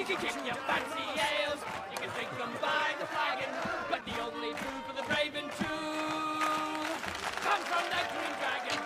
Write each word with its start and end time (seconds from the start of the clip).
You 0.00 0.06
can 0.06 0.16
kick 0.16 0.32
your 0.46 0.54
fancy 0.54 1.02
ales, 1.12 1.60
you 1.92 1.98
can 1.98 2.08
drink 2.14 2.30
them 2.38 2.50
by 2.62 2.86
the 2.98 3.04
flagon, 3.04 3.50
but 3.90 4.02
the 4.06 4.18
only 4.22 4.54
food 4.54 4.82
for 4.86 4.94
the 4.96 5.02
brave 5.02 5.34
and 5.34 5.50
true 5.50 6.86
comes 7.42 7.66
from 7.66 7.84
the 7.90 8.00
Green 8.08 8.34
Dragon. 8.40 8.78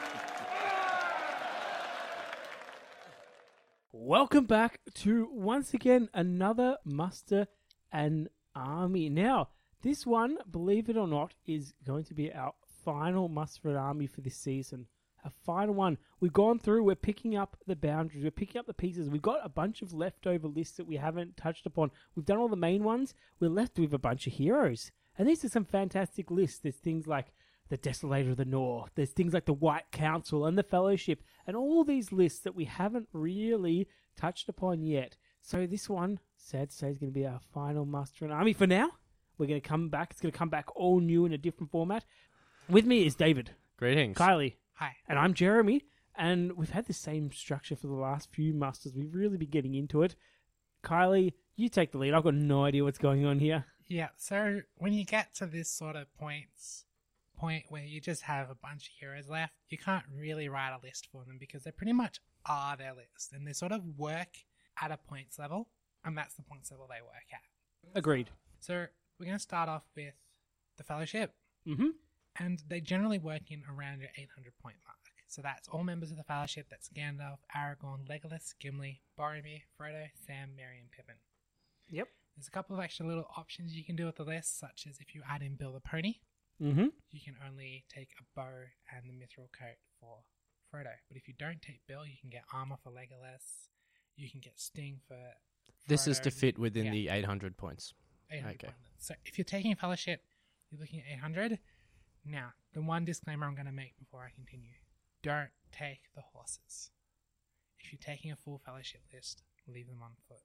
Welcome 3.93 4.47
back 4.47 4.81
to 4.95 5.29
once 5.31 5.73
again 5.73 6.09
another 6.13 6.79
muster 6.85 7.47
and 7.93 8.29
army. 8.57 9.09
Now, 9.09 9.51
this 9.83 10.05
one, 10.05 10.39
believe 10.51 10.89
it 10.89 10.97
or 10.97 11.07
not, 11.07 11.33
is 11.47 11.75
going 11.87 12.07
to 12.07 12.15
be 12.15 12.33
our 12.33 12.55
final 12.85 13.29
muster 13.29 13.69
and 13.69 13.79
army 13.79 14.09
for 14.09 14.21
this 14.21 14.37
season. 14.37 14.89
Our 15.25 15.33
final 15.45 15.75
one. 15.75 15.97
We've 16.21 16.33
gone 16.33 16.59
through, 16.59 16.85
we're 16.85 16.95
picking 16.95 17.35
up 17.35 17.57
the 17.67 17.77
boundaries, 17.77 18.23
we're 18.23 18.31
picking 18.31 18.59
up 18.59 18.67
the 18.67 18.75
pieces. 18.75 19.09
We've 19.09 19.23
got 19.23 19.41
a 19.43 19.49
bunch 19.49 19.81
of 19.81 19.95
leftover 19.95 20.49
lists 20.49 20.77
that 20.77 20.87
we 20.87 20.97
haven't 20.97 21.37
touched 21.37 21.65
upon. 21.65 21.91
We've 22.15 22.27
done 22.27 22.39
all 22.39 22.49
the 22.49 22.57
main 22.57 22.85
ones. 22.85 23.15
We're 23.41 23.49
left 23.49 23.79
with 23.79 23.95
a 23.95 23.99
bunch 23.99 24.27
of 24.27 24.35
heroes. 24.35 24.91
And 25.17 25.27
these 25.27 25.45
are 25.45 25.49
some 25.49 25.65
fantastic 25.65 26.31
lists. 26.31 26.59
There's 26.59 26.77
things 26.77 27.07
like 27.07 27.33
the 27.71 27.79
Desolator 27.79 28.33
of 28.33 28.37
the 28.37 28.45
North. 28.45 28.91
There's 28.95 29.11
things 29.11 29.33
like 29.33 29.47
the 29.47 29.53
White 29.55 29.91
Council 29.91 30.45
and 30.45 30.59
the 30.59 30.63
Fellowship, 30.63 31.23
and 31.47 31.57
all 31.57 31.85
these 31.85 32.13
lists 32.13 32.41
that 32.41 32.55
we 32.55 32.65
haven't 32.65 33.09
really 33.13 33.89
touched 34.17 34.49
upon 34.49 34.83
yet. 34.83 35.17
So 35.41 35.67
this 35.67 35.89
one, 35.89 36.21
sad 36.37 36.71
to 36.71 36.77
say, 36.77 36.91
is 36.91 36.99
going 36.99 37.13
to 37.13 37.19
be 37.19 37.27
our 37.27 37.41
final 37.53 37.87
muster 37.87 38.25
and 38.25 38.35
army 38.35 38.53
for 38.53 38.67
now. 38.67 38.91
We're 39.39 39.47
going 39.47 39.61
to 39.61 39.69
come 39.69 39.89
back. 39.89 40.11
It's 40.11 40.21
going 40.21 40.33
to 40.33 40.39
come 40.39 40.51
back 40.51 40.67
all 40.77 41.01
new 41.01 41.25
in 41.25 41.33
a 41.33 41.39
different 41.39 41.71
format. 41.71 42.05
With 42.69 42.87
me 42.87 43.07
is 43.07 43.15
David, 43.15 43.51
Greetings. 43.77 44.17
Kylie, 44.17 44.55
Hi. 44.75 44.97
and 45.09 45.19
I'm 45.19 45.35
Jeremy. 45.35 45.83
And 46.17 46.53
we've 46.57 46.71
had 46.71 46.87
the 46.87 46.93
same 46.93 47.33
structure 47.33 47.75
for 47.75 47.89
the 47.89 47.95
last 47.95 48.29
few 48.33 48.55
musters. 48.55 48.93
We've 48.95 49.13
really 49.15 49.37
been 49.37 49.51
getting 49.51 49.75
into 49.75 50.03
it. 50.03 50.15
Kylie, 50.85 51.33
you 51.57 51.69
take 51.69 51.91
the 51.91 51.99
lead. 51.99 52.15
I've 52.15 52.23
got 52.23 52.35
no 52.35 52.65
idea 52.65 52.85
what's 52.85 52.99
going 52.99 53.25
on 53.25 53.41
here. 53.41 53.65
Yeah, 53.89 54.09
so 54.17 54.61
when 54.77 54.93
you 54.93 55.05
get 55.05 55.35
to 55.37 55.47
this 55.47 55.69
sort 55.71 55.97
of 55.97 56.07
points 56.17 56.85
point 57.37 57.65
where 57.69 57.83
you 57.83 58.01
just 58.01 58.23
have 58.23 58.49
a 58.49 58.55
bunch 58.55 58.87
of 58.87 58.93
heroes 59.01 59.29
left, 59.29 59.55
you 59.69 59.77
can't 59.77 60.05
really 60.17 60.49
write 60.49 60.73
a 60.73 60.85
list 60.87 61.09
for 61.11 61.25
them 61.25 61.37
because 61.39 61.65
they 61.65 61.73
pretty 61.73 61.93
much 61.93 62.21
are 62.47 62.77
their 62.77 62.95
list 62.95 63.33
and 63.33 63.47
they 63.47 63.53
sort 63.53 63.73
of 63.73 63.83
work 63.99 64.29
at 64.81 64.93
a 64.93 64.97
points 64.97 65.39
level, 65.39 65.69
and 66.05 66.17
that's 66.17 66.35
the 66.35 66.43
points 66.43 66.71
level 66.71 66.87
they 66.89 67.03
work 67.03 67.27
at. 67.33 67.99
Agreed. 67.99 68.31
So 68.61 68.87
we're 69.19 69.27
going 69.27 69.37
to 69.37 69.43
start 69.43 69.69
off 69.69 69.83
with 69.97 70.15
the 70.77 70.85
Fellowship, 70.85 71.35
Mm-hmm. 71.67 71.89
And 72.39 72.63
they 72.69 72.81
generally 72.81 73.19
work 73.19 73.51
in 73.51 73.63
around 73.71 74.01
your 74.01 74.11
800 74.17 74.53
point 74.63 74.77
mark. 74.87 74.97
So 75.27 75.43
that's 75.43 75.69
all 75.69 75.83
members 75.83 76.11
of 76.11 76.17
the 76.17 76.23
Fellowship. 76.25 76.67
That's 76.71 76.89
Gandalf, 76.89 77.39
Aragorn, 77.57 78.07
Legolas, 78.09 78.55
Gimli, 78.61 79.01
Boromir, 79.19 79.63
Frodo, 79.81 80.07
Sam, 80.27 80.51
Merry, 80.57 80.79
and 80.79 80.91
Pippin. 80.93 81.17
Yep. 81.89 82.09
There's 82.37 82.47
a 82.49 82.51
couple 82.53 82.77
of 82.77 82.83
extra 82.83 83.07
little 83.07 83.27
options 83.37 83.77
you 83.77 83.85
can 83.85 83.97
do 83.97 84.07
with 84.07 84.17
the 84.17 84.25
list, 84.25 84.59
such 84.59 84.87
as 84.89 84.99
if 85.01 85.15
you 85.15 85.23
add 85.29 85.43
in 85.43 85.57
Bill 85.57 85.73
the 85.73 85.81
Pony, 85.81 86.15
Mm-hmm. 86.63 86.87
you 87.11 87.21
can 87.21 87.35
only 87.49 87.85
take 87.93 88.11
a 88.21 88.23
bow 88.37 88.49
and 88.95 89.11
the 89.11 89.13
mithril 89.13 89.49
coat 89.59 89.77
for 90.01 90.19
Frodo. 90.73 90.93
But 91.09 91.17
if 91.17 91.27
you 91.27 91.35
don't 91.37 91.61
take 91.61 91.81
Bill, 91.89 92.07
you 92.07 92.15
can 92.21 92.31
get 92.31 92.43
armor 92.53 92.77
for 92.83 92.91
Legolas. 92.91 93.67
You 94.17 94.31
can 94.31 94.39
get 94.41 94.53
Sting 94.61 95.01
for. 95.09 95.19
This 95.89 96.07
is 96.07 96.21
to 96.21 96.31
fit 96.31 96.57
within 96.57 96.87
Yeah. 96.87 96.93
the 96.93 97.09
800 97.09 97.57
points. 97.57 97.93
800 98.31 98.55
Okay. 98.55 98.67
point 98.69 98.77
limit. 98.79 98.93
So 99.03 99.15
if 99.25 99.37
you're 99.37 99.45
taking 99.45 99.75
Fellowship, 99.75 100.23
you're 100.71 100.81
looking 100.81 101.01
at 101.01 101.07
800. 101.09 101.59
Now, 102.25 102.53
the 102.73 102.83
one 102.83 103.05
disclaimer 103.05 103.47
I'm 103.47 103.55
going 103.55 103.67
to 103.67 103.73
make 103.73 103.99
before 103.99 104.21
I 104.23 104.31
continue 104.35 104.73
don't 105.23 105.51
take 105.73 106.03
the 106.15 106.23
horses. 106.35 106.91
If 107.81 107.91
you're 107.91 107.99
taking 107.99 108.31
a 108.31 108.37
full 108.37 108.59
Fellowship 108.59 109.01
list, 109.13 109.43
leave 109.67 109.87
them 109.87 110.03
on 110.03 110.13
foot. 110.29 110.43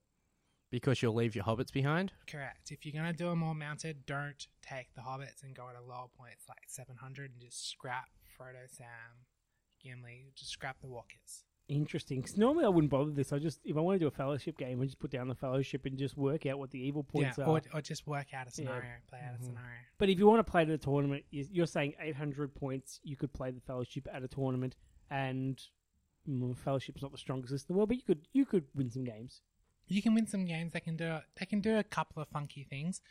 Because 0.71 1.01
you'll 1.01 1.15
leave 1.15 1.35
your 1.35 1.43
hobbits 1.43 1.73
behind. 1.73 2.13
Correct. 2.27 2.71
If 2.71 2.85
you're 2.85 2.93
going 2.93 3.11
to 3.11 3.17
do 3.17 3.29
them 3.29 3.43
all 3.43 3.55
mounted, 3.55 4.05
don't 4.05 4.47
take 4.61 4.93
the 4.95 5.01
hobbits 5.01 5.43
and 5.43 5.53
go 5.53 5.67
at 5.67 5.75
a 5.75 5.85
lower 5.85 6.07
points 6.17 6.45
like 6.47 6.63
700 6.67 7.31
and 7.31 7.41
just 7.41 7.69
scrap 7.69 8.07
Frodo, 8.23 8.69
Sam, 8.69 9.25
Gimli, 9.83 10.31
just 10.35 10.51
scrap 10.51 10.79
the 10.79 10.87
walkers. 10.87 11.43
Interesting. 11.69 12.21
'Cause 12.23 12.35
normally 12.35 12.65
I 12.65 12.67
wouldn't 12.69 12.89
bother 12.89 13.11
this. 13.11 13.31
I 13.31 13.37
just 13.39 13.59
if 13.63 13.77
I 13.77 13.79
want 13.79 13.95
to 13.95 13.99
do 13.99 14.07
a 14.07 14.11
fellowship 14.11 14.57
game, 14.57 14.81
I 14.81 14.85
just 14.85 14.99
put 14.99 15.11
down 15.11 15.27
the 15.27 15.35
fellowship 15.35 15.85
and 15.85 15.97
just 15.97 16.17
work 16.17 16.45
out 16.47 16.57
what 16.57 16.71
the 16.71 16.79
evil 16.79 17.03
points 17.03 17.37
yeah, 17.37 17.43
are. 17.45 17.47
or, 17.49 17.61
or 17.75 17.81
just 17.81 18.07
work 18.07 18.33
out 18.33 18.47
a 18.47 18.51
scenario, 18.51 18.89
play 19.07 19.19
out 19.19 19.35
Mhm. 19.37 19.41
a 19.41 19.43
scenario. 19.43 19.77
But 19.99 20.09
if 20.09 20.17
you 20.17 20.25
want 20.27 20.45
to 20.45 20.49
play 20.51 20.63
at 20.63 20.69
a 20.69 20.77
tournament, 20.79 21.25
you- 21.29 21.47
you're 21.51 21.67
saying 21.67 21.93
800 21.99 22.55
points. 22.55 22.99
You 23.03 23.15
could 23.15 23.31
play 23.33 23.51
the 23.51 23.61
fellowship 23.61 24.07
at 24.11 24.23
a 24.23 24.27
tournament, 24.27 24.75
and 25.11 25.61
mm, 26.27 26.57
fellowship's 26.57 27.01
not 27.01 27.11
the 27.11 27.17
strongest 27.17 27.51
list 27.51 27.69
in 27.69 27.73
the 27.73 27.77
world, 27.77 27.89
but 27.89 27.97
you 27.97 28.03
could 28.03 28.27
you 28.33 28.45
could 28.45 28.67
win 28.73 28.89
some 28.89 29.03
games. 29.03 29.41
You 29.87 30.01
can 30.01 30.13
win 30.15 30.25
some 30.27 30.45
games. 30.45 30.73
They 30.73 30.79
can 30.79 30.97
do 30.97 31.19
they 31.39 31.45
can 31.45 31.61
do 31.61 31.77
a 31.77 31.83
couple 31.83 32.21
of 32.21 32.27
funky 32.29 32.63
things. 32.63 33.01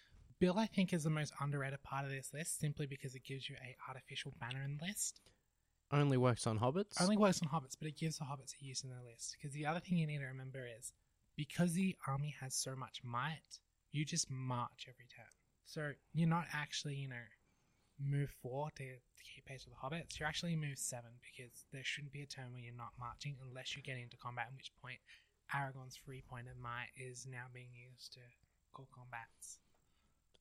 Bill, 0.41 0.59
I 0.59 0.67
think, 0.67 0.93
is 0.93 1.03
the 1.05 1.11
most 1.11 1.33
underrated 1.41 1.83
part 1.83 2.05
of 2.05 2.11
this 2.13 2.33
list, 2.33 2.59
simply 2.61 2.87
because 2.87 3.15
it 3.17 3.25
gives 3.25 3.49
you 3.49 3.57
a 3.57 3.77
artificial 3.89 4.33
banner 4.41 4.63
in 4.63 4.77
the 4.79 4.85
list. 4.87 5.21
Only 5.91 6.17
works 6.17 6.47
on 6.47 6.59
hobbits. 6.59 7.01
Only 7.01 7.17
works 7.17 7.41
on 7.43 7.49
hobbits, 7.49 7.75
but 7.79 7.89
it 7.89 7.97
gives 7.97 8.19
the 8.19 8.25
hobbits 8.25 8.55
a 8.61 8.65
use 8.65 8.85
in 8.85 8.91
the 8.91 8.97
list. 9.11 9.37
Because 9.39 9.55
the 9.55 9.67
other 9.67 9.81
thing 9.81 9.99
you 9.99 10.07
need 10.07 10.19
to 10.19 10.27
remember 10.27 10.67
is 10.79 10.93
because 11.37 11.73
the 11.73 11.97
army 12.07 12.35
has 12.41 12.55
so 12.55 12.77
much 12.77 13.01
might, 13.03 13.61
you 13.93 14.05
just 14.05 14.31
march 14.31 14.87
every 14.89 15.07
turn. 15.15 15.25
So 15.65 15.93
you're 16.15 16.29
not 16.29 16.47
actually, 16.53 16.97
you 16.97 17.09
know, 17.09 17.25
move 17.99 18.31
four 18.43 18.69
to, 18.77 18.85
to 18.85 19.25
keep 19.35 19.47
pace 19.47 19.65
with 19.67 19.75
the 19.75 19.81
hobbits. 19.81 20.19
You're 20.19 20.29
actually 20.29 20.57
move 20.57 20.79
seven 20.79 21.11
because 21.21 21.65
there 21.73 21.85
shouldn't 21.85 22.13
be 22.13 22.23
a 22.23 22.27
turn 22.27 22.53
where 22.53 22.63
you're 22.63 22.75
not 22.75 22.93
marching 22.99 23.37
unless 23.49 23.75
you 23.77 23.83
get 23.83 23.97
into 23.99 24.17
combat, 24.19 24.47
at 24.49 24.57
which 24.57 24.73
point 24.83 24.99
Aragorn's 25.55 25.97
three 26.05 26.23
pointed 26.29 26.59
might 26.63 26.89
is 26.97 27.27
now 27.31 27.45
being 27.55 27.71
used 27.73 28.13
to 28.13 28.21
call 28.75 28.89
combats. 28.95 29.59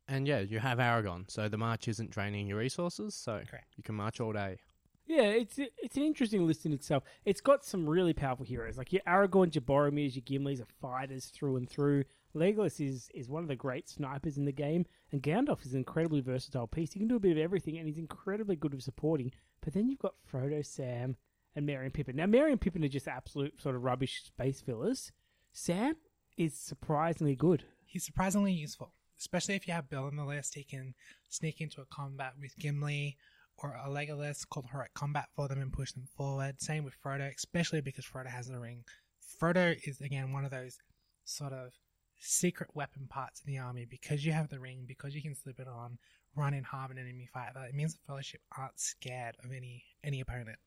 and 0.09 0.27
yeah, 0.27 0.39
you 0.39 0.59
have 0.59 0.77
Aragorn, 0.79 1.29
so 1.31 1.47
the 1.49 1.57
march 1.57 1.87
isn't 1.87 2.11
draining 2.11 2.47
your 2.47 2.57
resources, 2.57 3.15
so 3.15 3.41
Correct. 3.49 3.73
you 3.77 3.83
can 3.83 3.95
march 3.95 4.19
all 4.19 4.33
day. 4.33 4.59
Yeah, 5.07 5.23
it's 5.23 5.57
it's 5.57 5.95
an 5.95 6.03
interesting 6.03 6.45
list 6.45 6.65
in 6.65 6.73
itself. 6.73 7.03
It's 7.23 7.39
got 7.39 7.63
some 7.63 7.87
really 7.87 8.13
powerful 8.13 8.45
heroes 8.45 8.77
like 8.77 8.91
your 8.91 9.01
Aragorn, 9.07 9.55
your 9.55 9.61
Boromirs, 9.61 10.15
your 10.15 10.23
Gimlis 10.23 10.61
are 10.61 10.67
fighters 10.81 11.27
through 11.27 11.55
and 11.55 11.69
through. 11.69 12.03
Legolas 12.35 12.85
is 12.85 13.09
is 13.13 13.29
one 13.29 13.41
of 13.41 13.47
the 13.47 13.55
great 13.55 13.87
snipers 13.87 14.37
in 14.37 14.43
the 14.43 14.51
game, 14.51 14.85
and 15.13 15.23
Gandalf 15.23 15.65
is 15.65 15.71
an 15.71 15.79
incredibly 15.79 16.19
versatile 16.19 16.67
piece. 16.67 16.91
He 16.91 16.99
can 16.99 17.07
do 17.07 17.15
a 17.15 17.21
bit 17.21 17.31
of 17.31 17.37
everything, 17.37 17.77
and 17.77 17.87
he's 17.87 17.97
incredibly 17.97 18.57
good 18.57 18.73
with 18.73 18.83
supporting. 18.83 19.31
But 19.61 19.73
then 19.73 19.89
you've 19.89 19.99
got 19.99 20.15
Frodo, 20.29 20.63
Sam, 20.65 21.15
and 21.55 21.65
Merry 21.65 21.85
and 21.85 21.93
Pippin. 21.93 22.17
Now, 22.17 22.25
Merry 22.25 22.51
and 22.51 22.59
Pippin 22.59 22.83
are 22.83 22.89
just 22.89 23.07
absolute 23.07 23.61
sort 23.61 23.75
of 23.75 23.83
rubbish 23.83 24.23
space 24.25 24.59
fillers. 24.59 25.13
Sam 25.53 25.95
is 26.37 26.53
surprisingly 26.53 27.35
good. 27.35 27.63
He's 27.85 28.05
surprisingly 28.05 28.51
useful, 28.51 28.91
especially 29.17 29.55
if 29.55 29.67
you 29.67 29.73
have 29.73 29.89
Bill 29.89 30.03
on 30.03 30.17
the 30.17 30.25
list. 30.25 30.55
He 30.55 30.63
can 30.63 30.95
sneak 31.29 31.61
into 31.61 31.79
a 31.81 31.85
combat 31.85 32.33
with 32.39 32.57
Gimli 32.59 33.17
or 33.57 33.71
a 33.71 33.89
Legolas, 33.89 34.47
call 34.47 34.65
heroic 34.71 34.93
combat 34.93 35.27
for 35.35 35.47
them 35.47 35.61
and 35.61 35.73
push 35.73 35.91
them 35.91 36.07
forward. 36.15 36.61
Same 36.61 36.83
with 36.83 36.93
Frodo, 37.03 37.33
especially 37.35 37.81
because 37.81 38.05
Frodo 38.05 38.27
has 38.27 38.47
the 38.47 38.59
ring. 38.59 38.83
Frodo 39.39 39.75
is 39.83 40.01
again 40.01 40.31
one 40.31 40.45
of 40.45 40.51
those 40.51 40.77
sort 41.23 41.53
of 41.53 41.71
secret 42.19 42.69
weapon 42.73 43.07
parts 43.07 43.39
of 43.39 43.45
the 43.45 43.57
army 43.57 43.85
because 43.89 44.25
you 44.25 44.31
have 44.31 44.49
the 44.49 44.59
ring, 44.59 44.85
because 44.87 45.13
you 45.13 45.21
can 45.21 45.35
slip 45.35 45.59
it 45.59 45.67
on, 45.67 45.97
run 46.35 46.53
in 46.53 46.63
half 46.63 46.91
an 46.91 46.97
enemy 46.97 47.27
fight. 47.33 47.53
That 47.53 47.69
it 47.69 47.75
means 47.75 47.93
the 47.93 47.99
Fellowship 48.07 48.41
aren't 48.57 48.79
scared 48.79 49.35
of 49.43 49.51
any 49.51 49.83
any 50.03 50.21
opponent. 50.21 50.57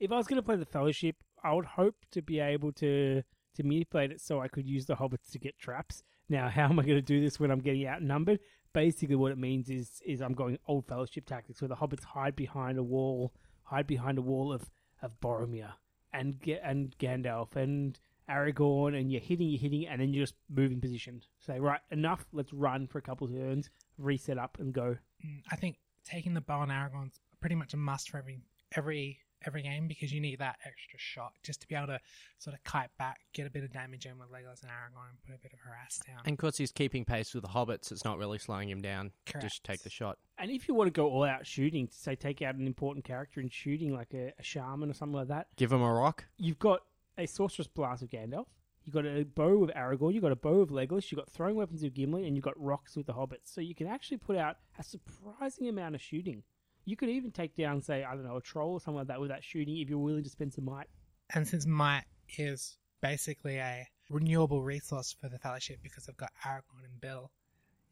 if 0.00 0.10
I 0.10 0.16
was 0.16 0.26
going 0.26 0.40
to 0.40 0.42
play 0.42 0.56
the 0.56 0.64
Fellowship, 0.64 1.16
I 1.42 1.52
would 1.52 1.66
hope 1.66 1.96
to 2.12 2.22
be 2.22 2.40
able 2.40 2.72
to 2.72 3.22
to 3.56 3.62
manipulate 3.62 4.10
it 4.10 4.20
so 4.20 4.40
I 4.40 4.48
could 4.48 4.66
use 4.66 4.86
the 4.86 4.96
hobbits 4.96 5.30
to 5.32 5.38
get 5.38 5.58
traps. 5.58 6.02
Now, 6.28 6.48
how 6.48 6.64
am 6.64 6.78
I 6.78 6.82
going 6.82 6.98
to 6.98 7.02
do 7.02 7.20
this 7.20 7.38
when 7.38 7.50
I'm 7.50 7.60
getting 7.60 7.86
outnumbered? 7.86 8.40
Basically, 8.74 9.16
what 9.16 9.32
it 9.32 9.38
means 9.38 9.70
is 9.70 10.02
is 10.04 10.20
I'm 10.20 10.34
going 10.34 10.58
old 10.68 10.86
Fellowship 10.86 11.24
tactics, 11.24 11.62
where 11.62 11.68
the 11.68 11.76
hobbits 11.76 12.04
hide 12.04 12.36
behind 12.36 12.76
a 12.76 12.82
wall, 12.82 13.32
hide 13.62 13.86
behind 13.86 14.18
a 14.18 14.22
wall 14.22 14.52
of 14.52 14.70
of 15.00 15.18
Boromir 15.20 15.72
and 16.12 16.38
and 16.62 16.94
Gandalf 16.98 17.56
and 17.56 17.98
Aragorn, 18.28 18.98
and 18.98 19.10
you're 19.10 19.20
hitting, 19.20 19.48
you're 19.48 19.60
hitting, 19.60 19.86
and 19.86 20.00
then 20.00 20.12
you're 20.12 20.24
just 20.24 20.34
moving 20.48 20.80
position. 20.80 21.22
Say, 21.38 21.60
right, 21.60 21.80
enough. 21.90 22.26
Let's 22.32 22.52
run 22.52 22.86
for 22.86 22.98
a 22.98 23.02
couple 23.02 23.26
of 23.26 23.32
turns, 23.32 23.70
reset 23.98 24.38
up, 24.38 24.58
and 24.58 24.72
go. 24.72 24.96
Mm, 25.24 25.42
I 25.50 25.56
think 25.56 25.76
taking 26.04 26.34
the 26.34 26.40
bow 26.40 26.62
and 26.62 26.72
Aragorn's 26.72 27.20
pretty 27.40 27.54
much 27.54 27.74
a 27.74 27.76
must 27.76 28.10
for 28.10 28.18
every 28.18 28.40
every 28.76 29.20
every 29.46 29.62
game 29.62 29.88
because 29.88 30.12
you 30.12 30.20
need 30.20 30.38
that 30.38 30.56
extra 30.64 30.98
shot 30.98 31.32
just 31.42 31.60
to 31.62 31.68
be 31.68 31.74
able 31.74 31.88
to 31.88 32.00
sort 32.38 32.54
of 32.54 32.62
kite 32.64 32.90
back, 32.98 33.20
get 33.32 33.46
a 33.46 33.50
bit 33.50 33.64
of 33.64 33.72
damage 33.72 34.06
in 34.06 34.18
with 34.18 34.28
Legolas 34.28 34.62
and 34.62 34.70
Aragorn, 34.70 35.10
and 35.10 35.22
put 35.26 35.34
a 35.34 35.38
bit 35.38 35.52
of 35.52 35.58
harass 35.60 36.00
down. 36.06 36.20
And 36.24 36.36
because 36.36 36.56
he's 36.56 36.72
keeping 36.72 37.04
pace 37.04 37.34
with 37.34 37.42
the 37.42 37.50
hobbits, 37.50 37.90
it's 37.92 38.04
not 38.04 38.18
really 38.18 38.38
slowing 38.38 38.68
him 38.68 38.82
down. 38.82 39.12
Correct. 39.26 39.44
Just 39.46 39.64
take 39.64 39.82
the 39.82 39.90
shot. 39.90 40.18
And 40.38 40.50
if 40.50 40.68
you 40.68 40.74
want 40.74 40.88
to 40.88 40.92
go 40.92 41.08
all 41.08 41.24
out 41.24 41.46
shooting, 41.46 41.88
say 41.90 42.14
take 42.16 42.42
out 42.42 42.54
an 42.56 42.66
important 42.66 43.04
character 43.04 43.40
in 43.40 43.48
shooting, 43.48 43.94
like 43.94 44.12
a, 44.14 44.32
a 44.38 44.42
shaman 44.42 44.90
or 44.90 44.94
something 44.94 45.16
like 45.16 45.28
that, 45.28 45.46
Give 45.56 45.72
him 45.72 45.82
a 45.82 45.92
rock. 45.92 46.24
you've 46.38 46.58
got 46.58 46.80
a 47.16 47.26
Sorcerer's 47.26 47.68
Blast 47.68 48.02
of 48.02 48.10
Gandalf. 48.10 48.46
You've 48.84 48.94
got 48.94 49.06
a 49.06 49.24
bow 49.24 49.64
of 49.64 49.70
Aragorn. 49.70 50.12
You've 50.12 50.22
got 50.22 50.32
a 50.32 50.36
bow 50.36 50.60
of 50.60 50.68
Legolas. 50.68 51.10
You've 51.10 51.18
got 51.18 51.30
throwing 51.30 51.56
weapons 51.56 51.82
of 51.84 51.94
Gimli, 51.94 52.26
and 52.26 52.36
you've 52.36 52.44
got 52.44 52.60
rocks 52.60 52.96
with 52.96 53.06
the 53.06 53.14
hobbits. 53.14 53.44
So 53.46 53.62
you 53.62 53.74
can 53.74 53.86
actually 53.86 54.18
put 54.18 54.36
out 54.36 54.56
a 54.78 54.82
surprising 54.82 55.68
amount 55.68 55.94
of 55.94 56.02
shooting. 56.02 56.42
You 56.84 56.96
could 56.96 57.08
even 57.08 57.30
take 57.30 57.54
down, 57.56 57.80
say, 57.82 58.04
I 58.04 58.14
don't 58.14 58.24
know, 58.24 58.36
a 58.36 58.42
troll 58.42 58.72
or 58.72 58.80
something 58.80 58.98
like 58.98 59.06
that 59.08 59.20
without 59.20 59.42
shooting 59.42 59.78
if 59.78 59.88
you're 59.88 59.98
willing 59.98 60.24
to 60.24 60.30
spend 60.30 60.52
some 60.52 60.64
might. 60.66 60.86
and 61.34 61.46
since 61.48 61.66
might 61.66 62.04
is 62.38 62.76
basically 63.00 63.56
a 63.58 63.86
renewable 64.10 64.62
resource 64.62 65.14
for 65.18 65.28
the 65.28 65.38
Fellowship 65.38 65.78
because 65.82 66.04
they've 66.04 66.16
got 66.16 66.32
Aragorn 66.44 66.84
and 66.84 67.00
Bill. 67.00 67.30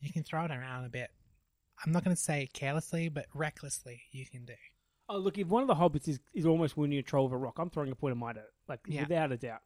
You 0.01 0.13
can 0.13 0.23
throw 0.25 0.45
it 0.45 0.51
around 0.51 0.85
a 0.85 0.89
bit. 0.89 1.11
I'm 1.85 1.93
not 1.93 2.05
going 2.05 2.15
to 2.17 2.21
say 2.23 2.49
carelessly, 2.53 3.09
but 3.09 3.27
recklessly 3.35 4.03
you 4.11 4.27
can 4.27 4.45
do. 4.45 4.55
Oh, 5.09 5.19
look, 5.19 5.39
if 5.39 5.49
one 5.49 5.63
of 5.63 5.69
the 5.69 5.75
hobbits 5.75 6.09
is, 6.09 6.21
is 6.35 6.45
almost 6.47 6.77
winning 6.77 6.99
a 6.99 7.03
troll 7.03 7.25
with 7.25 7.33
a 7.33 7.37
rock, 7.37 7.59
I'm 7.59 7.71
throwing 7.71 7.91
a 7.93 7.95
point 7.95 8.13
of 8.13 8.19
might 8.19 8.37
at 8.37 8.45
it. 8.45 8.51
Like, 8.69 8.81
Yeah. 8.87 9.03
without 9.03 9.33
a 9.33 9.37
doubt. 9.37 9.61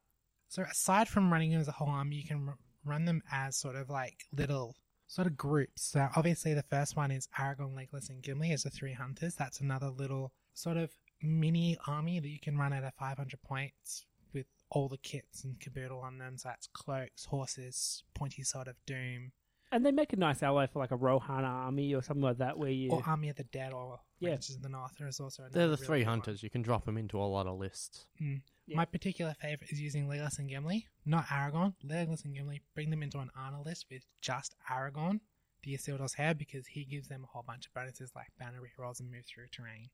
So 0.48 0.62
aside 0.62 1.08
from 1.08 1.32
running 1.32 1.50
them 1.50 1.60
as 1.60 1.68
a 1.68 1.72
whole 1.72 1.88
army, 1.88 2.16
you 2.16 2.24
can 2.24 2.48
r- 2.48 2.58
run 2.84 3.04
them 3.04 3.22
as 3.32 3.56
sort 3.56 3.76
of 3.76 3.90
like 3.90 4.24
little 4.32 4.76
sort 5.06 5.26
of 5.26 5.36
groups. 5.36 5.82
So 5.82 6.08
obviously 6.16 6.54
the 6.54 6.62
first 6.62 6.96
one 6.96 7.10
is 7.10 7.28
Aragorn, 7.38 7.74
Legolas, 7.74 8.08
and 8.10 8.22
Gimli 8.22 8.52
as 8.52 8.64
the 8.64 8.70
three 8.70 8.92
hunters. 8.92 9.34
That's 9.34 9.60
another 9.60 9.88
little 9.88 10.32
sort 10.54 10.76
of 10.76 10.90
mini 11.22 11.78
army 11.86 12.20
that 12.20 12.28
you 12.28 12.40
can 12.40 12.56
run 12.58 12.72
at 12.72 12.84
a 12.84 12.92
500 12.98 13.40
points 13.42 14.04
with 14.32 14.46
all 14.70 14.88
the 14.88 14.98
kits 14.98 15.44
and 15.44 15.58
caboodle 15.60 16.00
on 16.00 16.18
them. 16.18 16.36
So 16.38 16.48
that's 16.48 16.66
cloaks, 16.66 17.26
horses, 17.26 18.02
pointy 18.14 18.42
sword 18.42 18.68
of 18.68 18.76
doom, 18.86 19.32
And 19.72 19.84
they 19.84 19.92
make 19.92 20.12
a 20.12 20.16
nice 20.16 20.42
ally 20.42 20.66
for 20.66 20.78
like 20.78 20.90
a 20.90 20.96
Rohan 20.96 21.44
army 21.44 21.94
or 21.94 22.02
something 22.02 22.22
like 22.22 22.38
that, 22.38 22.58
where 22.58 22.70
you. 22.70 22.90
or 22.90 23.02
Army 23.06 23.28
of 23.28 23.36
the 23.36 23.44
Dead, 23.44 23.72
or 23.72 24.00
Yeah. 24.18 24.30
Rangers 24.30 24.56
of 24.56 24.62
the 24.62 24.68
North. 24.68 24.92
There 24.98 25.06
is 25.08 25.20
also 25.20 25.42
another 25.42 25.54
They're 25.54 25.66
the 25.68 25.74
really 25.76 25.86
three 25.86 25.98
good 26.00 26.06
one. 26.06 26.18
hunters. 26.20 26.42
You 26.42 26.50
can 26.50 26.62
drop 26.62 26.84
them 26.86 26.96
into 26.96 27.18
a 27.18 27.24
lot 27.24 27.46
of 27.46 27.58
lists. 27.58 28.06
Mm. 28.20 28.40
Yeah. 28.66 28.76
My 28.76 28.84
particular 28.84 29.34
favorite 29.40 29.70
is 29.70 29.80
using 29.80 30.08
Legolas 30.08 30.38
and 30.38 30.48
Gimli, 30.48 30.86
not 31.04 31.26
Aragorn. 31.26 31.74
Legolas 31.84 32.24
and 32.24 32.34
Gimli, 32.34 32.62
bring 32.74 32.90
them 32.90 33.02
into 33.02 33.18
an 33.18 33.30
Arnor 33.38 33.64
list 33.64 33.86
with 33.90 34.04
just 34.20 34.54
Aragorn, 34.70 35.20
the 35.62 35.74
Isildur's 35.76 36.14
Heir, 36.18 36.34
because 36.34 36.66
he 36.66 36.84
gives 36.84 37.08
them 37.08 37.24
a 37.24 37.26
whole 37.26 37.44
bunch 37.46 37.66
of 37.66 37.74
bonuses 37.74 38.12
like 38.16 38.28
banner 38.38 38.58
rerolls 38.60 39.00
and 39.00 39.10
move 39.10 39.24
through 39.26 39.46
terrain. 39.52 39.90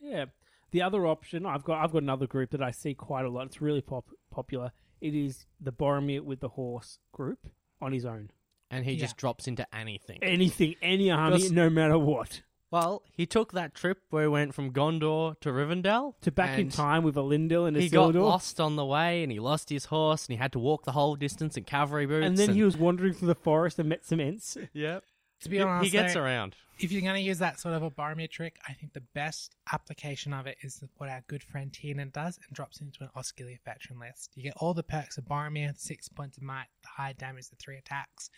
Yeah. 0.00 0.26
The 0.70 0.82
other 0.82 1.06
option, 1.06 1.44
I've 1.44 1.64
got 1.64 1.82
I've 1.82 1.92
got 1.92 2.02
another 2.02 2.26
group 2.28 2.50
that 2.50 2.62
I 2.62 2.70
see 2.70 2.94
quite 2.94 3.24
a 3.24 3.28
lot. 3.30 3.46
It's 3.46 3.60
really 3.60 3.80
pop, 3.82 4.06
popular. 4.30 4.70
It 5.00 5.14
is 5.14 5.46
the 5.60 5.72
Boromir 5.72 6.20
with 6.22 6.40
the 6.40 6.50
horse 6.50 6.98
group 7.12 7.48
on 7.80 7.92
his 7.92 8.04
own. 8.04 8.30
And 8.70 8.84
he 8.84 8.92
Yeah. 8.92 9.00
just 9.00 9.16
drops 9.16 9.48
into 9.48 9.66
anything. 9.74 10.20
Anything, 10.22 10.76
any 10.80 11.10
army, 11.10 11.48
no 11.50 11.68
matter 11.68 11.98
what. 11.98 12.42
Well, 12.70 13.02
he 13.16 13.26
took 13.26 13.52
that 13.52 13.74
trip 13.74 13.98
where 14.10 14.22
he 14.22 14.28
went 14.28 14.54
from 14.54 14.72
Gondor 14.72 15.38
to 15.40 15.48
Rivendell. 15.50 16.14
To 16.20 16.30
back 16.30 16.54
in 16.54 16.66
and 16.66 16.72
time 16.72 17.02
with 17.02 17.16
Elendil 17.16 17.66
and 17.66 17.76
a 17.76 17.80
He 17.80 17.88
got 17.88 18.14
Isildur. 18.14 18.22
lost 18.22 18.60
on 18.60 18.76
the 18.76 18.84
way 18.86 19.22
and 19.24 19.32
he 19.32 19.40
lost 19.40 19.70
his 19.70 19.86
horse 19.86 20.26
and 20.26 20.34
he 20.34 20.38
had 20.38 20.52
to 20.52 20.58
walk 20.60 20.84
the 20.84 20.92
whole 20.92 21.16
distance 21.16 21.56
in 21.56 21.64
cavalry 21.64 22.06
boots. 22.06 22.26
and 22.26 22.38
then 22.38 22.54
he 22.54 22.62
was 22.62 22.76
wandering 22.76 23.12
through 23.14 23.28
the 23.28 23.34
forest 23.34 23.78
and 23.80 23.88
met 23.88 24.04
some 24.04 24.20
Ents. 24.20 24.56
Yep. 24.72 25.02
To 25.40 25.48
be 25.48 25.56
He- 25.56 25.62
honest, 25.62 25.84
he 25.86 25.90
gets 25.90 26.14
though, 26.14 26.20
around. 26.22 26.54
if 26.78 26.92
you're 26.92 27.00
going 27.02 27.14
to 27.14 27.20
use 27.20 27.38
that 27.38 27.58
sort 27.58 27.74
of 27.74 27.82
a 27.82 27.90
Boromir 27.90 28.30
trick, 28.30 28.60
I 28.68 28.74
think 28.74 28.92
the 28.92 29.00
best 29.00 29.56
application 29.72 30.32
of 30.32 30.46
it 30.46 30.58
is 30.62 30.84
what 30.98 31.08
our 31.08 31.24
good 31.26 31.42
friend 31.42 31.72
Tiernan 31.72 32.10
does 32.10 32.38
and 32.46 32.54
drops 32.54 32.80
into 32.80 33.02
an 33.02 33.10
Osgiliath 33.16 33.64
veteran 33.64 33.98
list. 33.98 34.30
You 34.36 34.42
get 34.44 34.52
all 34.58 34.74
the 34.74 34.82
perks 34.84 35.18
of 35.18 35.24
Boromir, 35.24 35.76
six 35.76 36.08
points 36.08 36.36
of 36.36 36.42
might, 36.44 36.66
the 36.82 36.88
high 36.88 37.14
damage, 37.14 37.48
the 37.48 37.56
three 37.56 37.78
attacks, 37.78 38.30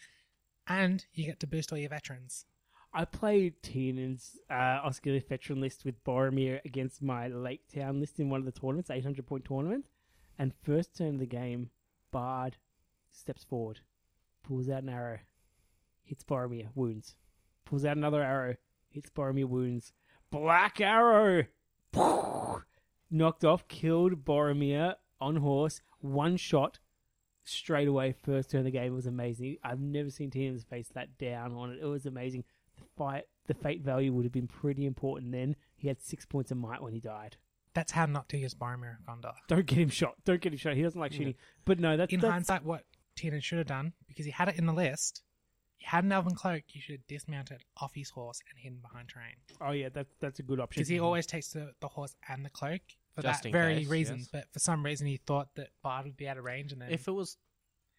and 0.66 1.04
you 1.12 1.26
get 1.26 1.40
to 1.40 1.46
boost 1.46 1.70
all 1.72 1.78
your 1.78 1.90
veterans. 1.90 2.46
I 2.94 3.06
played 3.06 3.62
Tiernan's 3.62 4.38
uh, 4.50 4.80
Osgiliath 4.84 5.28
veteran 5.28 5.60
list 5.60 5.84
with 5.84 6.02
Boromir 6.04 6.62
against 6.64 7.02
my 7.02 7.26
Lake 7.28 7.62
Town 7.74 8.00
list 8.00 8.20
in 8.20 8.28
one 8.28 8.40
of 8.40 8.46
the 8.46 8.52
tournaments, 8.52 8.90
800 8.90 9.26
point 9.26 9.44
tournament. 9.46 9.86
And 10.38 10.52
first 10.62 10.96
turn 10.96 11.14
of 11.14 11.20
the 11.20 11.26
game, 11.26 11.70
Bard 12.10 12.56
steps 13.10 13.44
forward, 13.44 13.80
pulls 14.42 14.68
out 14.68 14.82
an 14.82 14.90
arrow, 14.90 15.20
hits 16.02 16.24
Boromir, 16.24 16.68
wounds. 16.74 17.16
Pulls 17.64 17.84
out 17.84 17.96
another 17.96 18.22
arrow, 18.22 18.56
hits 18.88 19.08
Boromir, 19.08 19.46
wounds. 19.46 19.92
Black 20.30 20.80
arrow! 20.80 21.44
Knocked 23.10 23.44
off, 23.44 23.68
killed 23.68 24.24
Boromir 24.24 24.96
on 25.20 25.36
horse, 25.36 25.80
one 26.00 26.36
shot, 26.36 26.78
straight 27.44 27.88
away 27.88 28.14
first 28.24 28.50
turn 28.50 28.60
of 28.60 28.64
the 28.64 28.70
game 28.70 28.92
It 28.92 28.96
was 28.96 29.06
amazing. 29.06 29.56
I've 29.64 29.80
never 29.80 30.10
seen 30.10 30.30
Tiernan's 30.30 30.64
face 30.64 30.88
that 30.94 31.18
down 31.18 31.52
on 31.52 31.72
it. 31.72 31.78
It 31.80 31.86
was 31.86 32.06
amazing. 32.06 32.44
The 32.82 32.88
fight, 32.96 33.24
the 33.46 33.54
fate 33.54 33.82
value 33.82 34.12
would 34.12 34.24
have 34.24 34.32
been 34.32 34.46
pretty 34.48 34.86
important 34.86 35.32
then. 35.32 35.56
He 35.76 35.88
had 35.88 36.00
six 36.02 36.24
points 36.24 36.50
of 36.50 36.58
might 36.58 36.82
when 36.82 36.92
he 36.92 37.00
died. 37.00 37.36
That's 37.74 37.92
how 37.92 38.06
not 38.06 38.28
to 38.30 38.36
use 38.38 38.54
Boromir 38.54 38.96
in 38.98 39.04
Gondor. 39.08 39.32
Don't 39.48 39.64
get 39.66 39.78
him 39.78 39.88
shot. 39.88 40.14
Don't 40.24 40.40
get 40.40 40.52
him 40.52 40.58
shot. 40.58 40.74
He 40.76 40.82
doesn't 40.82 41.00
like 41.00 41.12
shooting. 41.12 41.34
But 41.64 41.78
no, 41.80 41.96
that's 41.96 42.12
in 42.12 42.20
that's, 42.20 42.30
hindsight, 42.30 42.64
what 42.64 42.84
Tiernan 43.16 43.40
should 43.40 43.58
have 43.58 43.66
done, 43.66 43.92
because 44.06 44.26
he 44.26 44.30
had 44.30 44.48
it 44.48 44.58
in 44.58 44.66
the 44.66 44.72
list, 44.74 45.22
he 45.78 45.86
had 45.86 46.04
an 46.04 46.12
elven 46.12 46.34
cloak, 46.34 46.64
He 46.66 46.80
should 46.80 46.96
have 46.96 47.06
dismounted 47.06 47.64
off 47.80 47.92
his 47.94 48.10
horse 48.10 48.40
and 48.50 48.58
hidden 48.58 48.78
behind 48.82 49.08
terrain. 49.08 49.36
Oh 49.60 49.72
yeah, 49.72 49.88
that's 49.92 50.14
that's 50.20 50.38
a 50.38 50.42
good 50.42 50.60
option. 50.60 50.80
Because 50.80 50.88
he 50.88 51.00
always 51.00 51.26
takes 51.26 51.48
the, 51.48 51.72
the 51.80 51.88
horse 51.88 52.14
and 52.28 52.44
the 52.44 52.50
cloak 52.50 52.82
for 53.14 53.22
Just 53.22 53.44
that 53.44 53.52
very 53.52 53.76
case, 53.76 53.88
reason. 53.88 54.18
yes. 54.18 54.28
But 54.30 54.44
for 54.52 54.58
some 54.58 54.84
reason, 54.84 55.06
he 55.06 55.16
thought 55.16 55.48
that 55.56 55.68
Bard 55.82 56.04
would 56.04 56.16
be 56.16 56.28
out 56.28 56.38
of 56.38 56.44
range, 56.44 56.72
and 56.72 56.80
then 56.82 56.90
If 56.90 57.08
it 57.08 57.12
was. 57.12 57.36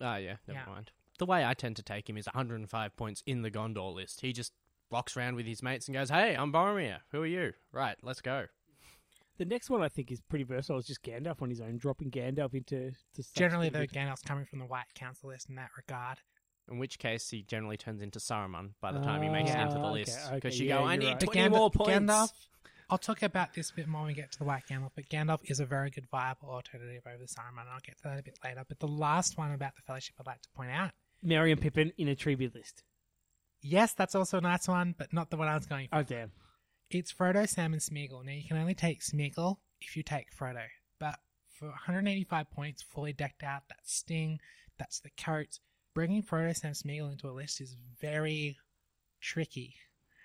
Oh, 0.02 0.16
yeah, 0.16 0.36
never 0.48 0.60
Yeah. 0.60 0.66
mind. 0.74 0.92
The 1.20 1.26
way 1.26 1.46
I 1.46 1.54
tend 1.54 1.76
to 1.78 1.84
take 1.84 2.10
him 2.10 2.18
is 2.18 2.26
105 2.28 2.96
points 2.98 3.22
in 3.26 3.42
the 3.44 3.52
Gondor 3.52 3.94
list. 3.94 4.22
He 4.22 4.34
just 4.34 4.52
rocks 4.94 5.18
around 5.18 5.36
with 5.36 5.46
his 5.48 5.62
mates 5.64 5.88
and 5.88 5.96
goes, 5.96 6.10
Hey, 6.10 6.36
I'm 6.36 6.54
Boromir. 6.54 7.00
Who 7.12 7.22
are 7.24 7.26
you? 7.28 7.54
Right, 7.72 7.98
let's 8.04 8.22
go. 8.22 8.46
The 9.40 9.46
next 9.46 9.70
one 9.72 9.82
I 9.82 9.90
think 9.90 10.12
is 10.12 10.22
pretty 10.22 10.46
versatile. 10.46 10.78
It's 10.78 10.88
just 10.88 11.02
Gandalf 11.04 11.42
on 11.42 11.50
his 11.50 11.60
own, 11.60 11.78
dropping 11.78 12.12
Gandalf 12.12 12.54
into. 12.54 12.92
To 13.16 13.24
generally, 13.36 13.70
though. 13.70 13.88
Gandalf's 13.88 14.22
coming 14.22 14.46
from 14.46 14.60
the 14.60 14.66
White 14.66 14.94
Council 14.94 15.30
list 15.30 15.50
in 15.50 15.56
that 15.56 15.70
regard. 15.76 16.20
In 16.72 16.78
which 16.78 17.00
case, 17.00 17.30
he 17.30 17.42
generally 17.42 17.76
turns 17.76 18.02
into 18.02 18.20
Saruman 18.20 18.70
by 18.80 18.92
the 18.94 19.00
time 19.02 19.22
he 19.24 19.28
makes 19.30 19.50
it 19.50 19.58
Ah, 19.58 19.64
into 19.64 19.74
the 19.80 19.80
okay, 19.82 19.92
list. 20.00 20.20
okay, 20.28 20.36
Because 20.36 20.60
you 20.60 20.68
yeah, 20.68 20.78
go, 20.78 20.84
I 20.86 20.94
you're 20.94 21.02
need 21.02 21.08
right. 21.14 21.20
20 21.20 21.42
But 21.50 21.58
more 21.58 21.72
points. 21.72 21.90
Gandalf, 22.14 22.30
I'll 22.90 22.98
talk 23.00 23.22
about 23.24 23.54
this 23.54 23.72
a 23.72 23.74
bit 23.74 23.88
more 23.88 24.02
when 24.02 24.10
we 24.10 24.14
get 24.14 24.32
to 24.34 24.38
the 24.38 24.46
White 24.46 24.64
Gandalf, 24.70 24.92
but 24.96 25.10
Gandalf 25.10 25.40
is 25.46 25.60
a 25.60 25.66
very 25.66 25.90
good 25.90 26.08
viable 26.12 26.52
alternative 26.52 27.02
over 27.08 27.24
Saruman, 27.26 27.62
and 27.62 27.70
I'll 27.74 27.80
get 27.86 27.98
to 27.98 28.04
that 28.04 28.20
a 28.20 28.24
bit 28.24 28.38
later. 28.46 28.64
But 28.70 28.80
the 28.80 28.88
last 28.88 29.38
one 29.38 29.52
about 29.52 29.76
the 29.76 29.82
Fellowship 29.82 30.16
I'd 30.20 30.28
like 30.28 30.42
to 30.44 30.50
point 30.56 30.70
out 30.72 30.92
Merry 31.24 31.52
and 31.52 31.60
Pippin 31.60 31.92
in 31.98 32.08
a 32.08 32.16
tribute 32.16 32.54
list. 32.56 32.84
Yes, 33.64 33.94
that's 33.94 34.16
also 34.16 34.38
a 34.38 34.42
nice 34.42 34.68
one, 34.68 34.96
but 34.98 35.14
not 35.14 35.30
the 35.30 35.38
one 35.38 35.48
I 35.48 35.56
was 35.56 35.66
going 35.66 35.88
for. 35.88 35.98
Oh 35.98 36.04
damn! 36.04 36.32
It's 36.90 37.12
Frodo, 37.12 37.48
Sam, 37.48 37.74
and 37.74 37.82
Smeagol. 37.82 38.26
Now, 38.26 38.34
you 38.34 38.44
can 38.48 38.58
only 38.58 38.76
take 38.76 39.02
Smeagol 39.02 39.58
if 39.82 39.98
you 39.98 40.04
take 40.04 40.28
Frodo, 40.36 40.66
but 41.00 41.20
for 41.54 41.68
185 41.68 42.52
points, 42.52 42.82
fully 42.82 43.14
decked 43.14 43.44
out, 43.44 43.64
that's 43.70 43.94
Sting, 43.94 44.40
that's 44.78 45.00
the 45.00 45.10
coat. 45.18 45.60
Bringing 45.94 46.24
Frodo, 46.24 46.56
Sam, 46.56 46.74
Smeagol 46.74 47.12
into 47.12 47.30
a 47.30 47.32
list 47.32 47.62
is 47.62 47.76
very 48.00 48.58
tricky. 49.22 49.76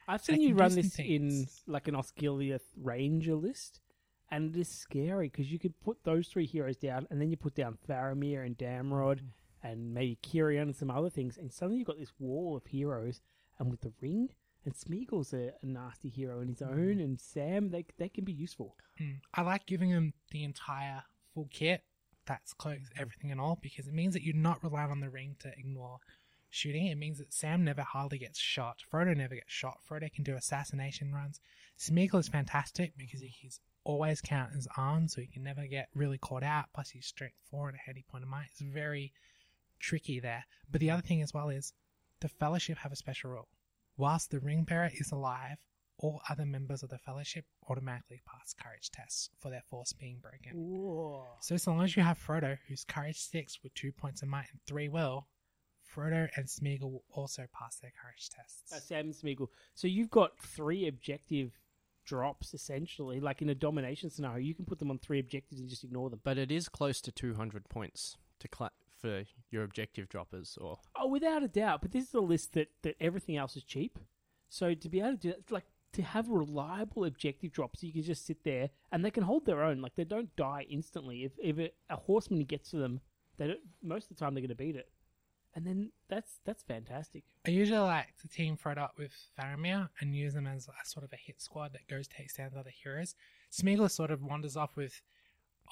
I've 0.07 0.25
They 0.25 0.35
seen 0.35 0.43
you 0.43 0.55
run 0.55 0.75
this 0.75 0.99
in 0.99 1.47
like 1.67 1.87
an 1.89 1.95
Osgiliath 1.95 2.63
Ranger 2.83 3.35
list, 3.35 3.81
and 4.31 4.55
it 4.55 4.61
is 4.61 4.69
scary 4.69 5.29
because 5.29 5.53
you 5.53 5.59
could 5.59 5.79
put 5.81 6.03
those 6.05 6.29
three 6.29 6.47
heroes 6.47 6.77
down, 6.77 7.07
and 7.11 7.21
then 7.21 7.31
you 7.31 7.37
put 7.37 7.55
down 7.55 7.79
Faramir 7.89 8.45
and 8.45 8.57
Damrod, 8.57 9.21
mm. 9.21 9.29
And 9.63 9.93
maybe 9.93 10.19
Cirion 10.23 10.63
and 10.63 10.77
some 10.77 10.91
other 10.91 11.11
things, 11.11 11.37
and 11.37 11.53
suddenly 11.53 11.79
you've 11.79 11.87
got 11.87 11.99
this 11.99 12.13
wall 12.19 12.57
of 12.57 12.67
heroes. 12.67 13.21
And 13.59 13.71
with 13.71 13.81
the 13.81 13.93
ring, 14.01 14.29
and 14.65 14.75
Smeagol's 14.75 15.33
a, 15.33 15.53
a 15.63 15.67
nasty 15.67 16.09
hero 16.09 16.41
in 16.41 16.49
his 16.49 16.63
own, 16.63 17.01
and 17.01 17.21
Sam, 17.21 17.71
they 17.71 17.85
they 17.99 18.09
can 18.09 18.25
be 18.25 18.33
useful. 18.33 18.77
Mm. 19.01 19.21
I 19.35 19.43
like 19.43 19.67
giving 19.67 19.91
them 19.91 20.13
the 20.31 20.45
entire 20.45 21.03
full 21.35 21.49
kit. 21.51 21.83
That's 22.27 22.53
cloaks, 22.53 22.91
everything 22.97 23.33
and 23.33 23.41
all, 23.41 23.59
because 23.61 23.89
it 23.89 23.95
means 23.95 24.15
that 24.15 24.23
you're 24.23 24.37
not 24.37 24.63
relying 24.63 24.91
on 24.91 25.01
the 25.01 25.09
ring 25.09 25.37
to 25.41 25.49
ignore 25.57 25.99
shooting. 26.51 26.87
It 26.87 26.97
means 26.99 27.19
that 27.19 27.33
Sam 27.33 27.65
never 27.65 27.83
hardly 27.83 28.19
gets 28.19 28.39
shot. 28.39 28.83
Frodo 28.93 29.17
never 29.17 29.35
gets 29.35 29.53
shot. 29.53 29.79
Frodo 29.89 30.13
can 30.13 30.25
do 30.25 30.37
assassination 30.37 31.13
runs. 31.13 31.41
Smeagol 31.79 32.21
is 32.21 32.29
fantastic 32.29 32.93
because 32.97 33.23
he's 33.23 33.61
always 33.85 34.21
count 34.21 34.53
his 34.53 34.69
arms, 34.77 35.15
so 35.15 35.21
he 35.21 35.27
can 35.27 35.43
never 35.43 35.67
get 35.67 35.89
really 35.95 36.19
caught 36.19 36.43
out. 36.43 36.67
Plus, 36.75 36.91
he's 36.91 37.07
strength 37.07 37.37
four 37.51 37.69
and 37.69 37.77
a 37.77 37.81
handy 37.87 38.05
point 38.11 38.25
of 38.25 38.31
might. 38.31 38.49
It's 38.51 38.61
very 38.61 39.13
tricky 39.79 40.21
there. 40.21 40.45
But 40.71 40.81
the 40.81 40.91
other 40.91 41.03
thing 41.03 41.23
as 41.23 41.35
well 41.35 41.49
is 41.49 41.73
the 42.21 42.29
Fellowship 42.29 42.79
have 42.79 42.93
a 42.93 42.97
special 42.97 43.31
rule. 43.31 43.49
Whilst 43.97 44.31
the 44.31 44.41
ring 44.41 44.65
bearer 44.65 44.91
is 44.95 45.11
alive, 45.13 45.57
all 45.99 46.21
other 46.29 46.47
members 46.47 46.83
of 46.83 46.91
the 46.91 46.99
Fellowship 46.99 47.45
automatically 47.69 48.23
pass 48.25 48.55
courage 48.55 48.91
tests 48.91 49.31
for 49.39 49.51
their 49.51 49.63
force 49.69 49.93
being 49.93 50.19
broken. 50.21 50.53
Whoa. 50.55 51.27
So, 51.41 51.57
so 51.57 51.73
long 51.73 51.83
as 51.83 51.97
you 51.97 52.03
have 52.03 52.19
Frodo, 52.19 52.57
who's 52.69 52.85
courage 52.85 53.19
six 53.19 53.59
with 53.63 53.75
two 53.75 53.93
points 53.93 54.23
of 54.23 54.29
might 54.29 54.47
and 54.53 54.61
three 54.67 54.89
will, 54.89 55.27
Frodo 55.93 56.29
and 56.37 56.47
Smeagol 56.47 56.93
will 56.93 57.05
also 57.11 57.47
pass 57.53 57.77
their 57.77 57.93
courage 58.01 58.29
tests. 58.31 58.73
Uh, 58.73 58.79
Sam 58.79 59.07
and 59.07 59.15
Smeagol. 59.15 59.49
So 59.75 59.89
you've 59.89 60.11
got 60.11 60.39
three 60.39 60.87
objective 60.87 61.59
drops 62.05 62.55
essentially, 62.55 63.21
like 63.21 63.43
in 63.43 63.51
a 63.51 63.55
domination 63.55 64.11
scenario. 64.11 64.39
You 64.39 64.55
can 64.55 64.65
put 64.65 64.79
them 64.79 64.91
on 64.91 64.99
three 64.99 65.19
objectives 65.19 65.61
and 65.61 65.69
just 65.69 65.85
ignore 65.85 66.11
them. 66.11 66.21
But 66.23 66.39
it 66.39 66.53
is 66.53 66.69
close 66.69 67.01
to 67.03 67.13
200 67.13 67.69
points 67.69 68.17
to 68.41 68.49
cla 68.49 68.71
for 69.01 69.25
your 69.51 69.65
objective 69.65 70.09
droppers. 70.09 70.59
Or 70.61 70.79
Oh, 70.97 71.09
without 71.09 71.43
a 71.43 71.49
doubt. 71.49 71.83
But 71.83 71.93
this 71.93 72.09
is 72.09 72.15
a 72.15 72.21
list 72.21 72.55
that, 72.55 72.69
that 72.83 72.97
everything 73.01 73.37
else 73.37 73.57
is 73.57 73.65
cheap. 73.65 73.99
So 74.49 74.75
to 74.75 74.89
be 74.89 75.01
able 75.01 75.13
to 75.13 75.17
do 75.17 75.29
that, 75.31 75.51
like 75.51 75.67
to 75.93 76.03
have 76.03 76.29
reliable 76.29 77.05
objective 77.05 77.53
drops, 77.53 77.83
you 77.83 77.93
can 77.93 78.03
just 78.03 78.27
sit 78.27 78.45
there 78.45 78.71
and 78.93 79.05
they 79.05 79.11
can 79.11 79.25
hold 79.25 79.47
their 79.47 79.63
own. 79.63 79.81
Like 79.81 79.95
they 79.95 80.05
don't 80.05 80.35
die 80.37 80.67
instantly. 80.69 81.25
If 81.25 81.33
if 81.43 81.59
it, 81.59 81.75
a 81.91 81.97
horseman 81.97 82.45
gets 82.45 82.71
to 82.71 82.77
them, 82.77 83.01
they 83.37 83.49
don't, 83.49 83.61
most 83.83 84.11
of 84.11 84.17
the 84.17 84.25
time 84.25 84.35
they're 84.35 84.43
going 84.43 84.49
to 84.49 84.55
beat 84.55 84.77
it. 84.77 84.91
And 85.55 85.67
then 85.67 85.91
that's 86.09 86.41
that's 86.45 86.63
fantastic. 86.63 87.25
I 87.47 87.51
usually 87.51 87.79
like 87.81 88.17
to 88.21 88.29
team 88.29 88.57
Frodo 88.57 88.79
up 88.79 88.95
with 88.99 89.13
Faramir 89.39 89.89
and 90.01 90.15
use 90.15 90.35
them 90.35 90.47
as 90.47 90.69
a 90.69 90.87
sort 90.87 91.05
of 91.05 91.13
a 91.13 91.17
hit 91.17 91.41
squad 91.41 91.73
that 91.73 91.89
goes 91.89 92.07
takes 92.07 92.37
down 92.37 92.51
the 92.53 92.61
other 92.61 92.71
heroes. 92.71 93.15
Smeagol 93.51 93.91
sort 93.91 94.11
of 94.11 94.23
wanders 94.23 94.57
off 94.57 94.77
with 94.77 95.01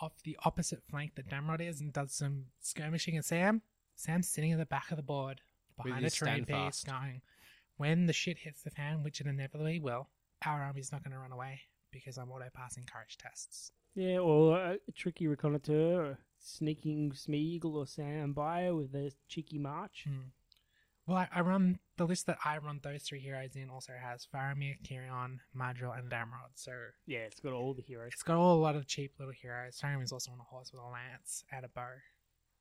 off 0.00 0.12
the 0.24 0.36
opposite 0.44 0.82
flank 0.88 1.14
that 1.14 1.28
Damrod 1.28 1.60
is 1.60 1.80
and 1.80 1.92
does 1.92 2.12
some 2.12 2.46
skirmishing. 2.60 3.16
And 3.16 3.24
Sam, 3.24 3.62
Sam's 3.94 4.28
sitting 4.28 4.52
at 4.52 4.58
the 4.58 4.66
back 4.66 4.90
of 4.90 4.96
the 4.96 5.02
board 5.02 5.40
behind 5.82 6.02
a 6.02 6.04
his 6.04 6.14
terrain 6.14 6.44
stand 6.44 6.66
piece, 6.66 6.84
going, 6.84 7.22
when 7.76 8.06
the 8.06 8.12
shit 8.12 8.38
hits 8.38 8.62
the 8.62 8.70
fan, 8.70 9.02
which 9.02 9.20
it 9.20 9.26
inevitably 9.26 9.80
will, 9.80 10.08
our 10.44 10.62
army's 10.62 10.92
not 10.92 11.02
going 11.02 11.12
to 11.12 11.18
run 11.18 11.32
away 11.32 11.60
because 11.90 12.18
I'm 12.18 12.30
auto 12.30 12.48
passing 12.54 12.84
courage 12.84 13.18
tests. 13.18 13.72
Yeah, 13.94 14.18
or 14.18 14.58
a 14.58 14.78
tricky 14.94 15.26
reconnoitre, 15.26 16.04
or 16.04 16.18
sneaking 16.38 17.12
Smeagol 17.12 17.74
or 17.74 17.86
Sam 17.86 18.32
by 18.32 18.70
with 18.70 18.94
a 18.94 19.12
cheeky 19.28 19.58
march. 19.58 20.04
Hmm. 20.06 20.28
Well, 21.06 21.18
I, 21.18 21.28
I 21.34 21.40
run 21.42 21.78
the 21.96 22.06
list 22.06 22.26
that 22.26 22.38
I 22.44 22.58
run 22.58 22.80
those 22.82 23.02
three 23.04 23.20
heroes 23.20 23.54
in 23.54 23.70
also 23.70 23.92
has 24.00 24.26
Faramir, 24.34 24.74
Tyrion, 24.82 25.38
Madril, 25.56 25.96
and 25.98 26.10
Damrod. 26.10 26.50
So 26.54 26.72
Yeah, 27.06 27.20
it's 27.20 27.40
got 27.40 27.52
all 27.52 27.74
the 27.74 27.82
heroes. 27.82 28.10
it's 28.12 28.22
got 28.22 28.36
all 28.36 28.56
a 28.56 28.60
lot 28.60 28.74
of 28.76 28.86
cheap 28.86 29.12
little 29.18 29.32
heroes. 29.34 29.80
Faramir 29.82 30.02
is 30.02 30.12
also 30.12 30.32
on 30.32 30.40
a 30.40 30.42
horse 30.42 30.72
with 30.72 30.82
a 30.82 30.86
lance 30.86 31.44
and 31.52 31.64
a 31.64 31.68
bow. 31.68 31.88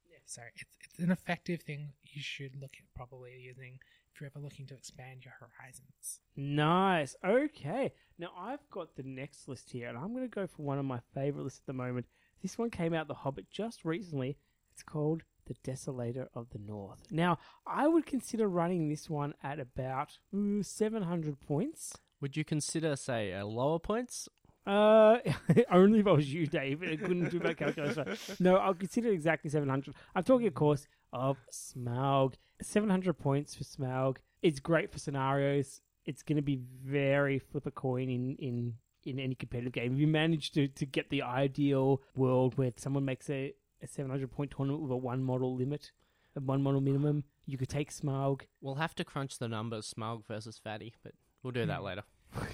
Yeah. 0.10 0.18
So 0.26 0.42
it's 0.56 0.76
it's 0.84 1.00
an 1.00 1.12
effective 1.12 1.62
thing 1.64 1.94
you 2.04 2.22
should 2.22 2.56
look 2.62 2.74
at 2.80 2.86
probably 2.96 3.32
using 3.42 3.80
if 4.14 4.22
you're 4.22 4.30
ever 4.34 4.40
looking 4.44 4.66
to 4.68 4.74
expand 4.76 5.26
your 5.26 5.34
horizons. 5.40 6.22
Nice. 6.38 7.16
Okay. 7.26 7.92
Now 8.20 8.30
I've 8.38 8.70
got 8.70 8.96
the 8.96 9.04
next 9.04 9.48
list 9.48 9.72
here, 9.72 9.90
and 9.90 9.98
I'm 9.98 10.14
going 10.14 10.24
to 10.24 10.34
go 10.34 10.48
for 10.48 10.62
one 10.62 10.78
of 10.80 10.86
my 10.86 11.00
favorite 11.14 11.44
lists 11.44 11.60
at 11.64 11.66
the 11.66 11.74
moment. 11.74 12.06
This 12.42 12.58
one 12.58 12.70
came 12.70 12.94
out 12.94 13.08
The 13.08 13.14
Hobbit 13.16 13.50
just 13.52 13.84
recently. 13.84 14.38
It's 14.72 14.84
called 14.84 15.24
The 15.46 15.56
Desolator 15.56 16.28
of 16.34 16.50
the 16.50 16.60
North. 16.60 17.04
Now, 17.12 17.38
I 17.66 17.88
would 17.88 18.06
consider 18.06 18.48
running 18.48 18.90
this 18.90 19.10
one 19.10 19.34
at 19.44 19.60
about 19.60 20.18
ooh, 20.34 20.64
700 20.64 21.40
points. 21.40 21.94
Would 22.22 22.38
you 22.38 22.44
consider, 22.44 22.96
say, 22.96 23.34
a 23.34 23.46
lower 23.46 23.80
points? 23.80 24.28
Uh, 24.66 25.18
only 25.72 26.00
if 26.00 26.08
I 26.08 26.12
was 26.12 26.34
you, 26.34 26.48
Dave. 26.48 26.82
I 26.82 26.96
couldn't 26.96 27.30
do 27.30 27.40
that 27.40 27.58
calculation. 27.58 28.18
No, 28.40 28.58
I'll 28.58 28.74
consider 28.74 29.10
exactly 29.12 29.50
700. 29.50 29.94
I'm 30.16 30.24
talking, 30.24 30.48
of 30.48 30.56
course, 30.56 30.88
of 31.14 31.38
Smaug. 31.52 32.34
700 32.62 33.14
points 33.18 33.54
for 33.54 33.64
Smaug. 33.64 34.18
It's 34.42 34.60
great 34.60 34.92
for 34.92 35.00
scenarios. 35.00 35.82
It's 36.06 36.24
going 36.24 36.38
to 36.38 36.42
be 36.42 36.60
very 36.84 37.40
flip 37.40 37.66
a 37.66 37.72
coin 37.72 38.10
in, 38.10 38.36
in, 38.38 38.74
in 39.06 39.20
any 39.20 39.36
competitive 39.36 39.74
game. 39.74 39.94
If 39.94 40.00
you 40.00 40.08
manage 40.08 40.52
to, 40.52 40.68
to 40.68 40.86
get 40.86 41.10
the 41.10 41.22
ideal 41.22 42.02
world 42.16 42.58
where 42.58 42.72
someone 42.78 43.06
makes 43.06 43.30
a, 43.30 43.54
a 43.82 43.88
700 43.88 44.32
point 44.32 44.52
tournament 44.56 44.82
with 44.82 44.92
a 44.92 44.98
one 44.98 45.24
model 45.24 45.56
limit, 45.56 45.92
a 46.36 46.40
one 46.40 46.62
model 46.62 46.82
minimum, 46.82 47.24
you 47.46 47.58
could 47.58 47.70
take 47.70 47.92
Smaug. 47.92 48.42
We'll 48.62 48.76
have 48.76 48.96
to 48.96 49.04
crunch 49.04 49.38
the 49.38 49.48
numbers, 49.48 49.88
Smug 49.88 50.26
versus 50.26 50.60
Fatty, 50.64 50.96
but 51.04 51.14
we'll 51.44 51.52
do 51.52 51.66
that 51.66 51.80
hmm. 51.80 51.86
later. 51.86 52.04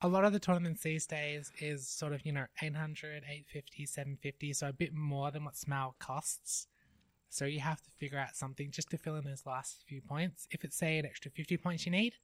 A 0.00 0.08
lot 0.08 0.26
of 0.26 0.34
the 0.34 0.38
tournaments 0.38 0.82
these 0.82 1.06
days 1.06 1.50
is 1.60 1.88
sort 1.88 2.12
of, 2.12 2.26
you 2.26 2.32
know, 2.32 2.44
800, 2.60 3.22
850, 3.24 3.86
750, 3.86 4.52
so 4.52 4.68
a 4.68 4.72
bit 4.72 4.92
more 4.92 5.30
than 5.30 5.44
what 5.44 5.54
Smaug 5.54 5.92
costs. 5.98 6.66
So 7.30 7.46
you 7.46 7.60
have 7.60 7.80
to 7.80 7.90
figure 7.96 8.18
out 8.18 8.36
something 8.36 8.70
just 8.70 8.90
to 8.90 8.98
fill 8.98 9.16
in 9.16 9.24
those 9.24 9.46
last 9.46 9.82
few 9.88 10.02
points. 10.02 10.46
If 10.50 10.62
it's, 10.62 10.76
say, 10.76 10.98
an 10.98 11.06
extra 11.06 11.30
50 11.30 11.56
points 11.56 11.86
you 11.86 11.92
need, 11.92 12.16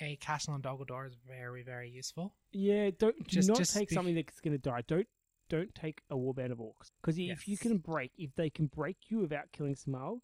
a 0.00 0.14
Castle 0.16 0.54
on 0.54 0.60
Dol 0.60 0.78
Guldur 0.78 1.08
is 1.08 1.16
very, 1.26 1.64
very 1.64 1.90
useful. 1.90 2.34
Yeah, 2.52 2.90
don't 2.96 3.16
do 3.16 3.24
Just- 3.24 3.48
not 3.48 3.58
just 3.58 3.74
take 3.74 3.88
be- 3.88 3.94
something 3.96 4.14
that's 4.14 4.40
going 4.40 4.52
to 4.52 4.58
die. 4.58 4.82
Don't 4.86 5.08
don't 5.48 5.74
take 5.74 6.02
a 6.10 6.14
warband 6.14 6.52
of 6.52 6.58
orcs 6.58 6.90
because 7.00 7.18
if 7.18 7.48
you 7.48 7.56
can 7.56 7.78
break, 7.78 8.12
if 8.16 8.34
they 8.36 8.50
can 8.50 8.66
break 8.66 8.96
you 9.08 9.18
without 9.18 9.52
killing 9.52 9.74
Smaug, 9.74 10.20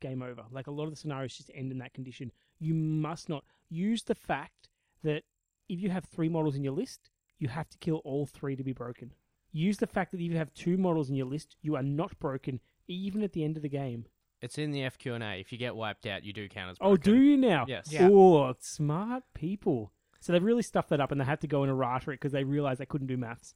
game 0.00 0.22
over. 0.22 0.44
Like 0.50 0.66
a 0.66 0.70
lot 0.70 0.84
of 0.84 0.90
the 0.90 0.96
scenarios 0.96 1.36
just 1.36 1.50
end 1.54 1.72
in 1.72 1.78
that 1.78 1.94
condition. 1.94 2.30
You 2.58 2.74
must 2.74 3.28
not 3.28 3.44
use 3.68 4.02
the 4.02 4.14
fact 4.14 4.68
that 5.02 5.22
if 5.68 5.80
you 5.80 5.90
have 5.90 6.04
three 6.04 6.28
models 6.28 6.56
in 6.56 6.64
your 6.64 6.74
list, 6.74 7.10
you 7.38 7.48
have 7.48 7.68
to 7.70 7.78
kill 7.78 8.02
all 8.04 8.26
three 8.26 8.56
to 8.56 8.62
be 8.62 8.72
broken. 8.72 9.12
Use 9.52 9.78
the 9.78 9.86
fact 9.86 10.10
that 10.10 10.18
if 10.18 10.30
you 10.30 10.36
have 10.36 10.52
two 10.54 10.76
models 10.76 11.08
in 11.08 11.16
your 11.16 11.26
list, 11.26 11.56
you 11.62 11.76
are 11.76 11.82
not 11.82 12.18
broken 12.18 12.60
even 12.86 13.22
at 13.22 13.32
the 13.32 13.44
end 13.44 13.56
of 13.56 13.62
the 13.62 13.68
game. 13.68 14.04
It's 14.42 14.58
in 14.58 14.72
the 14.72 14.80
FQ&A. 14.80 15.40
If 15.40 15.52
you 15.52 15.58
get 15.58 15.74
wiped 15.74 16.06
out, 16.06 16.22
you 16.22 16.32
do 16.32 16.48
count 16.48 16.72
as 16.72 16.78
broken. 16.78 16.92
Oh, 16.92 16.96
do 16.96 17.16
you 17.16 17.36
now? 17.36 17.64
Yes. 17.66 17.90
Yeah. 17.90 18.08
Oh, 18.10 18.54
smart 18.58 19.22
people. 19.32 19.92
So 20.20 20.32
they've 20.32 20.42
really 20.42 20.62
stuffed 20.62 20.90
that 20.90 21.00
up 21.00 21.12
and 21.12 21.20
they 21.20 21.24
had 21.24 21.40
to 21.42 21.46
go 21.46 21.64
in 21.64 21.70
a 21.70 21.96
it 21.96 22.06
because 22.06 22.32
they 22.32 22.44
realized 22.44 22.80
they 22.80 22.86
couldn't 22.86 23.06
do 23.06 23.16
maths. 23.16 23.54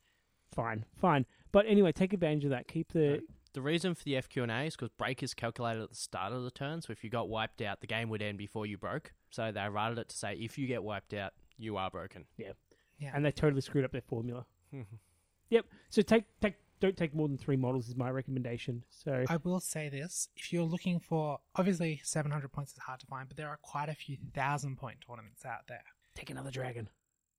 Fine, 0.52 0.84
fine. 0.96 1.26
But 1.52 1.66
anyway, 1.66 1.92
take 1.92 2.12
advantage 2.12 2.44
of 2.44 2.50
that. 2.50 2.68
Keep 2.68 2.92
the. 2.92 3.22
The 3.54 3.62
reason 3.62 3.94
for 3.94 4.04
the 4.04 4.12
FQ&A 4.12 4.66
is 4.66 4.76
because 4.76 4.90
break 4.98 5.22
is 5.22 5.32
calculated 5.32 5.82
at 5.82 5.88
the 5.88 5.96
start 5.96 6.32
of 6.34 6.44
the 6.44 6.50
turn, 6.50 6.82
so 6.82 6.92
if 6.92 7.02
you 7.02 7.08
got 7.08 7.30
wiped 7.30 7.62
out, 7.62 7.80
the 7.80 7.86
game 7.86 8.10
would 8.10 8.20
end 8.20 8.36
before 8.36 8.66
you 8.66 8.76
broke. 8.76 9.12
So 9.30 9.50
they 9.50 9.68
rated 9.68 9.98
it 9.98 10.10
to 10.10 10.16
say, 10.16 10.34
if 10.34 10.58
you 10.58 10.66
get 10.66 10.84
wiped 10.84 11.14
out, 11.14 11.32
you 11.56 11.76
are 11.78 11.90
broken. 11.90 12.26
Yeah. 12.36 12.52
Yeah. 12.98 13.12
And 13.14 13.24
they 13.24 13.32
totally 13.32 13.62
screwed 13.62 13.84
up 13.84 13.92
their 13.92 14.02
formula. 14.02 14.44
yep. 15.50 15.64
So 15.88 16.02
take 16.02 16.24
take 16.40 16.54
don't 16.80 16.96
take 16.96 17.14
more 17.14 17.26
than 17.26 17.38
three 17.38 17.56
models 17.56 17.88
is 17.88 17.96
my 17.96 18.10
recommendation. 18.10 18.84
So 18.90 19.24
I 19.28 19.36
will 19.38 19.60
say 19.60 19.88
this 19.88 20.28
if 20.36 20.52
you're 20.52 20.62
looking 20.62 21.00
for, 21.00 21.38
obviously, 21.56 22.00
700 22.04 22.52
points 22.52 22.72
is 22.72 22.78
hard 22.78 23.00
to 23.00 23.06
find, 23.06 23.28
but 23.28 23.36
there 23.36 23.48
are 23.48 23.58
quite 23.62 23.88
a 23.88 23.94
few 23.94 24.16
thousand 24.34 24.76
point 24.76 24.98
tournaments 25.06 25.44
out 25.44 25.66
there. 25.68 25.82
take 26.14 26.30
another 26.30 26.50
dragon. 26.50 26.88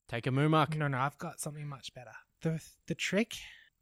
Take 0.08 0.28
a 0.28 0.32
Mumak. 0.32 0.76
No, 0.76 0.88
no, 0.88 0.98
I've 0.98 1.18
got 1.20 1.40
something 1.40 1.68
much 1.68 1.94
better. 1.94 2.12
The 2.42 2.62
the 2.88 2.96
trick 2.96 3.36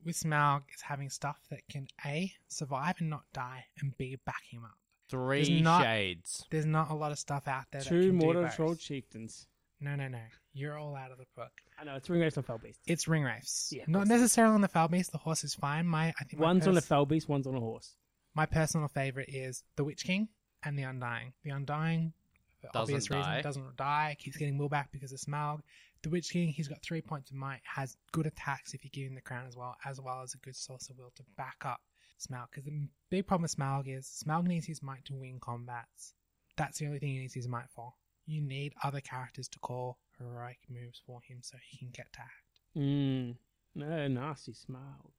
with 0.03 0.15
Smaug 0.17 0.63
is 0.73 0.81
having 0.81 1.09
stuff 1.09 1.39
that 1.49 1.67
can 1.69 1.87
A, 2.05 2.33
survive 2.47 2.95
and 2.99 3.09
not 3.09 3.23
die, 3.33 3.65
and 3.79 3.95
B, 3.97 4.17
back 4.25 4.43
him 4.49 4.63
up. 4.63 4.77
Three 5.09 5.43
There's 5.45 5.61
not- 5.61 5.83
shades. 5.83 6.45
There's 6.49 6.65
not 6.65 6.89
a 6.89 6.93
lot 6.93 7.11
of 7.11 7.19
stuff 7.19 7.47
out 7.47 7.65
there 7.71 7.81
that 7.81 7.87
Two 7.89 8.09
can 8.09 8.19
do 8.19 8.25
mortal 8.25 8.43
both. 8.43 8.55
troll 8.55 8.75
chieftains. 8.75 9.47
No, 9.79 9.95
no, 9.95 10.07
no. 10.07 10.21
You're 10.53 10.77
all 10.77 10.95
out 10.95 11.11
of 11.11 11.17
the 11.19 11.25
book. 11.35 11.51
I 11.79 11.83
know 11.83 11.95
it's 11.95 12.09
ring 12.09 12.19
wraiths 12.21 12.37
on 12.37 12.43
fell 12.43 12.57
beast. 12.57 12.79
It's 12.87 13.07
ring 13.07 13.23
wraiths. 13.23 13.71
Yeah, 13.71 13.83
not 13.87 14.07
necessarily 14.07 14.55
on 14.55 14.61
the 14.61 14.67
foul 14.67 14.87
beast. 14.87 15.11
The 15.11 15.19
horse 15.19 15.43
is 15.43 15.53
fine. 15.53 15.85
My 15.85 16.07
I 16.19 16.23
think 16.23 16.39
my 16.39 16.47
One's 16.47 16.65
on 16.67 16.73
a 16.75 16.81
pers- 16.81 16.87
fell 16.87 17.05
beast, 17.05 17.29
one's 17.29 17.45
on 17.47 17.55
a 17.55 17.59
horse. 17.59 17.95
my 18.33 18.45
personal 18.47 18.87
favorite 18.87 19.29
is 19.29 19.63
the 19.75 19.83
Witch 19.83 20.03
King 20.03 20.29
and 20.63 20.77
the 20.77 20.83
Undying. 20.83 21.33
The 21.43 21.51
Undying, 21.51 22.13
for 22.61 22.67
Doesn't 22.73 22.81
obvious 22.81 23.05
die. 23.05 23.17
reason, 23.35 23.43
doesn't 23.43 23.77
die. 23.77 24.15
Keeps 24.19 24.37
getting 24.37 24.57
will 24.57 24.69
back 24.69 24.91
because 24.91 25.11
of 25.11 25.19
Smaug. 25.19 25.61
The 26.07 26.11
Witch 26.11 26.29
King, 26.29 26.47
he's 26.47 26.69
got 26.69 26.81
three 26.81 27.01
points 27.01 27.31
of 27.31 27.35
might. 27.35 27.59
Has 27.65 27.97
good 28.13 28.27
attacks 28.27 28.73
if 28.73 28.85
you 28.85 28.89
give 28.89 29.07
him 29.07 29.15
the 29.15 29.19
crown 29.19 29.45
as 29.45 29.57
well, 29.57 29.75
as 29.83 29.99
well 29.99 30.21
as 30.23 30.33
a 30.33 30.37
good 30.37 30.55
source 30.55 30.89
of 30.89 30.97
will 30.97 31.11
to 31.17 31.23
back 31.35 31.57
up 31.65 31.81
Smaug. 32.17 32.45
Because 32.49 32.63
the 32.63 32.87
big 33.09 33.27
problem 33.27 33.41
with 33.41 33.57
Smaug 33.57 33.93
is 33.93 34.23
Smaug 34.25 34.47
needs 34.47 34.65
his 34.65 34.81
might 34.81 35.03
to 35.03 35.15
win 35.15 35.37
combats. 35.41 36.13
That's 36.55 36.79
the 36.79 36.85
only 36.85 36.99
thing 36.99 37.09
he 37.09 37.19
needs 37.19 37.33
his 37.33 37.49
might 37.49 37.69
for. 37.69 37.91
You 38.25 38.39
need 38.39 38.71
other 38.85 39.01
characters 39.01 39.49
to 39.49 39.59
call 39.59 39.97
heroic 40.17 40.59
moves 40.69 41.01
for 41.05 41.19
him 41.27 41.39
so 41.41 41.57
he 41.69 41.77
can 41.77 41.89
get 41.89 42.13
tagged. 42.13 42.61
Mm. 42.77 43.35
No, 43.75 44.07
nasty 44.07 44.53
Smaug. 44.53 45.11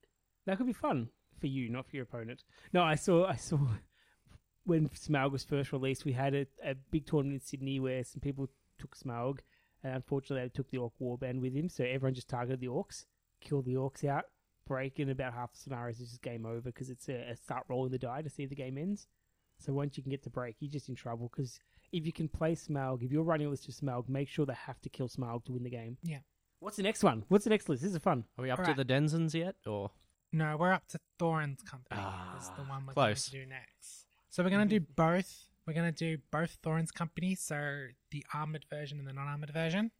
That 0.47 0.57
could 0.57 0.65
be 0.65 0.73
fun 0.73 1.09
for 1.39 1.45
you, 1.45 1.69
not 1.69 1.87
for 1.87 1.97
your 1.97 2.05
opponent. 2.05 2.45
No, 2.73 2.81
I 2.81 2.95
saw 2.95 3.27
I 3.27 3.35
saw 3.35 3.59
when 4.63 4.89
Smaug 4.89 5.31
was 5.31 5.43
first 5.43 5.71
released, 5.71 6.03
we 6.03 6.13
had 6.13 6.33
a, 6.33 6.47
a 6.65 6.73
big 6.89 7.05
tournament 7.05 7.43
in 7.43 7.45
Sydney 7.45 7.79
where 7.79 8.03
some 8.03 8.21
people 8.21 8.49
took 8.79 8.97
Smaug, 8.97 9.41
and 9.83 9.93
unfortunately 9.95 10.45
they 10.45 10.49
took 10.49 10.69
the 10.71 10.77
Orc 10.77 10.93
Warband 11.01 11.39
with 11.41 11.53
him, 11.53 11.69
so 11.69 11.83
everyone 11.83 12.13
just 12.13 12.29
targeted 12.29 12.59
the 12.59 12.67
Orcs, 12.67 13.05
killed 13.41 13.65
the 13.65 13.75
Orcs 13.75 14.03
out, 14.05 14.25
break, 14.67 14.99
and 14.99 15.09
about 15.09 15.33
half 15.33 15.53
the 15.53 15.57
scenarios 15.59 15.99
is 15.99 16.09
just 16.09 16.21
game 16.21 16.45
over 16.45 16.61
because 16.61 16.89
it's 16.89 17.07
a, 17.09 17.29
a 17.31 17.35
start 17.35 17.63
rolling 17.69 17.91
the 17.91 17.97
die 17.97 18.21
to 18.21 18.29
see 18.29 18.43
if 18.43 18.49
the 18.49 18.55
game 18.55 18.77
ends. 18.77 19.07
So 19.57 19.73
once 19.73 19.97
you 19.97 20.03
can 20.03 20.09
get 20.11 20.23
to 20.23 20.29
break, 20.29 20.55
you're 20.59 20.71
just 20.71 20.89
in 20.89 20.95
trouble 20.95 21.29
because 21.33 21.59
if 21.91 22.05
you 22.05 22.13
can 22.13 22.27
play 22.29 22.55
Smaug, 22.55 23.03
if 23.03 23.11
you're 23.11 23.23
running 23.23 23.47
a 23.47 23.49
list 23.49 23.67
of 23.67 23.73
Smaug, 23.75 24.07
make 24.07 24.29
sure 24.29 24.45
they 24.45 24.53
have 24.53 24.79
to 24.81 24.89
kill 24.89 25.09
Smaug 25.09 25.43
to 25.45 25.51
win 25.53 25.63
the 25.63 25.69
game. 25.69 25.97
Yeah. 26.03 26.19
What's 26.59 26.77
the 26.77 26.83
next 26.83 27.03
one? 27.03 27.23
What's 27.29 27.45
the 27.45 27.49
next 27.49 27.67
list? 27.69 27.81
This 27.83 27.91
is 27.93 27.97
fun. 27.97 28.25
Are 28.37 28.41
we 28.41 28.49
up 28.51 28.57
to 28.59 28.61
Alright. 28.63 28.77
the 28.77 28.85
Denzens 28.85 29.33
yet? 29.33 29.55
Or 29.65 29.91
No, 30.31 30.55
we're 30.57 30.71
up 30.71 30.87
to 30.89 30.99
Thorin's 31.17 31.61
company. 31.61 31.99
Ah, 32.03 32.37
is 32.37 32.49
the 32.49 32.63
one 32.63 32.85
we're 32.85 32.93
close. 32.93 33.27
going 33.29 33.41
to 33.41 33.45
do 33.45 33.49
next. 33.49 34.05
So 34.29 34.43
we're 34.43 34.49
going 34.51 34.67
to 34.69 34.79
do 34.79 34.85
both. 34.95 35.48
We're 35.69 35.75
going 35.75 35.93
to 35.93 36.15
do 36.15 36.17
both 36.31 36.57
Thorin's 36.65 36.89
company, 36.89 37.35
so 37.35 37.89
the 38.09 38.25
armored 38.33 38.65
version 38.71 38.97
and 38.97 39.07
the 39.07 39.13
non-armored 39.13 39.51
version. 39.51 39.91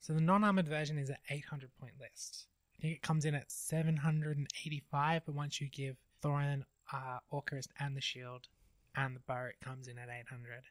So 0.00 0.14
the 0.14 0.22
non-armored 0.22 0.66
version 0.66 0.96
is 0.96 1.10
an 1.10 1.18
800 1.28 1.68
point 1.78 1.92
list. 2.00 2.46
I 2.78 2.80
think 2.80 2.94
it 2.94 3.02
comes 3.02 3.26
in 3.26 3.34
at 3.34 3.52
785, 3.52 5.22
but 5.26 5.34
once 5.34 5.60
you 5.60 5.68
give 5.68 5.96
Thorin, 6.24 6.62
uh, 6.94 7.18
Orcrist, 7.30 7.66
and 7.78 7.94
the 7.94 8.00
shield 8.00 8.48
and 8.96 9.14
the 9.14 9.20
bow, 9.28 9.50
it 9.50 9.62
comes 9.62 9.86
in 9.86 9.98
at 9.98 10.08
800. 10.08 10.62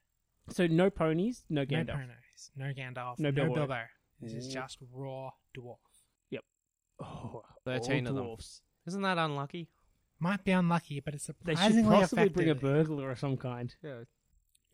So 0.50 0.66
no 0.66 0.90
ponies, 0.90 1.44
no 1.52 1.64
Gandalf. 1.64 1.86
No 1.86 1.94
Gandalf. 1.94 2.08
Ponos, 2.08 2.50
no 2.56 2.66
Gandalf, 2.66 3.20
No 3.20 3.30
no, 3.30 3.32
Bilbo. 3.32 3.54
Bilbo. 3.54 3.82
This 4.22 4.34
is 4.34 4.48
just 4.52 4.80
raw 4.92 5.30
dwarf. 5.56 5.78
Oh, 7.00 7.44
13 7.66 8.08
all 8.08 8.10
of 8.10 8.16
them. 8.16 8.24
dwarfs. 8.26 8.62
isn't 8.88 9.04
that 9.04 9.20
unlucky? 9.20 9.70
Might 10.20 10.44
be 10.44 10.52
unlucky, 10.52 11.00
but 11.00 11.14
it's 11.14 11.28
They 11.28 11.54
should 11.54 11.60
surprisingly 11.60 11.96
possibly 11.96 12.30
bring 12.30 12.50
a 12.50 12.56
burglar 12.56 13.12
of 13.12 13.20
some 13.20 13.38
kind. 13.38 13.76
Yeah. 13.84 14.02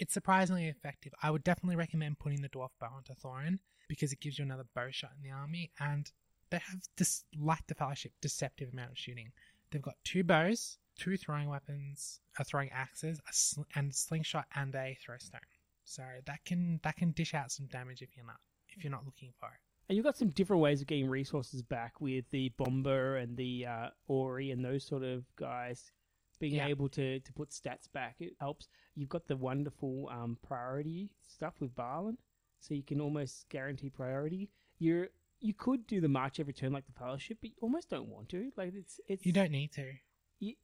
It's 0.03 0.13
surprisingly 0.13 0.67
effective. 0.67 1.13
I 1.24 1.31
would 1.31 1.45
definitely 1.45 1.77
recommend 1.77 2.19
putting 2.19 2.41
the 2.41 2.50
dwarf 2.50 2.72
bow 2.77 2.91
onto 2.93 3.13
Thorin 3.13 3.60
because 3.88 4.12
it 4.12 4.19
gives 4.19 4.38
you 4.38 4.43
another 4.43 4.65
bow 4.75 4.89
shot 4.91 5.12
in 5.15 5.24
the 5.24 5.33
army, 5.33 5.72
and 5.79 6.12
they 6.50 6.57
have 6.57 6.81
this, 6.98 7.24
like 7.39 7.65
the 7.67 7.74
Fellowship, 7.74 8.12
deceptive 8.19 8.74
amount 8.74 8.91
of 8.91 8.98
shooting. 8.98 9.31
They've 9.72 9.81
got 9.81 9.95
two 10.03 10.25
bows, 10.25 10.77
two 11.00 11.15
throwing 11.15 11.48
weapons, 11.48 12.19
a 12.38 12.43
throwing 12.43 12.69
axes, 12.74 13.17
a 13.19 13.31
sl- 13.31 13.62
and 13.75 13.95
slingshot, 13.95 14.43
and 14.53 14.75
a 14.75 14.98
throw 15.01 15.15
stone. 15.19 15.39
So 15.86 16.03
that 16.25 16.43
can 16.43 16.81
that 16.83 16.98
can 16.98 17.12
dish 17.12 17.33
out 17.33 17.53
some 17.53 17.67
damage 17.67 18.01
if 18.01 18.10
you're 18.17 18.25
not 18.25 18.41
if 18.67 18.83
you're 18.83 18.91
not 18.91 19.05
looking 19.05 19.31
for 19.39 19.48
it. 19.48 19.62
And 19.88 19.95
you've 19.95 20.05
got 20.05 20.17
some 20.17 20.31
different 20.31 20.62
ways 20.62 20.81
of 20.81 20.88
getting 20.88 21.07
resources 21.07 21.62
back 21.62 22.01
with 22.01 22.25
the 22.29 22.51
Bombur 22.57 23.24
and 23.24 23.38
the 23.38 23.67
uh, 23.67 23.88
Ori 24.10 24.51
and 24.51 24.65
those 24.65 24.83
sort 24.83 25.03
of 25.03 25.24
guys 25.38 25.93
being 26.40 26.56
Yeah. 26.56 26.68
able 26.68 26.90
to, 26.90 27.20
to 27.20 27.34
put 27.34 27.50
stats 27.50 27.92
back. 27.92 28.16
It 28.20 28.34
helps. 28.40 28.68
You've 28.96 29.10
got 29.10 29.28
the 29.28 29.38
wonderful 29.38 30.10
um, 30.12 30.38
priority 30.46 31.10
stuff 31.28 31.56
with 31.60 31.75
Balin, 31.75 32.18
so 32.60 32.74
you 32.74 32.84
can 32.84 33.02
almost 33.02 33.48
guarantee 33.50 33.90
priority. 33.90 34.50
You're 34.80 35.10
you 35.40 35.54
could 35.54 35.86
do 35.88 36.00
the 36.00 36.08
march 36.08 36.40
every 36.40 36.54
turn 36.54 36.72
like 36.72 36.86
the 36.86 36.94
Fellowship, 36.94 37.38
but 37.42 37.50
you 37.50 37.56
almost 37.62 37.90
don't 37.90 38.08
want 38.08 38.30
to. 38.30 38.52
Like 38.56 38.74
it's 38.75 39.00
it's 39.08 39.25
You 39.25 39.34
don't 39.34 39.52
need 39.52 39.72
to. 39.74 39.92
you, 40.40 40.56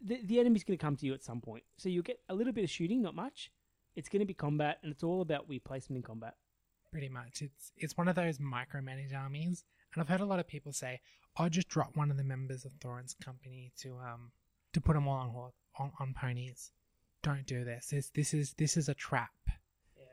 the 0.00 0.20
the 0.24 0.40
enemy's 0.40 0.64
going 0.64 0.78
to 0.78 0.82
come 0.82 0.96
to 0.96 1.06
you 1.06 1.14
at 1.14 1.24
some 1.24 1.40
point, 1.40 1.64
so 1.76 1.88
you'll 1.88 2.02
get 2.02 2.20
a 2.28 2.34
little 2.34 2.52
bit 2.52 2.64
of 2.64 2.70
shooting, 2.70 3.00
not 3.02 3.14
much. 3.14 3.50
It's 3.94 4.08
going 4.10 4.20
to 4.20 4.26
be 4.26 4.34
combat, 4.34 4.78
and 4.82 4.92
it's 4.92 5.02
all 5.02 5.22
about 5.22 5.48
we 5.48 5.58
placement 5.58 5.96
in 5.98 6.02
combat. 6.02 6.34
Pretty 6.92 7.08
much. 7.08 7.40
It's 7.42 7.72
it's 7.76 7.96
one 7.96 8.08
of 8.08 8.14
those 8.14 8.38
micromanage 8.38 9.14
armies. 9.14 9.64
And 9.94 10.02
I've 10.02 10.08
heard 10.08 10.20
a 10.20 10.26
lot 10.26 10.38
of 10.38 10.46
people 10.46 10.72
say, 10.72 11.00
I'll 11.38 11.48
just 11.48 11.68
drop 11.68 11.96
one 11.96 12.10
of 12.10 12.18
the 12.18 12.24
members 12.24 12.64
of 12.66 12.72
Thorin's 12.74 13.14
company 13.14 13.72
to 13.78 13.96
um 13.98 14.32
to 14.76 14.80
put 14.80 14.94
them 14.94 15.08
all 15.08 15.16
on 15.18 15.28
hor- 15.30 15.52
on, 15.78 15.90
on 16.00 16.14
ponies. 16.14 16.70
Don't 17.22 17.46
do 17.46 17.64
this. 17.64 17.88
This 17.88 18.10
this 18.10 18.32
is 18.34 18.54
this 18.58 18.76
is 18.76 18.88
a 18.88 18.94
trap 18.94 19.30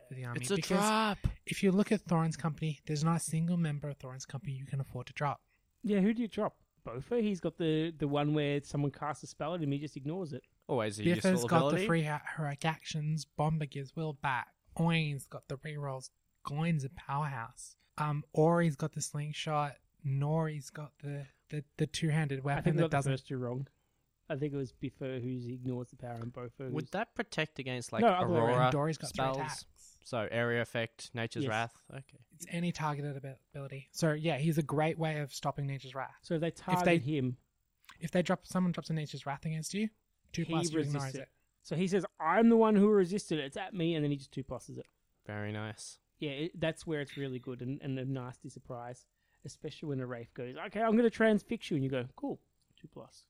for 0.08 0.15
the 0.15 0.25
army. 0.25 0.39
It's 0.41 0.51
a 0.51 0.55
because 0.55 0.77
trap. 0.79 1.20
If 1.46 1.62
you 1.63 1.72
look 1.72 1.91
at 1.91 2.01
Thorin's 2.01 2.38
company, 2.38 2.79
there's 2.86 3.03
not 3.03 3.17
a 3.17 3.20
single 3.20 3.58
member 3.58 3.89
of 3.89 3.98
Thorin's 3.98 4.25
company 4.25 4.53
you 4.53 4.65
can 4.65 4.79
afford 4.82 5.08
to 5.08 5.13
drop. 5.13 5.41
Yeah, 5.84 6.00
who 6.00 6.13
do 6.13 6.22
you 6.22 6.27
drop? 6.27 6.55
Bofur. 6.88 7.22
He's 7.22 7.39
got 7.39 7.58
the 7.58 7.93
the 7.98 8.08
one 8.08 8.34
where 8.34 8.62
someone 8.63 8.91
casts 8.91 9.24
a 9.24 9.27
spell 9.27 9.53
at 9.53 9.62
him, 9.62 9.72
he 9.72 9.79
just 9.79 9.96
ignores 9.96 10.34
it. 10.34 10.43
Always 10.67 11.00
a 11.00 11.03
Bifur's 11.03 11.25
useful 11.25 11.48
got 11.48 11.58
ability. 11.58 11.82
the 11.82 11.88
free 11.88 12.01
he- 12.03 12.10
heroic 12.38 12.65
actions. 12.65 13.25
Bombur 13.38 13.65
gives 13.70 13.96
will 13.96 14.13
back. 14.13 14.48
Oin's 14.79 15.25
got 15.25 15.48
the 15.50 15.58
rerolls. 15.58 16.10
Gloin's 16.43 16.84
a 16.84 16.89
powerhouse. 16.89 17.75
Um, 17.98 18.24
Ori's 18.34 18.75
got 18.75 18.93
the 18.93 19.01
slingshot. 19.01 19.74
Nori's 20.05 20.70
got 20.70 20.91
the, 21.03 21.25
the, 21.50 21.63
the 21.77 21.86
two 21.88 22.10
handed 22.10 22.39
I 22.39 22.43
weapon 22.43 22.63
think 22.63 22.75
that 22.77 22.82
got 22.84 22.91
doesn't. 22.91 23.13
first 23.13 23.27
two 23.27 23.38
wrong. 23.38 23.67
I 24.33 24.37
think 24.37 24.53
it 24.53 24.57
was 24.57 24.73
Bifur 24.73 25.21
who 25.21 25.53
ignores 25.53 25.89
the 25.89 25.95
power 25.97 26.19
and 26.21 26.33
Bofur. 26.33 26.71
Would 26.71 26.89
that 26.91 27.13
protect 27.15 27.59
against 27.59 27.93
like 27.93 28.01
No, 28.01 28.09
other 28.09 28.27
way 28.27 28.39
around. 28.39 28.49
Aurora 28.49 28.71
Dori's 28.71 28.97
got 28.97 29.09
spells? 29.09 29.37
attacks. 29.37 29.65
So 30.05 30.27
area 30.31 30.61
effect, 30.61 31.11
nature's 31.13 31.43
Yes. 31.45 31.49
wrath. 31.49 31.73
Okay. 31.91 32.19
It's 32.35 32.45
any 32.49 32.71
targeted 32.73 33.15
abi- 33.15 33.35
ability. 33.53 33.87
So 33.91 34.11
yeah, 34.13 34.37
he's 34.37 34.57
a 34.57 34.63
great 34.63 34.97
way 34.99 35.19
of 35.19 35.33
stopping 35.33 35.65
Nature's 35.65 35.95
Wrath. 35.95 36.15
So 36.23 36.33
if 36.35 36.41
they 36.41 36.51
target 36.51 36.85
they- 36.85 36.97
him, 36.99 37.37
If 37.99 38.11
they 38.11 38.21
drop 38.21 38.45
someone 38.45 38.71
drops 38.73 38.89
a 38.89 38.93
Nature's 38.93 39.25
Wrath 39.25 39.45
against 39.45 39.73
you, 39.73 39.89
two 40.33 40.43
He 40.43 40.51
plus 40.51 40.71
you 40.71 40.77
resists 40.77 40.95
ignores 40.95 41.15
it. 41.15 41.21
it. 41.21 41.29
so 41.61 41.75
he 41.77 41.87
says, 41.87 42.05
"I'm 42.19 42.49
the 42.49 42.57
one 42.57 42.75
who 42.75 42.89
resisted 42.89 43.39
it. 43.39 43.45
It's 43.45 43.55
at 43.57 43.73
me," 43.73 43.95
and 43.95 44.03
then 44.03 44.11
he 44.11 44.17
just 44.17 44.31
two 44.33 44.43
pluses 44.43 44.77
it. 44.77 44.87
Very 45.25 45.51
nice. 45.53 45.99
Yeah, 46.19 46.31
it, 46.31 46.59
that's 46.59 46.85
where 46.87 46.99
it's 47.01 47.15
really 47.17 47.39
good 47.39 47.61
and, 47.61 47.81
and 47.81 47.97
a 47.99 48.03
nasty 48.05 48.49
surprise, 48.49 49.05
especially 49.45 49.87
when 49.89 49.99
a 50.01 50.05
wraith 50.07 50.33
goes, 50.33 50.55
"Okay, 50.67 50.81
I'm 50.81 50.93
going 50.93 51.03
to 51.03 51.09
transfix 51.09 51.69
you," 51.71 51.75
and 51.77 51.83
you 51.83 51.89
go, 51.89 52.07
"Cool, 52.17 52.41
two 52.75 52.87
plus." 52.89 53.23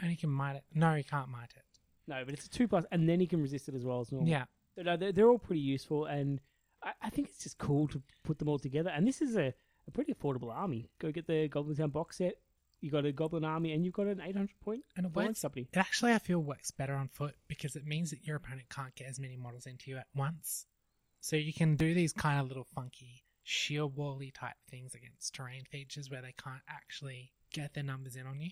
And 0.00 0.10
he 0.10 0.16
can 0.16 0.30
mite 0.30 0.56
it. 0.56 0.64
No, 0.74 0.94
he 0.94 1.02
can't 1.02 1.28
mite 1.28 1.52
it. 1.56 1.62
No, 2.08 2.22
but 2.24 2.34
it's 2.34 2.46
a 2.46 2.50
two 2.50 2.66
plus, 2.66 2.84
and 2.90 3.08
then 3.08 3.20
he 3.20 3.26
can 3.26 3.40
resist 3.40 3.68
it 3.68 3.74
as 3.74 3.84
well 3.84 4.00
as 4.00 4.10
normal. 4.10 4.28
Yeah. 4.28 4.44
So 4.74 4.82
no, 4.82 4.96
they're, 4.96 5.12
they're 5.12 5.28
all 5.28 5.38
pretty 5.38 5.60
useful, 5.60 6.06
and 6.06 6.40
I, 6.82 6.92
I 7.02 7.10
think 7.10 7.28
it's 7.28 7.42
just 7.42 7.58
cool 7.58 7.86
to 7.88 8.02
put 8.24 8.38
them 8.38 8.48
all 8.48 8.58
together. 8.58 8.90
And 8.90 9.06
this 9.06 9.22
is 9.22 9.36
a, 9.36 9.54
a 9.86 9.90
pretty 9.92 10.12
affordable 10.12 10.52
army. 10.52 10.90
Go 10.98 11.12
get 11.12 11.26
the 11.26 11.48
Goblin 11.48 11.76
Town 11.76 11.90
box 11.90 12.18
set. 12.18 12.34
You 12.80 12.90
got 12.90 13.04
a 13.04 13.12
Goblin 13.12 13.44
army, 13.44 13.72
and 13.72 13.84
you've 13.84 13.94
got 13.94 14.08
an 14.08 14.20
800 14.20 14.50
point 14.60 14.82
And 14.96 15.06
it 15.06 15.14
works. 15.14 15.42
company. 15.42 15.68
It 15.72 15.78
actually, 15.78 16.12
I 16.12 16.18
feel, 16.18 16.40
works 16.40 16.72
better 16.72 16.94
on 16.94 17.08
foot 17.08 17.36
because 17.46 17.76
it 17.76 17.86
means 17.86 18.10
that 18.10 18.24
your 18.24 18.36
opponent 18.36 18.68
can't 18.70 18.94
get 18.96 19.06
as 19.08 19.20
many 19.20 19.36
models 19.36 19.66
into 19.66 19.90
you 19.90 19.98
at 19.98 20.08
once. 20.16 20.66
So 21.20 21.36
you 21.36 21.52
can 21.52 21.76
do 21.76 21.94
these 21.94 22.12
kind 22.12 22.40
of 22.40 22.48
little 22.48 22.66
funky 22.74 23.22
shield 23.44 23.96
wally 23.96 24.32
type 24.32 24.56
things 24.68 24.94
against 24.94 25.34
terrain 25.34 25.62
features 25.70 26.10
where 26.10 26.22
they 26.22 26.34
can't 26.42 26.62
actually 26.68 27.30
get 27.52 27.74
their 27.74 27.84
numbers 27.84 28.16
in 28.16 28.26
on 28.26 28.40
you. 28.40 28.50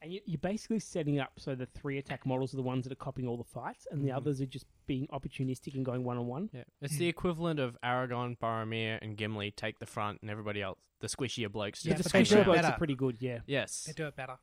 And 0.00 0.12
you, 0.12 0.20
you're 0.26 0.38
basically 0.38 0.78
setting 0.78 1.18
up 1.18 1.32
so 1.38 1.54
the 1.56 1.66
three 1.66 1.98
attack 1.98 2.24
models 2.24 2.54
are 2.54 2.56
the 2.56 2.62
ones 2.62 2.84
that 2.84 2.92
are 2.92 2.96
copying 2.96 3.26
all 3.28 3.36
the 3.36 3.42
fights, 3.44 3.86
and 3.90 4.04
the 4.04 4.10
Mhm. 4.10 4.16
others 4.16 4.40
are 4.40 4.46
just 4.46 4.66
being 4.86 5.08
opportunistic 5.08 5.74
and 5.74 5.84
going 5.84 6.04
one 6.04 6.16
on 6.18 6.26
one. 6.26 6.50
Yeah. 6.52 6.64
It's 6.80 6.94
Hmm. 6.94 6.98
the 7.00 7.08
equivalent 7.08 7.58
of 7.58 7.76
Aragorn, 7.82 8.38
Boromir, 8.38 8.98
and 9.02 9.16
Gimli 9.16 9.50
take 9.50 9.80
the 9.80 9.86
front, 9.86 10.20
and 10.22 10.30
everybody 10.30 10.62
else, 10.62 10.78
the 11.00 11.08
squishier 11.08 11.50
blokes, 11.50 11.84
Yeah, 11.84 11.94
the 11.94 11.98
just 12.04 12.12
but 12.12 12.18
they 12.18 12.24
stick 12.24 12.28
do 12.28 12.34
it 12.34 12.36
squishy 12.36 12.36
around. 12.38 12.44
blokes 12.46 12.62
better. 12.62 12.74
are 12.74 12.78
pretty 12.78 12.94
good, 12.94 13.16
yeah. 13.20 13.40
Yes. 13.46 13.84
They 13.84 13.92
do 13.92 14.06
it 14.06 14.14
better. 14.14 14.38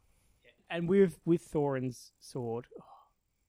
And 0.70 0.90
with 0.90 1.20
with 1.26 1.42
Thorin's 1.44 2.12
sword, 2.20 2.68
oh, 2.78 2.84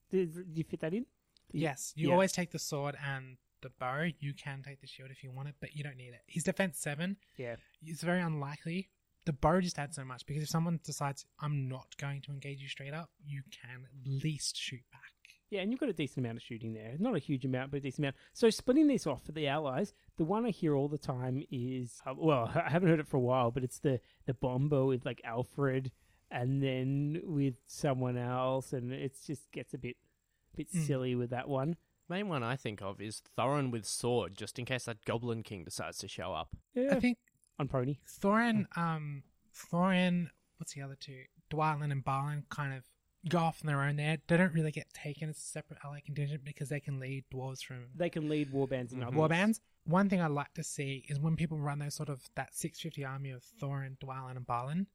did, 0.09 0.33
did 0.33 0.57
you 0.57 0.63
fit 0.63 0.79
that 0.81 0.93
in? 0.93 1.07
Did 1.51 1.61
Yes, 1.61 1.93
you 1.97 2.07
yeah. 2.07 2.13
always 2.13 2.31
take 2.31 2.51
the 2.51 2.59
sword 2.59 2.95
and 3.03 3.37
the 3.61 3.69
bow. 3.71 4.03
You 4.19 4.33
can 4.33 4.61
take 4.63 4.79
the 4.81 4.87
shield 4.87 5.09
if 5.11 5.23
you 5.23 5.31
want 5.31 5.49
it, 5.49 5.55
but 5.59 5.75
you 5.75 5.83
don't 5.83 5.97
need 5.97 6.13
it. 6.13 6.21
He's 6.27 6.43
defense 6.43 6.77
seven. 6.79 7.17
Yeah. 7.35 7.55
It's 7.81 8.03
very 8.03 8.21
unlikely. 8.21 8.91
The 9.27 9.33
bow 9.33 9.59
just 9.59 9.77
adds 9.77 9.97
so 9.97 10.05
much 10.05 10.25
because 10.25 10.41
if 10.43 10.47
someone 10.49 10.79
decides 10.85 11.25
I'm 11.41 11.67
not 11.67 11.87
going 11.97 12.21
to 12.21 12.31
engage 12.31 12.61
you 12.61 12.69
straight 12.69 12.93
up, 12.93 13.09
you 13.25 13.41
can 13.51 13.83
at 13.83 14.23
least 14.23 14.55
shoot 14.55 14.79
back. 14.91 15.01
Yeah, 15.49 15.61
and 15.61 15.69
you've 15.69 15.81
got 15.81 15.89
a 15.89 15.93
decent 15.93 16.25
amount 16.25 16.37
of 16.37 16.43
shooting 16.43 16.73
there. 16.73 16.95
Not 16.97 17.15
a 17.15 17.19
huge 17.19 17.43
amount, 17.43 17.71
but 17.71 17.77
a 17.77 17.81
decent 17.81 18.05
amount. 18.05 18.15
So 18.33 18.49
splitting 18.49 18.87
this 18.87 19.05
off 19.05 19.23
for 19.25 19.33
the 19.33 19.47
allies, 19.47 19.93
the 20.17 20.23
one 20.23 20.45
I 20.45 20.51
hear 20.51 20.75
all 20.75 20.87
the 20.87 20.97
time 20.97 21.43
is 21.51 21.99
uh, 22.05 22.13
well, 22.17 22.49
I 22.65 22.69
haven't 22.69 22.87
heard 22.89 23.01
it 23.01 23.07
for 23.07 23.17
a 23.17 23.21
while, 23.21 23.51
but 23.51 23.63
it's 23.65 23.79
the 23.79 23.99
the 24.25 24.33
Bombur 24.33 24.85
with 24.87 25.05
like 25.05 25.19
Alfred, 25.25 25.91
and 26.31 26.63
then 26.63 27.19
with 27.25 27.55
someone 27.67 28.17
else, 28.17 28.71
and 28.71 28.93
it 28.93 29.13
just 29.25 29.51
gets 29.51 29.73
a 29.73 29.77
bit 29.77 29.97
bit 30.55 30.71
Mm. 30.73 30.87
silly 30.87 31.15
with 31.15 31.31
that 31.31 31.49
one. 31.49 31.75
Main 32.09 32.29
one 32.29 32.43
I 32.43 32.55
think 32.55 32.81
of 32.81 33.01
is 33.01 33.21
Thorin 33.37 33.71
with 33.71 33.85
sword, 33.85 34.37
just 34.37 34.57
in 34.57 34.63
case 34.63 34.85
that 34.85 35.03
Goblin 35.03 35.43
King 35.43 35.65
decides 35.65 35.97
to 35.97 36.07
show 36.07 36.33
up. 36.33 36.49
Yeah, 36.73 36.95
I 36.95 36.99
think 37.01 37.17
on 37.59 37.67
pony. 37.67 37.97
Thorin, 38.07 38.65
um, 38.77 39.23
Thorin, 39.55 40.29
what's 40.57 40.73
the 40.73 40.81
other 40.81 40.95
two? 40.99 41.23
Dwalin 41.49 41.91
and 41.91 42.03
Balin 42.03 42.43
kind 42.49 42.73
of 42.75 42.83
go 43.29 43.39
off 43.39 43.59
on 43.61 43.67
their 43.67 43.81
own 43.81 43.95
there. 43.95 44.17
They 44.27 44.37
don't 44.37 44.53
really 44.53 44.71
get 44.71 44.93
taken 44.93 45.29
as 45.29 45.37
a 45.37 45.41
separate 45.41 45.79
ally 45.83 45.99
contingent 46.05 46.43
because 46.45 46.69
they 46.69 46.79
can 46.79 46.99
lead 46.99 47.25
dwarves 47.33 47.63
from 47.63 47.85
They 47.95 48.09
can 48.09 48.29
lead 48.29 48.51
warbands 48.51 48.91
and 48.91 49.01
Mhm. 49.03 49.07
others. 49.07 49.17
warbands. 49.17 49.59
One 49.85 50.09
thing 50.09 50.21
I 50.21 50.27
like 50.27 50.53
to 50.55 50.63
see 50.63 51.05
is 51.07 51.19
when 51.19 51.35
people 51.35 51.57
run 51.59 51.79
those 51.79 51.95
sort 51.95 52.09
of 52.09 52.29
that 52.35 52.53
650 52.55 53.03
army 53.05 53.31
of 53.31 53.43
Thorin, 53.61 53.97
Dwalin, 53.99 54.35
and 54.35 54.45
Balin. 54.45 54.87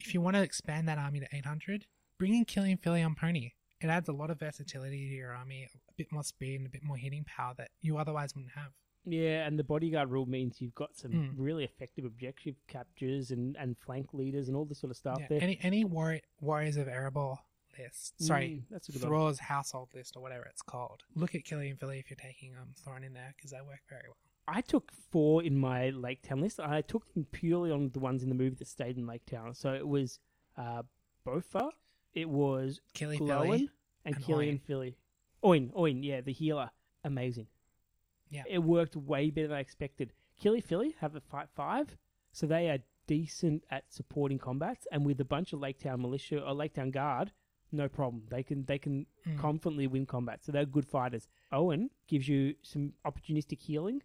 If 0.00 0.14
you 0.14 0.20
want 0.20 0.36
to 0.36 0.42
expand 0.42 0.88
that 0.88 0.98
army 0.98 1.20
to 1.20 1.28
800, 1.36 1.86
bring 2.18 2.34
in 2.34 2.44
Kili 2.44 2.70
and 2.70 2.80
Fili 2.82 3.02
on 3.02 3.14
pony. 3.14 3.52
It 3.80 3.86
adds 3.88 4.08
a 4.08 4.12
lot 4.12 4.30
of 4.30 4.40
versatility 4.40 5.08
to 5.08 5.14
your 5.14 5.32
army, 5.32 5.64
a 5.64 5.92
bit 5.96 6.10
more 6.10 6.24
speed 6.24 6.56
and 6.56 6.66
a 6.66 6.70
bit 6.70 6.82
more 6.82 6.96
hitting 6.96 7.24
power 7.24 7.54
that 7.58 7.70
you 7.80 7.96
otherwise 7.96 8.34
wouldn't 8.34 8.54
have. 8.54 8.72
Yeah, 9.04 9.46
and 9.46 9.58
the 9.58 9.64
bodyguard 9.64 10.10
rule 10.10 10.26
means 10.26 10.60
you've 10.60 10.74
got 10.74 10.96
some 10.96 11.12
Mm. 11.12 11.34
really 11.36 11.64
effective 11.64 12.04
objective 12.04 12.56
captures 12.66 13.30
and, 13.30 13.56
and 13.56 13.78
flank 13.78 14.12
leaders 14.12 14.48
and 14.48 14.56
all 14.56 14.64
this 14.66 14.78
sort 14.80 14.90
of 14.90 14.96
stuff 14.96 15.18
Yeah, 15.20 15.26
there. 15.28 15.42
any 15.42 15.58
any 15.62 15.84
warri- 15.84 16.22
warriors 16.40 16.76
of 16.76 16.88
Erebor 16.88 17.38
list, 17.78 18.20
sorry, 18.22 18.48
Mm, 18.48 18.62
that's 18.70 18.88
a 18.88 18.92
good 18.92 19.02
one. 19.02 19.10
Thrall's 19.10 19.38
household 19.38 19.88
list 19.94 20.16
or 20.16 20.20
whatever 20.22 20.44
it's 20.44 20.62
called. 20.62 21.04
Look 21.14 21.34
at 21.34 21.44
Kili 21.44 21.70
and 21.70 21.78
Fili 21.78 21.98
if 22.00 22.10
you're 22.10 22.16
taking 22.16 22.54
um 22.56 22.74
Thorin 22.84 23.04
in 23.06 23.12
there 23.14 23.32
because 23.36 23.52
they 23.52 23.60
work 23.60 23.80
very 23.88 24.02
well. 24.08 24.16
I 24.48 24.60
took 24.62 24.90
four 25.10 25.42
in 25.42 25.58
my 25.58 25.90
Lake 25.90 26.22
Town 26.22 26.40
list. 26.40 26.58
I 26.58 26.80
took 26.82 27.12
them 27.14 27.26
purely 27.32 27.70
on 27.70 27.90
the 27.90 28.00
ones 28.00 28.22
in 28.22 28.28
the 28.30 28.34
movie 28.34 28.56
that 28.56 28.66
stayed 28.68 28.96
in 28.98 29.06
Lake 29.06 29.24
Town. 29.26 29.54
So 29.54 29.74
it 29.74 29.86
was 29.86 30.18
uh, 30.56 30.82
Bofur, 31.26 31.70
it 32.14 32.28
was 32.28 32.80
Fili, 32.94 33.18
and, 34.04 34.16
and 34.16 34.24
Killian. 34.24 34.58
Fili. 34.58 34.96
Oin, 35.44 35.70
Oin, 35.76 36.02
yeah, 36.02 36.20
the 36.22 36.32
healer. 36.32 36.70
Amazing. 37.04 37.46
Yeah. 38.30 38.44
It 38.48 38.58
worked 38.58 38.96
way 38.96 39.30
better 39.30 39.48
than 39.48 39.56
I 39.56 39.60
expected. 39.60 40.12
Kili 40.40 40.62
Fili 40.62 40.94
have 41.00 41.14
a 41.16 41.20
fight 41.20 41.48
five, 41.54 41.96
so 42.32 42.46
they 42.46 42.68
are 42.70 42.78
decent 43.06 43.64
at 43.70 43.92
supporting 43.92 44.38
combats, 44.38 44.86
and 44.92 45.04
with 45.06 45.20
a 45.20 45.24
bunch 45.24 45.52
of 45.52 45.60
Lake 45.60 45.78
Town 45.80 46.00
militia 46.02 46.44
or 46.44 46.52
Lake 46.54 46.74
Town 46.74 46.90
guard, 46.90 47.32
no 47.72 47.88
problem. 47.88 48.24
They 48.30 48.42
can 48.42 48.64
they 48.66 48.78
can 48.78 49.06
Mm. 49.26 49.38
confidently 49.38 49.86
win 49.86 50.06
combat, 50.06 50.42
so 50.44 50.52
they're 50.52 50.64
good 50.66 50.86
fighters. 50.86 51.28
Oin 51.52 51.90
gives 52.06 52.28
you 52.28 52.54
some 52.62 52.94
opportunistic 53.04 53.60
healing, 53.60 54.02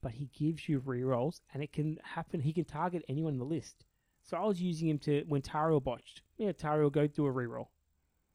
but 0.00 0.12
he 0.12 0.26
gives 0.32 0.68
you 0.68 0.80
rerolls, 0.80 1.40
and 1.52 1.62
it 1.62 1.72
can 1.72 1.98
happen. 2.02 2.40
He 2.40 2.52
can 2.52 2.64
target 2.64 3.04
anyone 3.08 3.34
in 3.34 3.38
the 3.38 3.44
list. 3.44 3.84
So 4.22 4.36
I 4.36 4.44
was 4.46 4.62
using 4.62 4.88
him 4.88 4.98
to 5.00 5.24
when 5.26 5.42
Tauriel 5.42 5.82
botched. 5.82 6.22
Yeah, 6.36 6.52
Tauriel 6.52 6.90
go 6.92 7.06
do 7.06 7.26
a 7.26 7.32
reroll, 7.32 7.68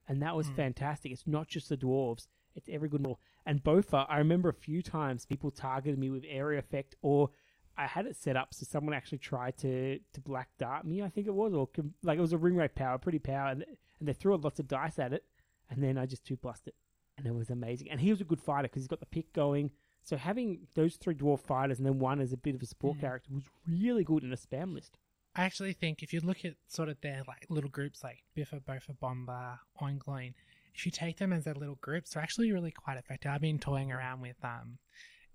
and 0.07 0.21
that 0.21 0.35
was 0.35 0.49
Mm. 0.49 0.55
fantastic. 0.55 1.11
It's 1.11 1.25
not 1.27 1.47
just 1.47 1.69
the 1.69 1.77
dwarves; 1.77 2.27
it's 2.55 2.69
every 2.69 2.89
good 2.89 3.01
model. 3.01 3.19
And 3.47 3.63
Bofur, 3.63 4.05
I 4.09 4.17
remember 4.17 4.49
a 4.49 4.53
few 4.53 4.81
times 4.83 5.25
people 5.25 5.49
targeted 5.51 5.97
me 5.97 6.09
with 6.09 6.25
area 6.27 6.59
effect, 6.59 6.95
or 7.01 7.29
I 7.77 7.87
had 7.87 8.05
it 8.05 8.15
set 8.17 8.35
up 8.35 8.53
so 8.53 8.65
someone 8.69 8.93
actually 8.93 9.19
tried 9.19 9.57
to 9.59 9.99
to 10.13 10.21
black 10.21 10.49
dart 10.59 10.85
me. 10.85 11.01
I 11.01 11.09
think 11.09 11.27
it 11.27 11.33
was, 11.33 11.53
or 11.53 11.69
like 12.03 12.17
it 12.17 12.21
was 12.21 12.33
a 12.33 12.37
ring 12.37 12.55
wraith 12.57 12.75
power, 12.75 12.97
pretty 12.97 13.19
power, 13.19 13.47
and, 13.49 13.63
and 13.99 14.07
they 14.07 14.13
threw 14.13 14.35
lots 14.35 14.59
of 14.59 14.67
dice 14.67 14.99
at 14.99 15.13
it, 15.13 15.23
and 15.69 15.81
then 15.81 15.97
I 15.97 16.05
just 16.05 16.25
two 16.25 16.35
plussed 16.35 16.67
it, 16.67 16.75
and 17.17 17.25
it 17.25 17.33
was 17.33 17.49
amazing. 17.49 17.89
And 17.89 18.01
he 18.01 18.09
was 18.11 18.19
a 18.21 18.25
good 18.25 18.41
fighter 18.41 18.67
because 18.67 18.81
he's 18.83 18.87
got 18.89 18.99
the 18.99 19.05
pick 19.05 19.31
going. 19.33 19.71
So 20.03 20.17
having 20.17 20.67
those 20.73 20.95
three 20.97 21.15
dwarf 21.15 21.39
fighters 21.41 21.77
and 21.79 21.85
then 21.85 21.99
one 21.99 22.19
as 22.21 22.33
a 22.33 22.37
bit 22.37 22.55
of 22.55 22.61
a 22.61 22.65
support 22.65 22.97
Mm. 22.97 23.01
character 23.01 23.33
was 23.33 23.43
really 23.67 24.03
good 24.03 24.23
in 24.23 24.31
a 24.33 24.37
spam 24.37 24.73
list. 24.73 24.97
I 25.35 25.43
actually 25.43 25.73
think 25.73 26.01
if 26.01 26.13
you 26.13 26.19
look 26.21 26.43
at 26.45 26.55
sort 26.67 26.89
of 26.89 26.99
their 27.01 27.23
like 27.27 27.45
little 27.49 27.69
groups 27.69 28.03
like 28.03 28.23
Bifur, 28.35 28.61
Bofur, 28.61 28.97
Bombur, 28.99 29.59
Oingloin, 29.81 30.33
if 30.73 30.85
you 30.85 30.91
take 30.91 31.17
them 31.17 31.33
as 31.33 31.47
a 31.47 31.53
little 31.53 31.77
groups, 31.81 32.11
they're 32.11 32.23
actually 32.23 32.51
really 32.51 32.71
quite 32.71 32.97
effective. 32.97 33.31
I've 33.31 33.41
been 33.41 33.59
toying 33.59 33.91
around 33.91 34.21
with 34.21 34.37
um, 34.43 34.77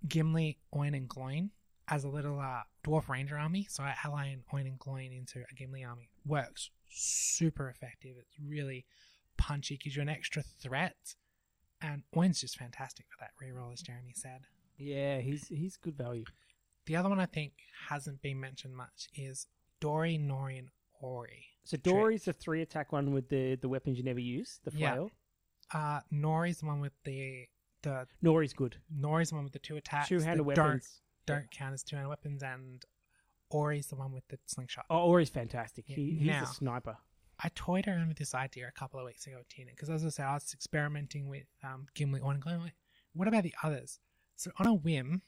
Gimli, 0.07 0.59
Oin, 0.75 0.95
and 0.95 1.09
Gloin 1.09 1.51
as 1.88 2.05
a 2.05 2.09
little 2.09 2.38
uh, 2.38 2.62
dwarf 2.85 3.09
ranger 3.09 3.37
army. 3.37 3.66
So 3.68 3.83
I 3.83 3.95
ally 4.05 4.27
an 4.29 4.42
Oin 4.55 4.66
and 4.66 4.79
Gloin 4.79 5.12
into 5.12 5.40
a 5.40 5.55
Gimli 5.55 5.85
army. 5.85 6.11
Works 6.25 6.71
super 6.88 7.68
effective. 7.68 8.16
It's 8.18 8.37
really 8.45 8.85
punchy, 9.37 9.77
gives 9.77 9.97
you 9.97 10.03
an 10.03 10.09
extra 10.09 10.42
threat. 10.42 11.14
And 11.81 12.03
Oin's 12.16 12.40
just 12.40 12.57
fantastic 12.57 13.07
for 13.11 13.16
that 13.21 13.33
reroll, 13.42 13.73
as 13.73 13.83
Jeremy 13.83 14.12
said. 14.14 14.42
Yeah, 14.79 15.18
he's 15.18 15.49
he's 15.49 15.77
good 15.77 15.97
value. 15.97 16.25
The 16.87 16.97
other 16.97 17.09
one 17.09 17.21
I 17.21 17.27
think 17.27 17.53
hasn't 17.88 18.23
been 18.23 18.40
mentioned 18.40 18.77
much 18.77 19.09
is 19.14 19.47
Dori, 19.81 20.18
Nori, 20.18 20.59
and 20.59 20.68
Ori. 21.01 21.47
So 21.64 21.77
Dori's 21.77 22.25
the 22.25 22.33
three 22.33 22.62
attack 22.62 22.92
one 22.92 23.12
with 23.12 23.29
the, 23.29 23.57
the 23.57 23.68
weapons 23.68 23.99
you 23.99 24.05
never 24.05 24.21
use, 24.21 24.61
the 24.64 24.73
Yeah. 24.75 25.07
Uh, 25.73 26.01
Nori's 26.13 26.59
the 26.61 26.67
one 26.67 26.81
with 26.81 26.93
the 27.05 27.47
the 27.83 28.07
Nori's 28.23 28.53
good. 28.53 28.77
Nori's 28.95 29.31
the 29.31 29.35
one 29.37 29.45
with 29.45 29.53
the 29.53 29.59
two 29.59 29.77
attacks. 29.77 30.09
Two 30.09 30.21
handed 30.21 30.47
that 30.47 30.55
don't- 30.55 30.67
weapons. 30.67 31.01
don't 31.27 31.51
count 31.51 31.75
as 31.75 31.83
two 31.83 31.97
handed 31.97 32.09
weapons, 32.11 32.43
and 32.43 32.85
Ori's 33.51 33.89
the 33.89 33.97
one 33.97 34.13
with 34.13 34.27
the 34.29 34.39
slingshot. 34.47 34.85
Oh, 34.91 35.09
Ori's 35.09 35.31
fantastic. 35.31 35.89
Yeah, 35.89 35.97
He, 35.97 36.11
he's 36.19 36.27
now- 36.29 36.43
a 36.45 36.47
sniper. 36.47 36.97
I 37.45 37.49
toyed 37.57 37.89
around 37.89 38.07
with 38.09 38.19
this 38.19 38.35
idea 38.35 38.69
a 38.69 38.79
couple 38.79 39.01
of 39.01 39.07
weeks 39.07 39.27
ago 39.27 39.39
with 39.39 39.49
Tina 39.49 39.73
because, 39.73 39.91
as 39.91 40.05
I 40.07 40.11
said, 40.11 40.27
I 40.27 40.35
was 40.35 40.53
experimenting 40.55 41.29
with 41.29 41.47
um, 41.65 41.87
Gimli 41.95 42.21
on 42.21 42.41
and 42.47 42.73
what 43.15 43.27
about 43.27 43.43
the 43.43 43.55
others? 43.65 43.99
So, 44.37 44.53
on 44.59 44.67
a 44.67 44.75
whim, 44.75 45.23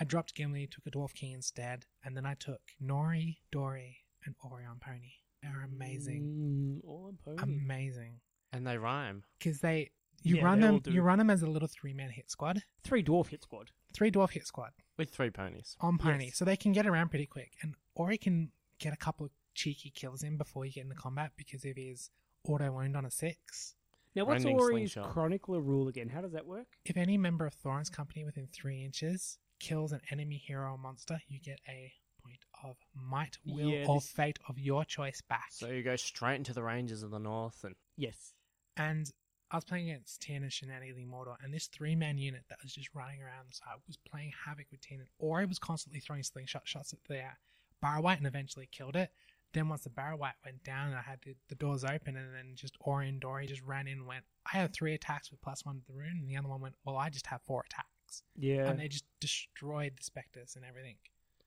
I 0.00 0.04
dropped 0.04 0.34
Gimli, 0.34 0.66
took 0.66 0.86
a 0.86 0.90
Dwarf 0.90 1.14
King 1.14 1.32
instead, 1.32 1.86
and 2.04 2.16
then 2.16 2.26
I 2.26 2.34
took 2.34 2.60
Nori, 2.82 3.36
Dori, 3.52 3.98
and 4.24 4.34
Ori 4.42 4.64
on 4.64 4.78
Pony. 4.80 5.12
They're 5.42 5.62
amazing. 5.62 6.80
Mm, 6.84 6.88
all 6.88 7.06
on 7.08 7.18
pony. 7.24 7.42
Amazing. 7.42 8.20
And 8.52 8.66
they 8.66 8.76
rhyme. 8.78 9.24
Because 9.38 9.60
they. 9.60 9.90
You 10.24 10.36
Yeah, 10.36 10.44
run 10.44 10.60
they 10.60 10.66
all 10.68 10.72
them. 10.74 10.82
do. 10.82 10.92
You 10.92 11.02
run 11.02 11.18
them 11.18 11.30
as 11.30 11.42
a 11.42 11.48
little 11.48 11.66
three-man 11.66 12.10
hit 12.10 12.30
squad, 12.30 12.62
Three 12.84 13.02
dwarf 13.02 13.28
hit 13.28 13.42
squad. 13.42 13.72
three 13.92 14.10
dwarf 14.12 14.30
hit 14.30 14.46
squad. 14.46 14.70
With 14.96 15.10
three 15.10 15.30
ponies. 15.30 15.76
on 15.80 15.98
pony, 15.98 16.26
Yes. 16.26 16.36
so 16.36 16.44
they 16.44 16.56
can 16.56 16.70
get 16.72 16.86
around 16.86 17.08
pretty 17.08 17.26
quick. 17.26 17.56
And 17.62 17.74
Ori 17.96 18.18
can 18.18 18.52
get 18.78 18.92
a 18.92 18.96
couple 18.96 19.26
of 19.26 19.32
cheeky 19.54 19.90
kills 19.90 20.22
in 20.22 20.36
before 20.36 20.64
you 20.64 20.70
get 20.72 20.82
into 20.84 20.94
combat 20.94 21.32
because 21.36 21.64
of 21.64 21.76
his 21.76 22.10
auto 22.44 22.70
wound 22.70 22.96
on 22.96 23.04
a 23.04 23.10
six. 23.10 23.74
Now, 24.14 24.24
what's 24.26 24.44
Rending 24.44 24.60
Ori's 24.60 24.92
slingshot. 24.92 25.12
chronicler 25.12 25.60
rule 25.60 25.88
again? 25.88 26.08
How 26.10 26.20
does 26.20 26.32
that 26.32 26.46
work? 26.46 26.66
If 26.84 26.96
any 26.96 27.16
member 27.18 27.44
of 27.46 27.54
Thorin's 27.54 27.90
company 27.90 28.24
within 28.24 28.46
three 28.52 28.84
inches 28.84 29.38
kills 29.58 29.90
an 29.92 30.02
enemy 30.10 30.36
hero 30.36 30.70
or 30.72 30.78
monster, 30.78 31.20
you 31.26 31.40
get 31.40 31.60
a 31.68 31.92
point 32.22 32.44
of 32.62 32.76
might, 32.94 33.38
will, 33.44 33.70
Yeah, 33.70 33.86
or 33.88 33.96
this- 33.96 34.10
fate 34.12 34.38
of 34.48 34.58
your 34.58 34.84
choice 34.84 35.20
back. 35.22 35.48
So 35.50 35.68
you 35.68 35.82
go 35.82 35.96
straight 35.96 36.36
into 36.36 36.52
the 36.52 36.62
rangers 36.62 37.02
of 37.02 37.10
the 37.10 37.18
north 37.18 37.64
and 37.64 37.74
Yes. 37.96 38.34
And 38.76 39.10
I 39.50 39.56
was 39.56 39.64
playing 39.64 39.90
against 39.90 40.22
Tien 40.22 40.42
and 40.42 40.52
Shenanigans 40.52 41.06
Mordor, 41.06 41.36
and 41.44 41.52
this 41.52 41.66
three 41.66 41.94
man 41.94 42.16
unit 42.16 42.44
that 42.48 42.58
was 42.62 42.72
just 42.72 42.88
running 42.94 43.20
around 43.20 43.46
the 43.50 43.54
side 43.54 43.74
was 43.86 43.98
playing 43.98 44.32
havoc 44.46 44.66
with 44.70 44.80
Tien. 44.80 45.00
And 45.00 45.08
Ori 45.18 45.44
was 45.44 45.58
constantly 45.58 46.00
throwing 46.00 46.22
slingshot 46.22 46.66
shots 46.66 46.92
at 46.92 47.04
the 47.06 47.18
uh, 47.18 47.34
barrow 47.82 48.00
wight 48.00 48.18
and 48.18 48.26
eventually 48.26 48.68
killed 48.72 48.96
it. 48.96 49.10
Then 49.52 49.68
once 49.68 49.84
the 49.84 49.90
barrow 49.90 50.16
wight 50.16 50.34
went 50.42 50.64
down 50.64 50.88
and 50.88 50.96
I 50.96 51.02
had 51.02 51.18
the, 51.26 51.34
the 51.48 51.54
doors 51.54 51.84
open, 51.84 52.16
and 52.16 52.34
then 52.34 52.52
just 52.54 52.76
Ori 52.80 53.08
and 53.08 53.20
Dori 53.20 53.46
just 53.46 53.62
ran 53.62 53.86
in 53.86 53.98
and 53.98 54.06
went, 54.06 54.24
I 54.50 54.56
have 54.56 54.72
three 54.72 54.94
attacks 54.94 55.30
with 55.30 55.42
plus 55.42 55.66
one 55.66 55.80
to 55.80 55.86
the 55.86 55.92
rune, 55.92 56.16
and 56.20 56.28
the 56.30 56.38
other 56.38 56.48
one 56.48 56.62
went, 56.62 56.74
Well, 56.86 56.96
I 56.96 57.10
just 57.10 57.26
have 57.26 57.42
four 57.42 57.62
attacks. 57.66 58.22
Yeah. 58.38 58.68
And 58.68 58.80
they 58.80 58.88
just 58.88 59.04
destroyed 59.20 59.92
the 59.98 60.04
specters 60.04 60.56
and 60.56 60.64
everything. 60.64 60.96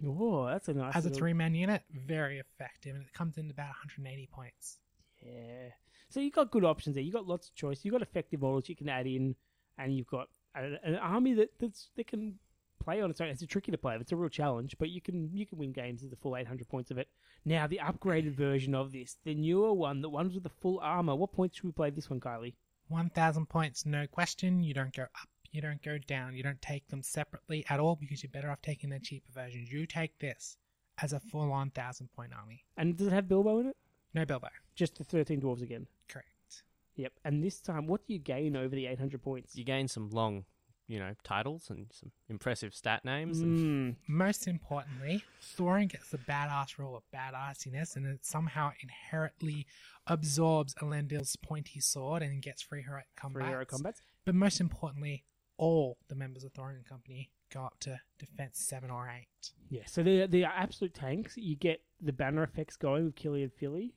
oh, 0.05 0.45
that's 0.45 0.67
a 0.67 0.73
nice. 0.75 0.95
As 0.95 1.07
a 1.07 1.09
three 1.09 1.33
man 1.33 1.55
unit, 1.55 1.81
very 1.91 2.37
effective, 2.37 2.95
and 2.95 3.03
it 3.03 3.13
comes 3.13 3.39
in 3.39 3.49
about 3.49 3.69
180 3.69 4.27
points. 4.31 4.77
Yeah. 5.25 5.69
So 6.09 6.19
you've 6.19 6.33
got 6.33 6.51
good 6.51 6.63
options 6.63 6.95
there. 6.95 7.03
You've 7.03 7.13
got 7.13 7.27
lots 7.27 7.49
of 7.49 7.55
choice. 7.55 7.83
You've 7.83 7.93
got 7.93 8.01
effective 8.01 8.41
models 8.41 8.69
you 8.69 8.75
can 8.75 8.89
add 8.89 9.07
in, 9.07 9.35
and 9.77 9.95
you've 9.95 10.07
got 10.07 10.27
an 10.55 10.95
army 10.95 11.33
that 11.33 11.51
that's 11.59 11.89
that 11.95 12.07
can 12.07 12.39
play 12.83 13.01
on 13.01 13.09
its 13.09 13.19
own. 13.19 13.29
It's 13.29 13.41
a 13.41 13.47
tricky 13.47 13.71
to 13.71 13.77
play. 13.77 13.97
It's 13.99 14.11
a 14.11 14.15
real 14.15 14.29
challenge, 14.29 14.75
but 14.79 14.89
you 14.89 15.01
can 15.01 15.29
you 15.33 15.45
can 15.45 15.57
win 15.57 15.71
games 15.71 16.01
with 16.01 16.11
the 16.11 16.17
full 16.17 16.37
800 16.37 16.69
points 16.69 16.91
of 16.91 16.97
it. 16.97 17.09
Now 17.43 17.67
the 17.67 17.81
upgraded 17.83 18.35
version 18.35 18.75
of 18.75 18.91
this, 18.91 19.17
the 19.23 19.35
newer 19.35 19.73
one, 19.73 20.01
the 20.01 20.09
ones 20.09 20.33
with 20.33 20.43
the 20.43 20.49
full 20.49 20.79
armor. 20.79 21.15
What 21.15 21.33
points 21.33 21.57
should 21.57 21.65
we 21.65 21.71
play 21.71 21.89
this 21.89 22.09
one, 22.09 22.19
Kylie? 22.19 22.53
1,000 22.87 23.47
points, 23.49 23.85
no 23.85 24.05
question. 24.05 24.63
You 24.63 24.75
don't 24.75 24.93
go 24.93 25.03
up, 25.03 25.29
you 25.51 25.59
don't 25.61 25.81
go 25.81 25.97
down, 25.97 26.35
you 26.35 26.43
don't 26.43 26.61
take 26.61 26.87
them 26.87 27.01
separately 27.01 27.65
at 27.69 27.79
all 27.79 27.95
because 27.95 28.21
you're 28.21 28.29
better 28.29 28.51
off 28.51 28.61
taking 28.61 28.91
the 28.91 28.99
cheaper 28.99 29.31
versions. 29.33 29.71
You 29.71 29.87
take 29.87 30.17
this 30.19 30.57
as 31.01 31.11
a 31.11 31.19
full 31.19 31.51
on 31.51 31.71
1,000 31.73 32.11
point 32.15 32.31
army. 32.39 32.63
And 32.77 32.95
does 32.95 33.07
it 33.07 33.13
have 33.13 33.27
Bilbo 33.27 33.59
in 33.59 33.67
it? 33.67 33.77
No 34.13 34.25
Bilbo. 34.25 34.49
Just 34.75 34.97
the 34.97 35.03
13 35.03 35.41
dwarves 35.41 35.61
again. 35.61 35.87
Correct. 36.09 36.63
Yep. 36.95 37.13
And 37.23 37.43
this 37.43 37.59
time, 37.59 37.87
what 37.87 38.05
do 38.07 38.13
you 38.13 38.19
gain 38.19 38.55
over 38.55 38.75
the 38.75 38.85
800 38.87 39.21
points? 39.21 39.55
you 39.55 39.63
gain 39.65 39.87
some 39.87 40.09
long, 40.11 40.45
you 40.87 40.99
know, 40.99 41.13
titles 41.23 41.69
and 41.69 41.87
some 41.91 42.11
impressive 42.29 42.73
stat 42.73 43.03
names. 43.03 43.39
And 43.41 43.57
Mm, 43.57 43.95
Most 44.07 44.47
importantly, 44.47 45.23
Thorin 45.41 45.89
gets 45.89 46.09
the 46.09 46.17
badass 46.17 46.77
role 46.77 46.95
of 46.95 47.03
badassiness 47.13 47.95
and 47.95 48.05
it 48.05 48.25
somehow 48.25 48.71
inherently 48.81 49.65
absorbs 50.07 50.73
Elendil's 50.75 51.35
pointy 51.35 51.79
sword 51.79 52.21
and 52.21 52.41
gets 52.41 52.61
free 52.61 52.83
hero 52.83 53.01
for 53.15 53.21
combat. 53.21 53.47
hero 53.47 53.65
combats. 53.65 54.01
But 54.25 54.35
most 54.35 54.59
importantly, 54.61 55.23
all 55.57 55.97
the 56.07 56.15
members 56.15 56.43
of 56.43 56.53
Thorin 56.53 56.75
and 56.75 56.85
Company 56.85 57.29
go 57.53 57.61
up 57.63 57.75
to 57.81 57.99
defense 58.19 58.59
7 58.59 58.89
or 58.89 59.09
8. 59.09 59.51
Yeah, 59.69 59.81
so 59.85 60.03
they're, 60.03 60.27
they're 60.27 60.51
absolute 60.53 60.93
tanks. 60.93 61.35
You 61.37 61.55
get 61.55 61.81
the 62.01 62.13
banner 62.13 62.43
effects 62.43 62.75
going 62.75 63.05
with 63.05 63.15
Kili 63.15 63.43
and 63.43 63.53
Fili, 63.53 63.93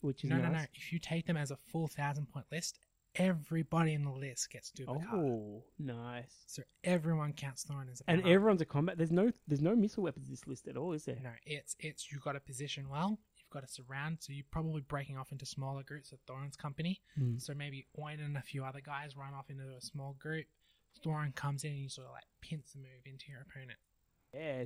which 0.00 0.24
is 0.24 0.30
No, 0.30 0.36
nice. 0.38 0.44
no, 0.52 0.58
no. 0.58 0.64
If 0.74 0.92
you 0.92 0.98
take 0.98 1.26
them 1.26 1.36
as 1.36 1.50
a 1.50 1.56
full 1.56 1.88
thousand 1.88 2.26
point 2.26 2.46
list, 2.50 2.78
everybody 3.14 3.94
in 3.94 4.04
the 4.04 4.10
list 4.12 4.50
gets 4.50 4.70
to 4.70 4.84
do 4.84 4.90
a 4.90 4.94
card. 4.94 5.06
Oh, 5.12 5.64
nice. 5.78 6.44
So 6.46 6.62
everyone 6.84 7.32
counts 7.32 7.64
Thorin 7.64 7.90
as 7.90 8.00
a 8.06 8.10
And 8.10 8.26
everyone's 8.26 8.60
a 8.60 8.66
combat. 8.66 8.98
There's 8.98 9.10
no 9.10 9.30
there's 9.46 9.62
no 9.62 9.74
missile 9.74 10.02
weapons 10.02 10.28
this 10.28 10.46
list 10.46 10.68
at 10.68 10.76
all, 10.76 10.92
is 10.92 11.04
there? 11.04 11.18
No, 11.22 11.30
it's 11.44 11.76
it's 11.80 12.10
you've 12.12 12.22
got 12.22 12.32
to 12.32 12.40
position 12.40 12.88
well. 12.88 13.18
You've 13.38 13.50
got 13.50 13.66
to 13.66 13.72
surround. 13.72 14.18
So 14.20 14.32
you're 14.32 14.44
probably 14.50 14.82
breaking 14.82 15.16
off 15.16 15.32
into 15.32 15.46
smaller 15.46 15.82
groups 15.82 16.12
of 16.12 16.18
Thorin's 16.26 16.56
company. 16.56 17.00
Hmm. 17.16 17.38
So 17.38 17.54
maybe 17.54 17.86
Oin 17.98 18.20
and 18.24 18.36
a 18.36 18.42
few 18.42 18.64
other 18.64 18.80
guys 18.80 19.16
run 19.16 19.34
off 19.34 19.50
into 19.50 19.64
a 19.64 19.80
small 19.80 20.14
group. 20.18 20.46
Thorin 21.04 21.34
comes 21.34 21.62
in 21.64 21.70
and 21.72 21.78
you 21.80 21.88
sort 21.88 22.06
of 22.06 22.12
like 22.12 22.24
pincer 22.40 22.78
move 22.78 23.04
into 23.06 23.26
your 23.30 23.42
opponent. 23.42 23.78
Yeah, 24.34 24.64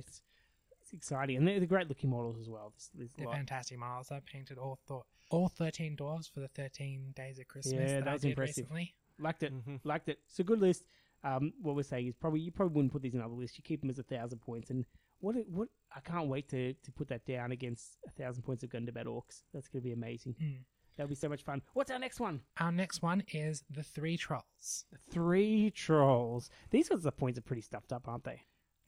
it's, 0.91 1.01
it's 1.01 1.11
exciting, 1.11 1.37
and 1.37 1.47
they're, 1.47 1.59
they're 1.59 1.67
great 1.67 1.87
looking 1.89 2.09
models 2.09 2.37
as 2.39 2.49
well. 2.49 2.71
This, 2.75 2.89
this 2.93 3.09
They're 3.17 3.27
lot. 3.27 3.35
fantastic 3.35 3.77
models. 3.77 4.11
I 4.11 4.19
painted 4.25 4.57
all 4.57 4.79
thought 4.87 5.05
all 5.29 5.47
thirteen 5.49 5.95
dwarves 5.95 6.29
for 6.31 6.39
the 6.41 6.47
thirteen 6.49 7.13
days 7.15 7.39
of 7.39 7.47
Christmas 7.47 7.75
Yeah, 7.79 7.87
that, 7.99 8.03
that 8.05 8.09
I 8.09 8.13
was 8.13 8.21
did 8.21 8.29
impressive. 8.31 8.57
recently. 8.65 8.95
Liked 9.19 9.43
it, 9.43 9.53
Mhm. 9.53 9.79
liked 9.83 10.09
it. 10.09 10.19
It's 10.27 10.39
a 10.39 10.43
good 10.43 10.59
list. 10.59 10.83
Um, 11.23 11.53
what 11.61 11.75
we're 11.75 11.83
saying 11.83 12.07
is 12.07 12.15
probably 12.15 12.39
you 12.41 12.51
probably 12.51 12.73
wouldn't 12.75 12.91
put 12.91 13.01
these 13.03 13.13
in 13.13 13.21
other 13.21 13.33
lists. 13.35 13.57
You 13.57 13.63
keep 13.63 13.81
them 13.81 13.89
as 13.91 13.99
a 13.99 14.03
thousand 14.03 14.39
points, 14.39 14.69
and 14.71 14.85
what 15.19 15.35
what 15.47 15.69
I 15.95 15.99
can't 15.99 16.27
wait 16.27 16.49
to 16.49 16.73
to 16.73 16.91
put 16.91 17.07
that 17.09 17.25
down 17.25 17.51
against 17.51 17.99
a 18.07 18.11
thousand 18.11 18.43
points 18.43 18.63
of 18.63 18.69
Gundabad 18.71 19.05
Orcs. 19.05 19.43
That's 19.53 19.67
going 19.67 19.81
to 19.83 19.87
be 19.87 19.93
amazing. 19.93 20.35
Hmm. 20.39 20.61
That'll 20.97 21.09
be 21.09 21.15
so 21.15 21.29
much 21.29 21.43
fun. 21.43 21.61
What's 21.73 21.89
our 21.89 21.99
next 21.99 22.19
one? 22.19 22.41
Our 22.59 22.71
next 22.71 23.01
one 23.01 23.23
is 23.31 23.63
the 23.69 23.81
three 23.83 24.17
trolls. 24.17 24.85
Three 25.09 25.71
trolls. 25.71 26.49
These 26.69 26.89
ones, 26.89 27.03
the 27.03 27.11
points 27.13 27.39
are 27.39 27.43
pretty 27.43 27.61
stuffed 27.61 27.93
up, 27.93 28.07
aren't 28.09 28.25
they? 28.25 28.41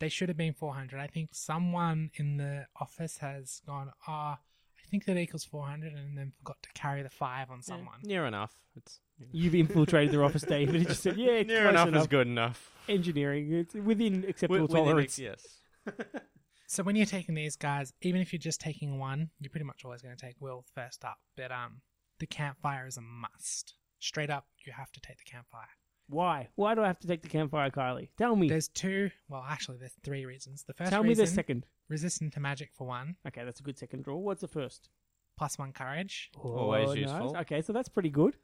They 0.04 0.10
should 0.10 0.28
have 0.28 0.38
been 0.38 0.54
400. 0.54 1.00
I 1.00 1.08
think 1.08 1.30
someone 1.34 2.12
in 2.16 2.36
the 2.36 2.66
office 2.80 3.20
has 3.20 3.62
gone, 3.66 3.89
ah, 4.06 4.34
I 4.38 4.88
think 4.89 5.06
that 5.06 5.16
equals 5.18 5.46
400, 5.46 5.94
and 5.94 6.18
then 6.18 6.34
forgot 6.39 6.58
to 6.63 6.70
carry 6.74 7.02
the 7.04 7.10
five 7.10 7.50
on 7.50 7.62
someone. 7.62 8.00
near 8.04 8.26
enough. 8.26 8.54
It's 8.76 9.00
you 9.18 9.26
know, 9.28 9.32
You've 9.34 9.56
infiltrated 9.56 10.13
their 10.13 10.26
office, 10.26 10.42
David. 10.42 10.76
and 10.76 10.88
just 10.88 11.04
said, 11.04 11.16
"Yeah, 11.16 11.42
near 11.44 11.62
close 11.62 11.70
enough, 11.70 11.88
enough. 11.88 12.02
is 12.02 12.08
good 12.08 12.28
enough. 12.28 12.72
Engineering, 12.89 13.54
it's 13.54 13.74
within 13.76 14.26
acceptable 14.28 14.68
Wi- 14.68 14.82
within 14.82 14.86
tolerance." 14.86 15.20
ex- 15.20 15.38
yes. 15.88 16.04
So 16.68 16.82
when 16.84 16.96
you're 16.96 17.06
taking 17.06 17.36
these 17.36 17.56
guys, 17.56 17.94
even 18.02 18.20
if 18.20 18.34
you're 18.34 18.39
just 18.39 18.60
taking 18.60 18.98
one, 18.98 19.30
you're 19.39 19.52
pretty 19.52 19.66
much 19.66 19.86
always 19.86 20.02
going 20.02 20.16
to 20.18 20.26
take 20.26 20.36
Will 20.42 20.66
first 20.74 21.06
up. 21.06 21.20
But 21.38 21.52
um, 21.52 21.82
the 22.20 22.26
campfire 22.26 22.88
is 22.88 22.98
a 22.98 23.02
must. 23.02 23.76
Straight 24.00 24.32
up, 24.32 24.48
you 24.66 24.74
have 24.74 24.92
to 24.94 25.00
take 25.00 25.18
the 25.20 25.24
campfire. 25.24 25.70
Why? 26.10 26.50
Why 26.56 26.76
do 26.76 26.82
I 26.82 26.88
have 26.88 27.00
to 27.00 27.08
take 27.08 27.22
the 27.22 27.30
campfire, 27.30 27.70
Kylie? 27.70 28.10
Tell 28.18 28.36
me. 28.36 28.50
There's 28.50 28.68
two, 28.68 29.10
well, 29.30 29.46
actually, 29.48 29.78
there's 29.78 29.96
three 30.04 30.26
reasons. 30.26 30.63
The 30.63 30.74
first 30.74 30.89
Tell 30.92 31.02
me 31.04 31.13
the 31.13 31.22
reason, 31.24 31.36
second. 31.36 31.66
resistant 31.89 32.34
to 32.34 32.39
magic 32.39 32.72
for 32.74 32.86
one, 32.88 33.16
Okay, 33.28 33.44
that's 33.46 33.60
a 33.60 33.63
good 33.63 33.78
second 33.78 34.04
draw. 34.04 34.18
What's 34.18 34.42
the 34.42 34.48
first? 34.48 34.89
plus 35.36 35.58
one 35.58 35.74
courage, 35.74 36.30
Always 36.38 36.89
nice. 36.89 36.98
useful. 37.00 37.36
Okay, 37.38 37.62
so 37.63 37.74
that's 37.74 37.89
pretty 37.89 38.12
good. 38.12 38.38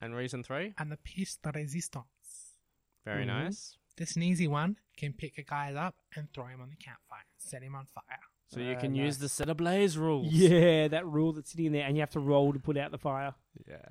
And 0.00 0.14
reason 0.14 0.42
three, 0.42 0.72
and 0.78 0.90
the 0.90 0.96
piece 0.96 1.36
de 1.36 1.52
resistance. 1.52 2.56
very 3.04 3.24
Mhm. 3.24 3.44
nice. 3.44 3.76
This 3.96 4.16
an 4.16 4.22
easy 4.22 4.48
one 4.48 4.78
can 4.96 5.12
pick 5.12 5.36
a 5.36 5.42
guy 5.42 5.74
up 5.74 5.96
and 6.16 6.32
throw 6.32 6.46
him 6.46 6.62
on 6.62 6.70
the 6.70 6.76
campfire, 6.76 7.24
set 7.36 7.62
him 7.62 7.74
on 7.74 7.84
fire. 7.86 8.20
So 8.48 8.60
you 8.60 8.74
can 8.76 8.92
nice. 8.92 9.00
use 9.04 9.18
the 9.18 9.28
set 9.28 9.50
ablaze 9.50 9.98
rules. 9.98 10.32
Yeah, 10.32 10.88
that 10.88 11.06
rule 11.06 11.32
that's 11.34 11.50
sitting 11.50 11.72
there, 11.72 11.86
and 11.86 11.94
you 11.96 12.00
have 12.00 12.10
to 12.12 12.20
roll 12.20 12.52
to 12.54 12.58
put 12.58 12.78
out 12.78 12.90
the 12.90 12.98
fire. 12.98 13.34
Yeah. 13.68 13.84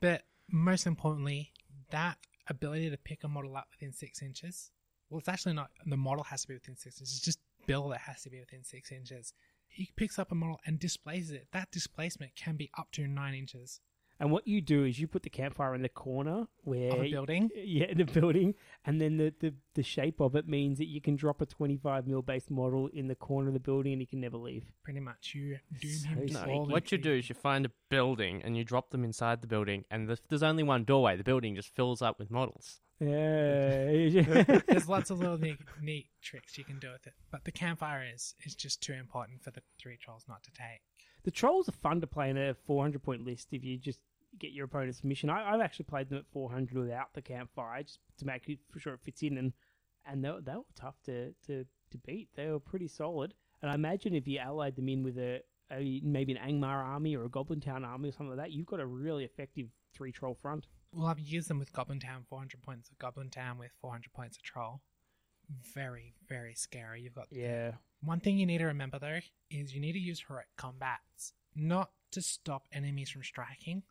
But 0.00 0.24
most 0.50 0.86
importantly, 0.86 1.52
that 1.90 2.18
ability 2.48 2.90
to 2.90 2.96
pick 2.96 3.24
a 3.24 3.28
model 3.28 3.56
up 3.56 3.68
within 3.72 3.92
six 3.92 4.22
inches. 4.22 4.70
Well, 5.08 5.18
it's 5.18 5.28
actually 5.28 5.54
not 5.54 5.70
the 5.86 5.96
model 5.96 6.24
has 6.24 6.42
to 6.42 6.48
be 6.48 6.54
within 6.54 6.76
six 6.76 7.00
inches. 7.00 7.14
It's 7.14 7.24
just 7.24 7.38
Bill 7.66 7.88
that 7.88 8.00
has 8.00 8.22
to 8.22 8.30
be 8.30 8.40
within 8.40 8.64
six 8.64 8.92
inches. 8.92 9.32
He 9.66 9.90
picks 9.96 10.18
up 10.18 10.32
a 10.32 10.34
model 10.34 10.58
and 10.66 10.78
displaces 10.78 11.30
it. 11.32 11.48
That 11.52 11.70
displacement 11.70 12.34
can 12.36 12.56
be 12.56 12.70
up 12.78 12.88
to 12.92 13.06
nine 13.06 13.34
inches. 13.34 13.80
And 14.20 14.32
what 14.32 14.48
you 14.48 14.60
do 14.60 14.84
is 14.84 14.98
you 14.98 15.06
put 15.06 15.22
the 15.22 15.30
campfire 15.30 15.74
in 15.76 15.82
the 15.82 15.88
corner 15.88 16.48
where 16.64 16.90
Of 16.92 17.02
a 17.04 17.10
building? 17.10 17.50
yeah, 17.54 17.86
in 17.86 17.98
the 17.98 18.04
building, 18.04 18.54
and 18.84 19.00
then 19.00 19.16
the, 19.16 19.32
the 19.38 19.54
the 19.74 19.82
shape 19.84 20.18
of 20.20 20.34
it 20.34 20.48
means 20.48 20.78
that 20.78 20.86
you 20.88 21.00
can 21.00 21.14
drop 21.14 21.40
a 21.40 21.46
twenty 21.46 21.76
five 21.76 22.06
mil 22.06 22.20
base 22.22 22.50
model 22.50 22.88
in 22.88 23.06
the 23.06 23.14
corner 23.14 23.46
of 23.48 23.54
the 23.54 23.60
building, 23.60 23.92
and 23.92 24.02
he 24.02 24.06
can 24.06 24.20
never 24.20 24.36
leave. 24.36 24.64
Pretty 24.82 24.98
much, 25.00 25.34
you 25.36 25.58
doom 25.80 25.90
So 25.92 26.08
him. 26.08 26.26
No, 26.48 26.64
what 26.68 26.90
you 26.90 26.98
do 26.98 27.12
is 27.14 27.28
you 27.28 27.36
find 27.36 27.64
a 27.64 27.70
building 27.90 28.42
and 28.42 28.56
you 28.56 28.64
drop 28.64 28.90
them 28.90 29.04
inside 29.04 29.40
the 29.40 29.46
building, 29.46 29.84
and 29.90 30.10
if 30.10 30.26
there's 30.28 30.42
only 30.42 30.64
one 30.64 30.82
doorway, 30.84 31.16
the 31.16 31.22
building 31.24 31.54
just 31.54 31.72
fills 31.74 32.02
up 32.02 32.18
with 32.18 32.28
models. 32.30 32.80
Yeah. 33.00 34.58
There's 34.66 34.88
lots 34.88 35.10
of 35.10 35.20
little 35.20 35.38
neat, 35.38 35.58
neat 35.80 36.06
tricks 36.20 36.58
you 36.58 36.64
can 36.64 36.80
do 36.80 36.90
with 36.90 37.06
it, 37.06 37.14
but 37.30 37.44
the 37.44 37.52
campfire 37.52 38.04
is 38.12 38.34
is 38.44 38.56
just 38.56 38.82
too 38.82 38.92
important 38.94 39.42
for 39.42 39.52
the 39.52 39.62
three 39.78 39.96
trolls 39.96 40.24
not 40.28 40.42
to 40.42 40.50
take. 40.50 40.80
the 41.24 41.30
trolls 41.30 41.68
are 41.68 41.72
fun 41.72 42.00
to 42.00 42.06
play 42.06 42.30
in 42.30 42.36
a 42.36 42.54
four 42.66 42.82
hundred 42.82 43.02
point 43.02 43.24
list 43.24 43.52
if 43.52 43.62
you 43.64 43.76
just 43.78 44.00
get 44.38 44.52
your 44.52 44.64
opponent's 44.66 45.02
mission. 45.04 45.30
I, 45.30 45.52
I've 45.54 45.60
actually 45.60 45.86
played 45.86 46.08
them 46.08 46.18
at 46.18 46.26
four 46.32 46.50
hundred 46.50 46.78
without 46.78 47.12
the 47.14 47.22
campfire 47.22 47.82
just 47.82 47.98
to 48.18 48.24
make 48.26 48.48
it 48.48 48.58
for 48.70 48.78
sure 48.78 48.94
it 48.94 49.00
fits 49.02 49.22
in, 49.22 49.36
and 49.38 49.52
and 50.06 50.24
they, 50.24 50.30
were- 50.30 50.40
they 50.40 50.52
were 50.54 50.62
tough 50.74 50.96
to, 51.06 51.32
to 51.46 51.64
to 51.90 51.98
beat. 52.06 52.28
They 52.34 52.46
were 52.48 52.60
pretty 52.60 52.88
solid, 52.88 53.34
and 53.62 53.70
I 53.70 53.74
imagine 53.74 54.14
if 54.14 54.26
you 54.28 54.38
allied 54.38 54.76
them 54.76 54.88
in 54.88 55.02
with 55.02 55.18
a, 55.18 55.40
a 55.70 56.00
maybe 56.04 56.32
an 56.34 56.38
Angmar 56.38 56.84
army 56.84 57.16
or 57.16 57.24
a 57.24 57.28
Goblin 57.30 57.60
Town 57.60 57.84
army 57.84 58.08
or 58.08 58.12
something 58.12 58.36
like 58.36 58.38
that, 58.46 58.52
you've 58.52 58.66
got 58.66 58.80
a 58.80 58.86
really 58.86 59.24
effective 59.24 59.68
three 59.94 60.12
troll 60.12 60.34
front. 60.40 60.66
Well, 60.92 61.06
I've 61.06 61.18
used 61.20 61.48
them 61.48 61.58
with 61.58 61.72
Goblin 61.72 62.00
Town, 62.00 62.24
400 62.28 62.62
points 62.62 62.88
of 62.90 62.98
Goblin 62.98 63.28
Town 63.30 63.58
with 63.58 63.70
400 63.82 64.10
points 64.14 64.38
of 64.38 64.42
Troll. 64.42 64.80
Very, 65.74 66.14
very 66.28 66.54
scary. 66.54 67.02
You've 67.02 67.14
got 67.14 67.28
Yeah. 67.30 67.72
One 68.02 68.20
thing 68.20 68.38
you 68.38 68.46
need 68.46 68.58
to 68.58 68.66
remember 68.66 68.98
though 68.98 69.18
is 69.50 69.74
you 69.74 69.80
need 69.80 69.92
to 69.92 69.98
use 69.98 70.22
heroic 70.26 70.46
combats 70.56 71.32
not 71.54 71.90
to 72.12 72.22
stop 72.22 72.64
enemies 72.72 73.10
from 73.10 73.22
striking, 73.22 73.82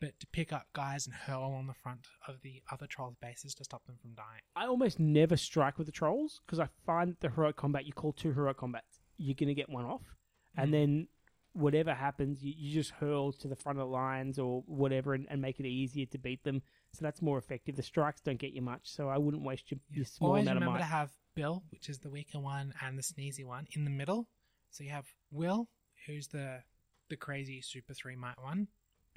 but 0.00 0.18
to 0.20 0.26
pick 0.28 0.52
up 0.52 0.66
guys 0.72 1.06
and 1.06 1.14
hurl 1.14 1.52
on 1.52 1.66
the 1.66 1.74
front 1.74 2.06
of 2.26 2.40
the 2.42 2.62
other 2.70 2.86
trolls' 2.86 3.16
bases 3.20 3.54
to 3.56 3.64
stop 3.64 3.84
them 3.86 3.96
from 4.00 4.14
dying. 4.14 4.40
I 4.56 4.66
almost 4.66 4.98
never 4.98 5.36
strike 5.36 5.76
with 5.78 5.86
the 5.86 5.92
trolls 5.92 6.40
because 6.46 6.60
I 6.60 6.68
find 6.86 7.16
the 7.20 7.30
heroic 7.30 7.56
combat 7.56 7.86
you 7.86 7.92
call 7.92 8.12
two 8.12 8.32
heroic 8.32 8.56
combats, 8.58 9.00
you're 9.16 9.34
gonna 9.34 9.54
get 9.54 9.68
one 9.68 9.84
off, 9.84 10.14
and 10.56 10.68
Mm. 10.68 10.72
then 10.72 11.08
whatever 11.52 11.92
happens, 11.94 12.44
you, 12.44 12.54
you 12.56 12.72
just 12.72 12.90
hurl 12.92 13.32
to 13.32 13.48
the 13.48 13.56
front 13.56 13.78
of 13.78 13.86
the 13.88 13.92
lines 13.92 14.38
or 14.38 14.62
whatever, 14.66 15.14
and, 15.14 15.26
and 15.28 15.42
make 15.42 15.58
it 15.58 15.66
easier 15.66 16.06
to 16.06 16.18
beat 16.18 16.44
them. 16.44 16.62
So 16.92 17.02
that's 17.02 17.20
more 17.20 17.36
effective. 17.38 17.74
The 17.74 17.82
strikes 17.82 18.20
don't 18.20 18.38
get 18.38 18.52
you 18.52 18.62
much, 18.62 18.82
so 18.84 19.08
I 19.08 19.18
wouldn't 19.18 19.42
waste 19.42 19.70
your, 19.70 19.80
your 19.90 20.04
small 20.04 20.30
Always 20.30 20.42
amount 20.46 20.58
of 20.58 20.62
remember 20.62 20.78
to 20.78 20.84
have 20.84 21.10
Bill, 21.34 21.64
which 21.70 21.88
is 21.88 21.98
the 21.98 22.10
weaker 22.10 22.38
one, 22.38 22.72
and 22.80 22.96
the 22.96 23.02
sneezy 23.02 23.44
one 23.44 23.66
in 23.72 23.84
the 23.84 23.90
middle. 23.90 24.28
So 24.70 24.84
you 24.84 24.90
have 24.90 25.06
Will, 25.32 25.68
who's 26.06 26.28
the 26.28 26.62
the 27.08 27.16
crazy 27.16 27.60
super 27.62 27.94
three 27.94 28.16
might 28.16 28.40
one, 28.40 28.68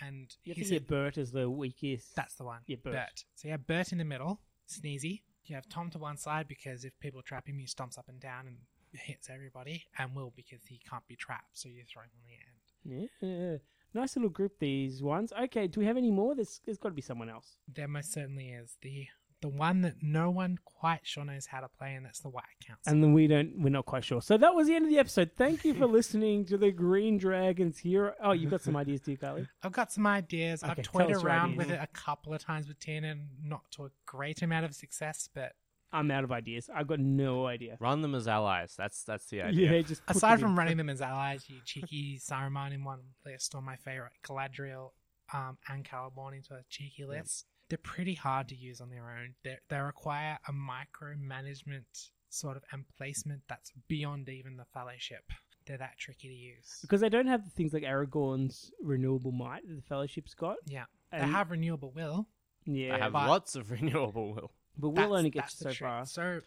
and 0.01 0.35
you 0.43 0.51
have 0.51 0.57
he's 0.57 0.69
to 0.69 0.75
a- 0.75 0.79
get 0.79 0.87
Bert 0.87 1.17
as 1.17 1.31
the 1.31 1.49
weakest. 1.49 2.15
That's 2.15 2.35
the 2.35 2.43
one. 2.43 2.59
Yeah, 2.67 2.77
Bert. 2.83 3.23
So 3.35 3.47
you 3.47 3.51
have 3.51 3.65
Bert 3.67 3.91
in 3.91 3.97
the 3.97 4.05
middle, 4.05 4.41
Sneezy. 4.69 5.21
You 5.45 5.55
have 5.55 5.67
Tom 5.69 5.89
to 5.91 5.97
one 5.97 6.17
side 6.17 6.47
because 6.47 6.85
if 6.85 6.97
people 6.99 7.21
trap 7.21 7.47
him, 7.47 7.57
he 7.57 7.65
stomps 7.65 7.97
up 7.97 8.07
and 8.09 8.19
down 8.19 8.47
and 8.47 8.57
hits 8.93 9.29
everybody. 9.29 9.85
And 9.97 10.15
Will 10.15 10.31
because 10.35 10.61
he 10.67 10.79
can't 10.89 11.05
be 11.07 11.15
trapped, 11.15 11.57
so 11.57 11.67
you 11.69 11.83
throw 11.91 12.03
him 12.03 12.09
on 12.15 12.91
the 12.93 12.95
end. 12.99 13.09
yeah. 13.21 13.57
Nice 13.93 14.15
little 14.15 14.29
group, 14.29 14.53
these 14.59 15.03
ones. 15.03 15.33
Okay, 15.33 15.67
do 15.67 15.79
we 15.81 15.85
have 15.85 15.97
any 15.97 16.11
more? 16.11 16.33
There's, 16.33 16.61
there's 16.65 16.77
got 16.77 16.89
to 16.89 16.95
be 16.95 17.01
someone 17.01 17.29
else. 17.29 17.57
There 17.67 17.87
most 17.89 18.13
certainly 18.13 18.49
is 18.49 18.77
the 18.81 19.07
the 19.41 19.49
one 19.49 19.81
that 19.81 19.95
no 20.01 20.29
one 20.29 20.57
quite 20.65 21.01
sure 21.03 21.25
knows 21.25 21.47
how 21.47 21.59
to 21.59 21.67
play, 21.67 21.95
and 21.95 22.05
that's 22.05 22.19
the 22.19 22.29
White 22.29 22.43
Council. 22.65 22.91
And 22.91 23.03
then 23.03 23.13
we 23.13 23.27
don't, 23.27 23.59
we're 23.59 23.69
not 23.69 23.85
quite 23.85 24.03
sure. 24.03 24.21
So 24.21 24.37
that 24.37 24.53
was 24.55 24.67
the 24.67 24.75
end 24.75 24.85
of 24.85 24.91
the 24.91 24.99
episode. 24.99 25.31
Thank 25.35 25.65
you 25.65 25.73
for 25.73 25.85
listening 25.87 26.45
to 26.45 26.57
the 26.57 26.71
Green 26.71 27.17
Dragons 27.17 27.79
here. 27.79 28.15
Oh, 28.23 28.31
you've 28.31 28.51
got 28.51 28.61
some 28.61 28.75
ideas, 28.75 29.01
too, 29.01 29.17
Carly? 29.17 29.47
I've 29.63 29.71
got 29.71 29.91
some 29.91 30.07
ideas. 30.07 30.63
Okay, 30.63 30.71
I've 30.71 30.83
tell 30.83 31.07
toyed 31.07 31.15
around 31.15 31.57
with 31.57 31.71
it 31.71 31.79
a 31.81 31.87
couple 31.87 32.33
of 32.33 32.43
times 32.43 32.67
with 32.67 32.79
Tina, 32.79 33.15
not 33.43 33.63
to 33.71 33.85
a 33.85 33.89
great 34.05 34.41
amount 34.41 34.65
of 34.65 34.75
success, 34.75 35.27
but 35.33 35.53
I'm 35.93 36.09
out 36.11 36.23
of 36.23 36.31
ideas. 36.31 36.69
I've 36.73 36.87
got 36.87 36.99
no 36.99 37.47
idea. 37.47 37.77
Run 37.79 38.01
them 38.01 38.15
as 38.15 38.27
allies. 38.27 38.75
That's 38.77 39.03
that's 39.03 39.25
the 39.25 39.41
idea. 39.41 39.71
Yeah, 39.73 39.81
just 39.81 40.01
aside 40.07 40.39
from 40.39 40.51
in. 40.51 40.55
running 40.55 40.77
them 40.77 40.89
as 40.89 41.01
allies, 41.01 41.45
you 41.49 41.57
cheeky 41.65 42.17
Saruman 42.17 42.73
in 42.73 42.83
one 42.83 43.01
list, 43.25 43.53
or 43.55 43.61
my 43.61 43.75
favorite 43.75 44.13
Galadriel 44.25 44.91
um, 45.33 45.57
and 45.67 45.83
Celeborn 45.83 46.35
into 46.35 46.53
a 46.53 46.63
cheeky 46.69 47.05
list. 47.05 47.45
They're 47.71 47.77
pretty 47.81 48.15
hard 48.15 48.49
to 48.49 48.55
use 48.55 48.81
on 48.81 48.89
their 48.89 49.09
own. 49.09 49.33
They 49.45 49.57
they 49.69 49.77
require 49.79 50.37
a 50.45 50.51
micromanagement 50.51 52.09
sort 52.29 52.57
of 52.57 52.63
and 52.71 52.83
placement 52.97 53.41
that's 53.47 53.71
beyond 53.87 54.27
even 54.29 54.57
the 54.57 54.65
Fellowship. 54.73 55.23
They're 55.65 55.77
that 55.77 55.97
tricky 55.97 56.27
to 56.27 56.33
use. 56.33 56.79
because 56.81 56.99
they 57.01 57.07
don't 57.09 57.27
have 57.27 57.43
the 57.45 57.49
things 57.51 57.71
like 57.71 57.83
Aragorn's 57.83 58.71
renewable 58.83 59.31
might 59.31 59.65
that 59.67 59.75
the 59.75 59.81
Fellowship's 59.83 60.33
got. 60.33 60.57
Yeah, 60.67 60.85
they 61.11 61.19
have 61.19 61.49
renewable 61.51 61.91
will. 61.91 62.27
Yeah, 62.65 62.95
They 62.95 62.99
have 63.03 63.13
but- 63.13 63.27
lots 63.29 63.55
of 63.55 63.71
renewable 63.81 64.33
will. 64.33 64.51
but 64.77 64.89
we'll 64.89 65.13
only 65.15 65.29
get 65.29 65.43
that's 65.43 65.61
you 65.61 65.67
the 65.67 65.73
so 65.73 65.77
trick. 65.77 65.87
far. 65.89 66.05
So, 66.05 66.41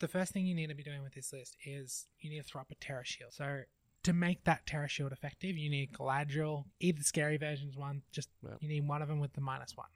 the 0.00 0.08
first 0.08 0.32
thing 0.32 0.46
you 0.46 0.54
need 0.54 0.68
to 0.68 0.74
be 0.74 0.82
doing 0.82 1.02
with 1.02 1.14
this 1.14 1.32
list 1.32 1.56
is 1.64 2.06
you 2.20 2.28
need 2.30 2.38
to 2.38 2.42
throw 2.44 2.60
up 2.62 2.70
a 2.70 2.74
Terror 2.74 3.04
Shield. 3.04 3.32
So, 3.32 3.62
to 4.02 4.12
make 4.12 4.44
that 4.44 4.66
Terror 4.66 4.88
Shield 4.88 5.12
effective, 5.12 5.56
you 5.56 5.70
need 5.70 5.92
Galadriel, 5.92 6.64
either 6.80 7.02
scary 7.02 7.36
versions 7.36 7.76
one, 7.76 8.02
just 8.12 8.28
Yeah. 8.42 8.54
you 8.60 8.68
need 8.68 8.86
one 8.88 9.00
of 9.02 9.08
them 9.08 9.20
with 9.20 9.32
the 9.34 9.40
minus 9.40 9.76
one. 9.76 9.88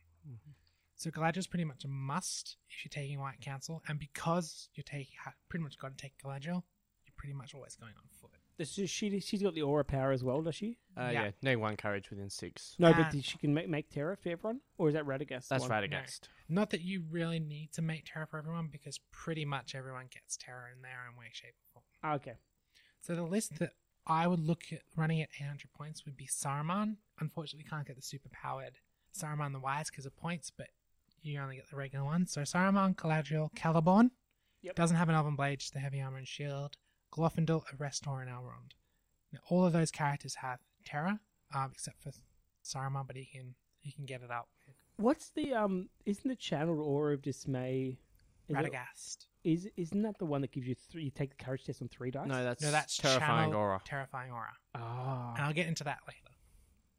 So, 0.97 1.11
Galadriel's 1.11 1.47
pretty 1.47 1.65
much 1.65 1.85
a 1.85 1.89
must 1.89 2.57
if 2.71 2.85
you're 2.85 2.91
taking 3.03 3.19
White 3.21 3.41
Council, 3.41 3.83
and 3.89 3.99
because 3.99 4.69
you're 4.75 4.85
taking 4.85 5.17
pretty 5.49 5.63
much 5.63 5.79
got 5.79 5.97
to 5.97 6.03
take 6.03 6.15
Galadriel, 6.25 6.63
you're 7.05 7.15
pretty 7.17 7.35
much 7.35 7.55
always 7.55 7.75
going 7.77 7.93
on 7.97 8.05
foot. 8.21 8.31
This 8.57 8.79
is- 8.79 8.89
she, 8.89 9.19
she's 9.19 9.43
got 9.43 9.55
the 9.55 9.63
aura 9.63 9.85
power 9.85 10.13
as 10.13 10.23
well, 10.23 10.41
does 10.41 10.55
she? 10.55 10.79
Uh, 10.97 11.11
Yeah. 11.13 11.25
yeah. 11.25 11.31
need 11.43 11.57
one 11.57 11.77
courage 11.77 12.09
within 12.11 12.31
six. 12.31 12.77
No, 12.79 12.93
but 12.95 13.11
did 13.11 13.25
she 13.25 13.37
can 13.39 13.53
make, 13.53 13.69
make 13.69 13.91
Terror 13.91 14.15
for 14.15 14.29
everyone? 14.29 14.61
Or 14.79 14.87
is 14.89 14.95
that 14.95 15.05
Radagast? 15.05 15.49
That's 15.49 15.63
one? 15.69 15.71
Radagast. 15.71 16.29
Not 16.49 16.71
that 16.71 16.81
you 16.83 17.03
really 17.11 17.41
need 17.41 17.73
to 17.73 17.83
make 17.83 18.05
Terror 18.07 18.27
for 18.27 18.39
everyone, 18.39 18.69
because 18.71 19.01
pretty 19.11 19.45
much 19.45 19.75
everyone 19.75 20.07
gets 20.13 20.37
Terror 20.37 20.71
in 20.75 20.83
their 20.83 21.05
own 21.11 21.19
way, 21.19 21.27
shape, 21.33 21.55
or 21.75 21.83
form. 21.83 21.85
Ah, 22.05 22.15
okay. 22.15 22.35
So 23.01 23.17
the 23.17 23.25
list 23.25 23.59
that 23.59 23.73
I 24.07 24.29
would 24.29 24.41
look 24.41 24.63
at 24.71 24.83
running 24.95 25.21
at 25.21 25.31
800 25.41 25.73
points 25.73 26.05
would 26.05 26.17
be 26.17 26.27
Saruman. 26.29 26.99
Unfortunately, 27.19 27.65
we 27.65 27.69
can't 27.71 27.87
get 27.87 27.97
the 27.97 28.03
super 28.03 28.29
powered 28.31 28.79
Saruman 29.19 29.53
the 29.53 29.59
Wise 29.61 29.91
because 29.91 30.07
of 30.07 30.17
points, 30.17 30.51
but 30.57 30.69
you 31.25 31.41
only 31.41 31.57
get 31.57 31.69
the 31.71 31.77
regular 31.77 32.05
one. 32.05 32.27
So 32.27 32.43
Saruman, 32.43 32.95
Galadriel, 32.95 33.51
Celeborn. 33.55 34.11
Yep. 34.63 34.75
Doesn't 34.77 34.97
have 34.97 35.09
an 35.09 35.15
Elven 35.15 35.37
Blade, 35.37 35.61
just 35.61 35.73
the 35.75 35.79
heavy 35.81 36.01
armor 36.01 36.19
and 36.19 36.29
shield. 36.29 36.77
Glorfindel, 37.13 37.63
Erestor, 37.77 38.21
and 38.23 38.31
Elrond. 38.31 38.73
Now, 39.33 39.41
all 39.49 39.65
of 39.65 39.73
those 39.73 39.91
characters 39.91 40.37
have 40.37 40.61
Terror, 40.85 41.19
um, 41.55 41.71
except 41.73 42.03
for 42.03 42.13
Saruman, 42.65 43.07
but 43.07 43.17
he 43.17 43.27
can 43.27 43.55
he 43.81 43.93
can 43.93 44.07
get 44.07 44.23
it 44.23 44.31
up 44.31 44.49
What's 44.97 45.31
the, 45.31 45.53
um, 45.55 45.89
isn't 46.07 46.29
the 46.29 46.37
channeled 46.37 46.79
aura 46.79 47.15
of 47.15 47.23
dismay? 47.23 47.99
Is 48.49 48.57
it- 48.57 48.73
Radagast. 48.73 49.27
is, 49.43 49.69
isn't 49.77 50.03
that 50.03 50.19
the 50.19 50.25
one 50.25 50.41
that 50.43 50.53
gives 50.53 50.67
you 50.69 50.75
three, 50.75 51.05
you 51.05 51.11
take 51.11 51.37
the 51.37 51.45
courage 51.45 51.65
test 51.65 51.83
on 51.83 51.89
three 51.89 52.11
dice? 52.11 52.29
No, 52.29 52.45
that's, 52.45 52.63
No, 52.63 52.71
that's 52.71 52.97
terrifying 52.97 53.51
channel- 53.51 53.61
aura. 53.61 53.81
Terrifying 53.85 54.31
aura. 54.31 54.53
Ah. 54.75 55.35
And 55.35 55.45
I'll 55.45 55.53
get 55.53 55.67
into 55.67 55.83
that 55.85 55.99
later. 56.07 56.34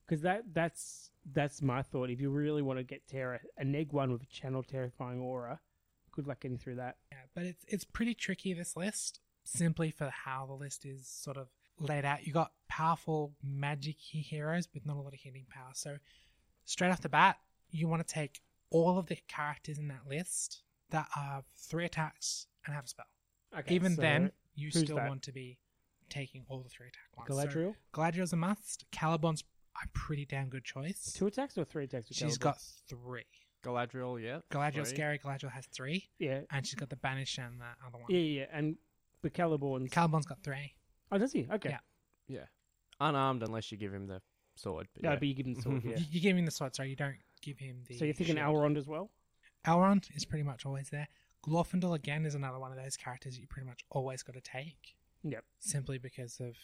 Because 0.07 0.21
that 0.21 0.43
that's 0.53 1.09
that's 1.33 1.61
my 1.61 1.81
thought. 1.81 2.09
If 2.09 2.21
you 2.21 2.29
really 2.29 2.61
want 2.61 2.79
to 2.79 2.83
get 2.83 3.07
Terror, 3.07 3.41
a 3.57 3.63
neg 3.63 3.91
one 3.91 4.11
with 4.11 4.21
a 4.21 4.27
channel 4.27 4.63
terrifying 4.63 5.19
aura, 5.19 5.59
good 6.11 6.27
luck 6.27 6.41
getting 6.41 6.57
through 6.57 6.75
that. 6.75 6.97
Yeah, 7.11 7.17
but 7.33 7.43
it's 7.43 7.65
it's 7.67 7.83
pretty 7.83 8.13
tricky 8.13 8.53
this 8.53 8.75
list 8.75 9.19
simply 9.43 9.91
for 9.91 10.09
how 10.09 10.45
the 10.45 10.53
list 10.53 10.85
is 10.85 11.07
sort 11.07 11.37
of 11.37 11.47
laid 11.79 12.05
out. 12.05 12.25
You 12.25 12.33
got 12.33 12.51
powerful 12.67 13.33
magic 13.43 13.95
heroes 13.99 14.67
with 14.73 14.85
not 14.85 14.97
a 14.97 15.01
lot 15.01 15.13
of 15.13 15.19
healing 15.19 15.45
power. 15.49 15.71
So 15.73 15.97
straight 16.65 16.89
off 16.89 17.01
the 17.01 17.09
bat, 17.09 17.37
you 17.69 17.87
want 17.87 18.05
to 18.05 18.13
take 18.13 18.41
all 18.69 18.97
of 18.97 19.07
the 19.07 19.17
characters 19.27 19.77
in 19.77 19.87
that 19.89 20.07
list 20.09 20.63
that 20.89 21.07
have 21.13 21.43
three 21.57 21.85
attacks 21.85 22.47
and 22.65 22.75
have 22.75 22.85
a 22.85 22.87
spell. 22.87 23.05
Okay, 23.59 23.75
Even 23.75 23.95
so 23.95 24.01
then, 24.01 24.31
you 24.55 24.71
still 24.71 24.97
that? 24.97 25.07
want 25.07 25.23
to 25.23 25.31
be 25.31 25.57
taking 26.09 26.45
all 26.49 26.61
the 26.61 26.69
three 26.69 26.87
attack 26.87 27.17
ones. 27.17 27.27
So 27.29 27.59
Galadriel, 27.59 27.75
Galadriel's 27.93 28.33
a 28.33 28.35
must. 28.35 28.85
Celeborn's 28.91 29.43
a 29.83 29.87
pretty 29.93 30.25
damn 30.25 30.49
good 30.49 30.63
choice. 30.63 31.13
two 31.13 31.27
attacks 31.27 31.57
or 31.57 31.65
three 31.65 31.85
attacks? 31.85 32.09
with 32.09 32.17
She's 32.17 32.37
Celeborn? 32.37 32.41
got 32.41 32.61
three. 32.89 33.23
Galadriel, 33.63 34.21
yeah. 34.21 34.39
Galadriel's 34.51 34.89
Three. 34.89 34.97
scary. 34.97 35.19
Galadriel 35.19 35.51
has 35.51 35.65
three, 35.67 36.07
yeah, 36.19 36.41
and 36.51 36.65
she's 36.65 36.75
got 36.75 36.89
the 36.89 36.95
banish 36.97 37.37
and 37.39 37.59
the 37.59 37.65
other 37.87 37.97
one. 37.97 38.05
yeah, 38.09 38.19
yeah, 38.19 38.45
and 38.53 38.77
but 39.23 39.33
Celeborn's. 39.33 39.91
Celeborn's 39.91 40.25
got 40.27 40.43
three. 40.43 40.75
oh, 41.11 41.17
does 41.17 41.31
he? 41.33 41.47
Okay. 41.51 41.69
Yeah. 41.69 41.79
Yeah. 42.27 42.45
Unarmed 42.99 43.41
unless 43.43 43.71
you 43.71 43.77
give 43.77 43.91
him 43.93 44.05
the 44.07 44.21
sword. 44.55 44.87
But 44.93 45.03
No, 45.03 45.09
yeah. 45.11 45.15
but 45.17 45.27
you 45.27 45.33
give 45.33 45.47
him 45.47 45.55
the 45.55 45.61
sword. 45.63 45.81
Yeah. 45.85 45.97
You, 45.97 46.05
you 46.11 46.21
give 46.21 46.37
him 46.37 46.45
the 46.45 46.51
sword, 46.51 46.75
sorry, 46.75 46.89
you 46.91 46.95
don't 46.95 47.15
give 47.41 47.57
him 47.57 47.81
the. 47.87 47.97
so 47.97 48.05
you're 48.05 48.13
thinking 48.13 48.35
shield. 48.35 48.55
Elrond 48.55 48.77
as 48.77 48.87
well? 48.87 49.09
Elrond 49.65 50.15
is 50.15 50.25
pretty 50.25 50.43
much 50.43 50.65
always 50.65 50.89
there. 50.91 51.07
Glorfindel 51.45 51.95
again 51.95 52.25
is 52.25 52.35
another 52.35 52.59
one 52.59 52.71
of 52.71 52.77
those 52.77 52.95
characters 52.97 53.33
that 53.35 53.41
you 53.41 53.47
pretty 53.47 53.67
much 53.67 53.81
always 53.89 54.21
got 54.23 54.33
to 54.35 54.41
take, 54.41 54.95
Yep. 55.23 55.43
simply 55.59 55.97
because 55.97 56.39
of 56.39 56.55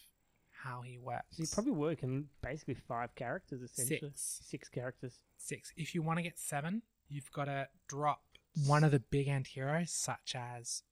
how 0.63 0.81
he 0.81 0.97
works. 0.97 1.37
So 1.37 1.43
you 1.43 1.47
probably 1.51 1.71
work 1.73 2.03
in 2.03 2.25
basically 2.41 2.73
five 2.75 3.13
characters 3.15 3.61
essentially. 3.61 3.99
Six. 4.13 4.39
Six 4.43 4.69
characters. 4.69 5.19
six. 5.37 5.71
If 5.77 5.95
you 5.95 6.01
want 6.01 6.17
to 6.19 6.23
get 6.23 6.37
seven, 6.37 6.81
you've 7.09 7.31
got 7.31 7.45
to 7.45 7.67
drop 7.87 8.21
one 8.67 8.83
of 8.83 8.91
the 8.91 8.99
big 8.99 9.27
anti-heroes, 9.27 9.91
such 9.91 10.35
as 10.35 10.83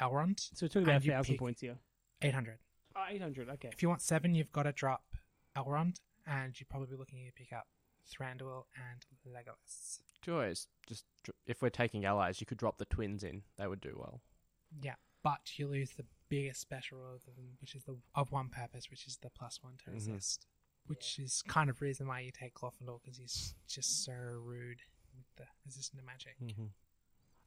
Elrond, 0.00 0.38
So 0.54 0.64
we're 0.64 0.68
talking 0.68 0.82
about 0.84 1.02
And 1.02 1.08
a 1.08 1.12
thousand 1.12 1.36
points 1.38 1.60
here. 1.60 1.76
eight 2.22 2.34
hundred. 2.34 2.58
Oh, 2.96 3.04
800, 3.08 3.48
okay. 3.50 3.68
If 3.72 3.80
you 3.82 3.88
want 3.88 4.02
seven, 4.02 4.34
you've 4.34 4.50
got 4.50 4.64
to 4.64 4.72
drop 4.72 5.04
Elrond, 5.56 6.00
and 6.26 6.58
you'd 6.58 6.68
probably 6.68 6.88
be 6.88 6.96
looking 6.96 7.24
to 7.26 7.32
pick 7.32 7.52
up 7.52 7.66
Thranduil, 8.10 8.64
and 8.76 9.06
Legolas. 9.32 10.00
Joys, 10.22 10.66
just 10.88 11.04
if 11.46 11.62
we're 11.62 11.68
taking 11.70 12.04
allies, 12.04 12.40
you 12.40 12.46
could 12.46 12.58
drop 12.58 12.78
the 12.78 12.84
twins 12.86 13.22
in. 13.22 13.42
They 13.56 13.66
would 13.68 13.80
do 13.80 13.94
well. 13.98 14.20
Yeah, 14.82 14.94
but 15.22 15.58
you 15.58 15.66
lose 15.66 15.90
the 15.92 16.04
biggest 16.28 16.60
special 16.60 16.98
of 17.14 17.24
them, 17.24 17.56
which 17.60 17.74
is 17.74 17.84
the 17.84 17.96
of 18.14 18.30
one 18.32 18.48
purpose, 18.48 18.90
which 18.90 19.06
is 19.06 19.16
the 19.18 19.30
plus 19.30 19.62
one 19.62 19.76
to 19.78 19.90
Mhm. 19.90 19.94
resist, 19.94 20.46
which 20.86 21.18
is 21.18 21.42
kind 21.42 21.70
of 21.70 21.80
reason 21.80 22.06
why 22.06 22.20
you 22.20 22.30
take 22.30 22.54
Glorfindel 22.54 23.00
because 23.02 23.16
he's 23.18 23.54
just 23.66 24.04
so 24.04 24.12
rude 24.14 24.82
with 25.16 25.26
the 25.36 25.46
resistant 25.64 26.00
to 26.00 26.06
magic. 26.06 26.38
Mm-hmm. 26.40 26.66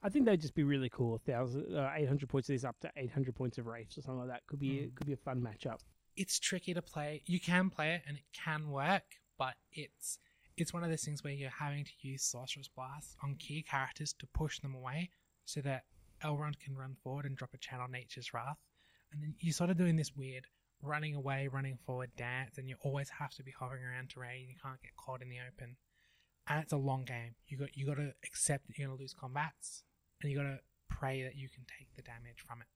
I 0.04 0.10
think 0.10 0.26
that'd 0.26 0.42
just 0.42 0.56
be 0.56 0.64
really 0.64 0.90
cool. 0.90 1.14
A 1.16 1.20
thousand, 1.20 1.76
uh, 1.76 1.92
eight 1.94 2.08
hundred 2.08 2.28
points 2.30 2.50
of 2.50 2.54
this 2.56 2.64
up 2.64 2.80
to 2.80 2.92
eight 2.96 3.12
hundred 3.12 3.36
points 3.36 3.58
of 3.60 3.68
Wraiths 3.68 3.98
or 3.98 4.02
something 4.02 4.20
like 4.22 4.30
that 4.30 4.48
could 4.48 4.60
be 4.60 4.88
Mm. 4.88 4.96
could 4.96 5.08
be 5.08 5.14
a 5.14 5.18
fun 5.18 5.42
matchup. 5.42 5.82
It's 6.16 6.40
tricky 6.40 6.74
to 6.74 6.82
play. 6.82 7.22
You 7.26 7.40
can 7.40 7.70
play 7.70 7.96
it 7.96 8.04
and 8.08 8.18
it 8.18 8.26
can 8.34 8.70
work, 8.72 9.22
but 9.38 9.58
it's 9.72 10.18
it's 10.58 10.74
one 10.74 10.84
of 10.84 10.90
those 10.90 11.04
things 11.04 11.24
where 11.24 11.32
you're 11.34 11.50
having 11.50 11.86
to 11.86 11.92
use 12.02 12.24
Sorcerer's 12.24 12.68
Blast 12.68 13.16
on 13.24 13.36
key 13.36 13.64
characters 13.64 14.12
to 14.14 14.28
push 14.28 14.60
them 14.60 14.76
away 14.76 15.12
so 15.46 15.62
that 15.62 15.86
Elrond 16.24 16.60
can 16.60 16.76
run 16.76 16.96
forward 17.04 17.26
and 17.26 17.36
drop 17.36 17.54
a 17.54 17.58
Channel 17.58 17.88
Nature's 17.90 18.34
Wrath. 18.34 18.58
And 19.12 19.22
then 19.22 19.36
you're 19.40 19.54
sort 19.54 19.70
of 19.70 19.78
doing 19.78 19.96
this 19.96 20.16
weird 20.16 20.48
running 20.82 21.16
away, 21.16 21.48
running 21.52 21.78
forward 21.86 22.12
dance, 22.18 22.58
and 22.58 22.68
you 22.68 22.76
always 22.82 23.10
have 23.10 23.34
to 23.36 23.44
be 23.44 23.52
hovering 23.52 23.84
around 23.84 24.10
terrain. 24.10 24.48
You 24.50 24.56
can't 24.62 24.82
get 24.82 24.96
caught 24.96 25.22
in 25.22 25.30
the 25.30 25.38
open. 25.48 25.76
And 26.48 26.64
it's 26.64 26.74
a 26.74 26.78
long 26.78 27.06
game. 27.06 27.36
You 27.48 27.58
got 27.58 27.78
you 27.78 27.86
got 27.86 27.98
to 27.98 28.14
accept 28.26 28.68
that 28.68 28.78
you're 28.78 28.88
going 28.88 28.98
to 28.98 29.02
lose 29.02 29.14
combats, 29.14 29.84
and 30.22 30.32
you 30.32 30.38
got 30.38 30.44
to 30.44 30.60
pray 30.90 31.24
that 31.24 31.36
you 31.36 31.50
can 31.50 31.66
take 31.78 31.96
the 31.96 32.02
damage 32.02 32.44
from 32.46 32.62
it. 32.62 32.68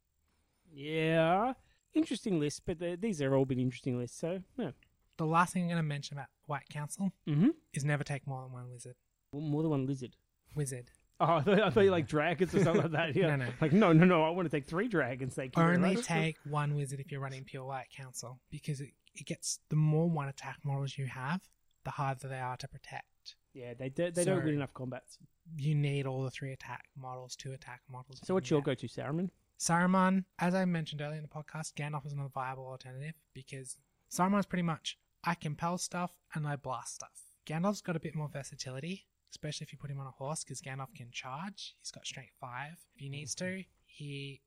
Yeah, 0.71 1.53
interesting 1.93 2.39
list, 2.39 2.61
but 2.65 2.79
the, 2.79 2.97
these 2.99 3.21
are 3.21 3.35
all 3.35 3.45
been 3.45 3.59
interesting 3.59 3.97
lists. 3.97 4.19
So 4.19 4.41
yeah, 4.57 4.71
The 5.17 5.25
last 5.25 5.53
thing 5.53 5.63
I'm 5.63 5.69
going 5.69 5.77
to 5.77 5.83
mention 5.83 6.17
about 6.17 6.27
White 6.45 6.69
Council 6.69 7.11
mm-hmm. 7.27 7.49
is 7.73 7.83
never 7.83 8.03
take 8.03 8.27
more 8.27 8.43
than 8.43 8.51
one 8.51 8.71
wizard. 8.71 8.95
more 9.33 9.61
than 9.63 9.71
one 9.71 9.85
lizard. 9.85 10.15
Wizard. 10.55 10.91
Oh, 11.19 11.25
I 11.35 11.41
thought, 11.41 11.61
I 11.61 11.69
thought 11.69 11.81
you 11.85 11.91
like 11.91 12.07
dragons 12.07 12.53
or 12.53 12.63
something 12.63 12.81
like 12.83 12.91
that. 12.91 13.15
Yeah, 13.15 13.35
No, 13.35 13.45
no. 13.45 13.51
like 13.61 13.71
no, 13.71 13.93
no, 13.93 14.05
no. 14.05 14.23
I 14.23 14.29
want 14.31 14.49
to 14.49 14.55
take 14.55 14.65
three 14.65 14.87
dragons. 14.89 15.33
Thank 15.35 15.55
you. 15.55 15.63
Only 15.63 15.95
take 16.01 16.35
one 16.43 16.75
wizard 16.75 16.99
if 16.99 17.11
you're 17.11 17.21
running 17.21 17.43
pure 17.45 17.63
White 17.63 17.89
Council 17.95 18.39
because 18.51 18.81
it, 18.81 18.89
it 19.15 19.25
gets 19.25 19.59
the 19.69 19.75
more 19.77 20.09
one 20.09 20.27
attack 20.27 20.59
models 20.63 20.97
you 20.97 21.05
have, 21.05 21.41
the 21.85 21.91
harder 21.91 22.27
they 22.27 22.39
are 22.39 22.57
to 22.57 22.67
protect. 22.67 23.05
Yeah, 23.53 23.73
they 23.73 23.87
do, 23.89 24.11
they 24.11 24.25
don't 24.25 24.43
win 24.43 24.55
enough 24.55 24.73
combats. 24.73 25.17
You 25.57 25.73
need 25.75 26.05
all 26.05 26.23
the 26.23 26.31
three 26.31 26.51
attack 26.51 26.83
models, 26.97 27.37
two 27.37 27.53
attack 27.53 27.81
models. 27.89 28.19
So 28.25 28.33
what's 28.33 28.49
you 28.51 28.57
your 28.57 28.63
go-to, 28.63 28.87
Saruman? 28.87 29.27
get. 29.27 29.29
Saruman, 29.57 30.25
as 30.39 30.53
I 30.53 30.65
mentioned 30.65 31.01
earlier 31.01 31.15
in 31.17 31.23
the 31.23 31.29
podcast, 31.29 31.75
Gandalf 31.75 32.05
is 32.05 32.11
another 32.11 32.31
viable 32.33 32.67
alternative 32.67 33.13
because 33.33 33.77
Saruman's 34.11 34.45
pretty 34.47 34.63
much 34.63 34.97
I 35.23 35.35
compel 35.35 35.77
stuff 35.77 36.11
and 36.33 36.45
I 36.45 36.57
blast 36.57 36.95
stuff. 36.95 37.21
Gandalf's 37.47 37.79
got 37.79 37.95
a 37.95 37.99
bit 38.01 38.15
more 38.15 38.27
versatility, 38.27 39.05
especially 39.35 39.65
if 39.65 39.71
you 39.73 39.77
put 39.77 39.91
him 39.91 39.99
on 39.99 40.07
a 40.07 40.11
horse 40.11 40.43
because 40.43 40.61
Gandalf 40.61 40.93
can 40.95 41.11
charge. 41.11 41.75
He's 41.81 41.91
got 41.91 42.05
strength 42.05 42.31
five 42.39 42.77
if 42.95 43.01
he 43.01 43.09
needs 43.09 43.35
to. 43.35 43.63
He 43.85 44.41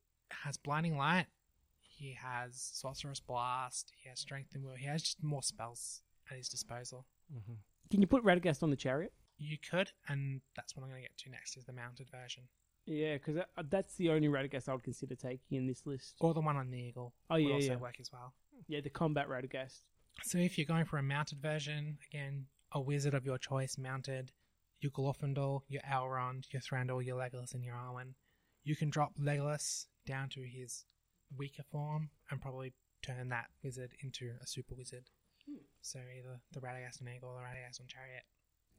has 0.45 0.57
blinding 0.57 0.97
light. 0.97 1.27
He 1.81 2.17
has 2.21 2.71
sorcerer's 2.75 3.21
blast. 3.21 3.93
He 4.03 4.09
has 4.09 4.19
strength 4.21 4.55
and 4.55 4.65
will. 4.65 4.75
He 4.77 4.87
has 4.87 5.03
just 5.03 5.23
more 5.23 5.43
spells 5.43 6.01
at 6.31 6.37
his 6.37 6.49
disposal. 6.49 7.07
Mm-hmm. 7.33 7.55
Can 7.91 8.01
you 8.01 8.07
put 8.07 8.25
Radagast 8.25 8.63
on 8.63 8.71
the 8.71 8.77
chariot? 8.77 9.13
You 9.39 9.57
could, 9.71 9.91
and 10.09 10.41
that's 10.57 10.75
what 10.77 10.83
I'm 10.83 10.89
going 10.91 11.03
to 11.03 11.09
get 11.09 11.17
to 11.19 11.31
next 11.31 11.57
is 11.57 11.65
the 11.65 11.73
mounted 11.73 12.09
version 12.11 12.43
Yeah, 12.87 13.15
because 13.15 13.37
that's 13.71 13.95
the 13.95 14.11
only 14.11 14.29
Radagast 14.29 14.69
I 14.69 14.73
would 14.73 14.83
consider 14.83 15.15
taking 15.15 15.59
in 15.59 15.67
this 15.67 15.87
list. 15.87 16.15
or 16.21 16.35
the 16.35 16.41
one 16.41 16.57
on 16.57 16.71
the 16.71 16.79
eagle. 16.79 17.15
Oh, 17.31 17.35
would 17.35 17.45
yeah, 17.45 17.55
also 17.55 17.67
yeah. 17.69 17.77
work 17.77 17.97
as 18.01 18.11
well. 18.13 18.35
Yeah, 18.67 18.81
the 18.81 18.91
combat 18.91 19.29
Radagast. 19.29 19.81
So 20.25 20.39
if 20.39 20.59
you're 20.59 20.67
going 20.67 20.85
for 20.85 20.99
a 20.99 21.03
mounted 21.03 21.41
version, 21.41 21.99
again, 22.11 22.47
a 22.73 22.81
wizard 22.81 23.15
of 23.15 23.25
your 23.25 23.39
choice 23.39 23.79
mounted, 23.79 24.33
your 24.81 24.93
Glorfindel, 24.93 25.63
your 25.69 25.83
Elrond, 25.83 26.53
your 26.53 26.63
Thranduil, 26.63 27.05
your 27.05 27.17
Legolas, 27.17 27.55
and 27.55 27.65
your 27.65 27.75
Arwen. 27.75 28.15
You 28.65 28.77
can 28.77 28.91
drop 28.91 29.13
Legolas 29.19 29.87
down 30.07 30.29
to 30.31 30.43
his 30.43 30.85
weaker 31.37 31.63
form 31.71 32.11
and 32.31 32.41
probably 32.41 32.75
turn 33.03 33.29
that 33.29 33.47
wizard 33.63 33.93
into 34.03 34.33
a 34.43 34.47
super 34.47 34.75
wizard. 34.75 35.05
Hmm. 35.49 35.63
So 35.81 35.99
either 35.99 36.41
the 36.53 36.61
Radagast 36.61 37.01
on 37.01 37.09
Eagle 37.09 37.31
or 37.31 37.35
the 37.35 37.41
Radagast 37.41 37.81
on 37.81 37.87
Chariot. 37.87 38.23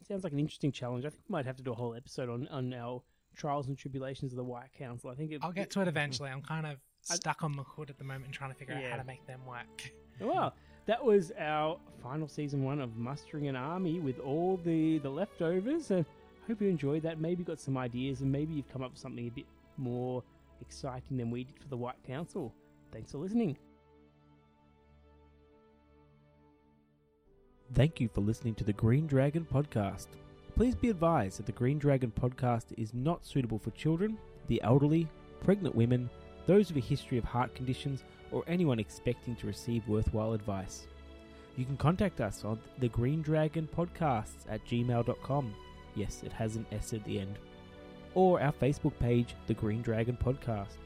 Sounds 0.07 0.23
like 0.23 0.33
an 0.33 0.39
interesting 0.39 0.71
challenge. 0.71 1.05
I 1.05 1.09
think 1.09 1.23
we 1.27 1.33
might 1.33 1.45
have 1.45 1.57
to 1.57 1.63
do 1.63 1.71
a 1.71 1.75
whole 1.75 1.93
episode 1.95 2.29
on, 2.29 2.47
on 2.47 2.73
our 2.73 3.03
trials 3.35 3.67
and 3.67 3.77
tribulations 3.77 4.31
of 4.31 4.38
the 4.38 4.43
White 4.43 4.71
Council. 4.77 5.09
I 5.09 5.15
think 5.15 5.31
it, 5.31 5.39
I'll 5.41 5.51
get 5.51 5.71
to 5.71 5.81
it 5.81 5.88
eventually. 5.88 6.29
I'm 6.29 6.41
kind 6.41 6.65
of 6.65 6.77
I- 7.09 7.15
stuck 7.15 7.43
on 7.43 7.55
the 7.55 7.63
hood 7.63 7.89
at 7.89 7.97
the 7.97 8.03
moment 8.03 8.25
and 8.25 8.33
trying 8.33 8.51
to 8.51 8.57
figure 8.57 8.75
out 8.75 8.83
how 8.83 8.97
to 8.97 9.03
make 9.03 9.25
them 9.27 9.45
work. 9.45 9.91
Well, 10.19 10.53
that 10.85 11.03
was 11.03 11.31
our 11.37 11.77
final 12.01 12.27
season 12.27 12.63
one 12.63 12.79
of 12.79 12.95
mustering 12.97 13.47
an 13.47 13.55
army 13.55 13.99
with 13.99 14.19
all 14.19 14.59
the 14.63 14.99
the 14.99 15.09
leftovers. 15.09 15.91
And 15.91 16.05
hope 16.47 16.61
you 16.61 16.67
enjoyed 16.67 17.03
that. 17.03 17.19
Maybe 17.19 17.43
got 17.43 17.59
some 17.59 17.77
ideas, 17.77 18.21
and 18.21 18.31
maybe 18.31 18.53
you've 18.53 18.71
come 18.71 18.81
up 18.81 18.91
with 18.91 18.99
something 18.99 19.27
a 19.27 19.31
bit 19.31 19.45
more 19.77 20.23
exciting 20.61 21.17
than 21.17 21.31
we 21.31 21.43
did 21.43 21.59
for 21.61 21.67
the 21.67 21.77
White 21.77 22.01
Council. 22.05 22.53
Thanks 22.91 23.11
for 23.11 23.19
listening. 23.19 23.57
Thank 27.73 27.99
you 27.99 28.09
for 28.09 28.21
listening 28.21 28.55
to 28.55 28.63
the 28.63 28.73
Green 28.73 29.05
Dragon 29.05 29.45
podcast. 29.51 30.07
Please 30.55 30.73
be 30.75 30.89
advised 30.89 31.37
that 31.37 31.45
the 31.45 31.51
Green 31.51 31.77
Dragon 31.77 32.11
podcast 32.19 32.65
is 32.77 32.95
not 32.95 33.25
suitable 33.25 33.59
for 33.59 33.69
children, 33.71 34.17
the 34.47 34.61
elderly, 34.63 35.07
pregnant 35.43 35.75
women, 35.75 36.09
those 36.47 36.69
with 36.69 36.83
a 36.83 36.87
history 36.87 37.19
of 37.19 37.23
heart 37.23 37.53
conditions, 37.53 38.03
or 38.31 38.43
anyone 38.47 38.79
expecting 38.79 39.35
to 39.37 39.47
receive 39.47 39.87
worthwhile 39.87 40.33
advice. 40.33 40.87
You 41.57 41.65
can 41.65 41.77
contact 41.77 42.21
us 42.21 42.45
on 42.45 42.59
the 42.77 42.87
Green 42.89 43.21
Dragon 43.21 43.67
Podcasts 43.75 44.45
at 44.49 44.65
gmail.com. 44.65 45.53
Yes, 45.95 46.21
it 46.23 46.31
has 46.31 46.55
an 46.55 46.65
S 46.71 46.93
at 46.93 47.03
the 47.03 47.19
end. 47.19 47.37
Or 48.15 48.41
our 48.41 48.53
Facebook 48.53 48.97
page, 48.99 49.35
The 49.47 49.53
Green 49.53 49.81
Dragon 49.81 50.17
Podcast. 50.21 50.77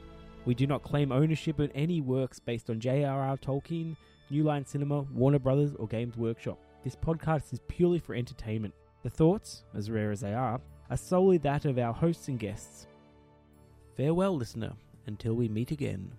We 0.45 0.53
do 0.53 0.67
not 0.67 0.83
claim 0.83 1.11
ownership 1.11 1.59
of 1.59 1.71
any 1.73 2.01
works 2.01 2.39
based 2.39 2.69
on 2.69 2.79
J.R.R. 2.79 3.37
Tolkien, 3.37 3.95
New 4.29 4.43
Line 4.43 4.65
Cinema, 4.65 5.01
Warner 5.01 5.39
Brothers, 5.39 5.75
or 5.75 5.87
Games 5.87 6.17
Workshop. 6.17 6.59
This 6.83 6.95
podcast 6.95 7.53
is 7.53 7.59
purely 7.67 7.99
for 7.99 8.13
entertainment. 8.15 8.73
The 9.03 9.09
thoughts, 9.09 9.63
as 9.75 9.91
rare 9.91 10.11
as 10.11 10.21
they 10.21 10.33
are, 10.33 10.59
are 10.89 10.97
solely 10.97 11.37
that 11.39 11.65
of 11.65 11.77
our 11.77 11.93
hosts 11.93 12.27
and 12.27 12.39
guests. 12.39 12.87
Farewell, 13.95 14.35
listener, 14.35 14.73
until 15.05 15.35
we 15.35 15.47
meet 15.47 15.71
again. 15.71 16.11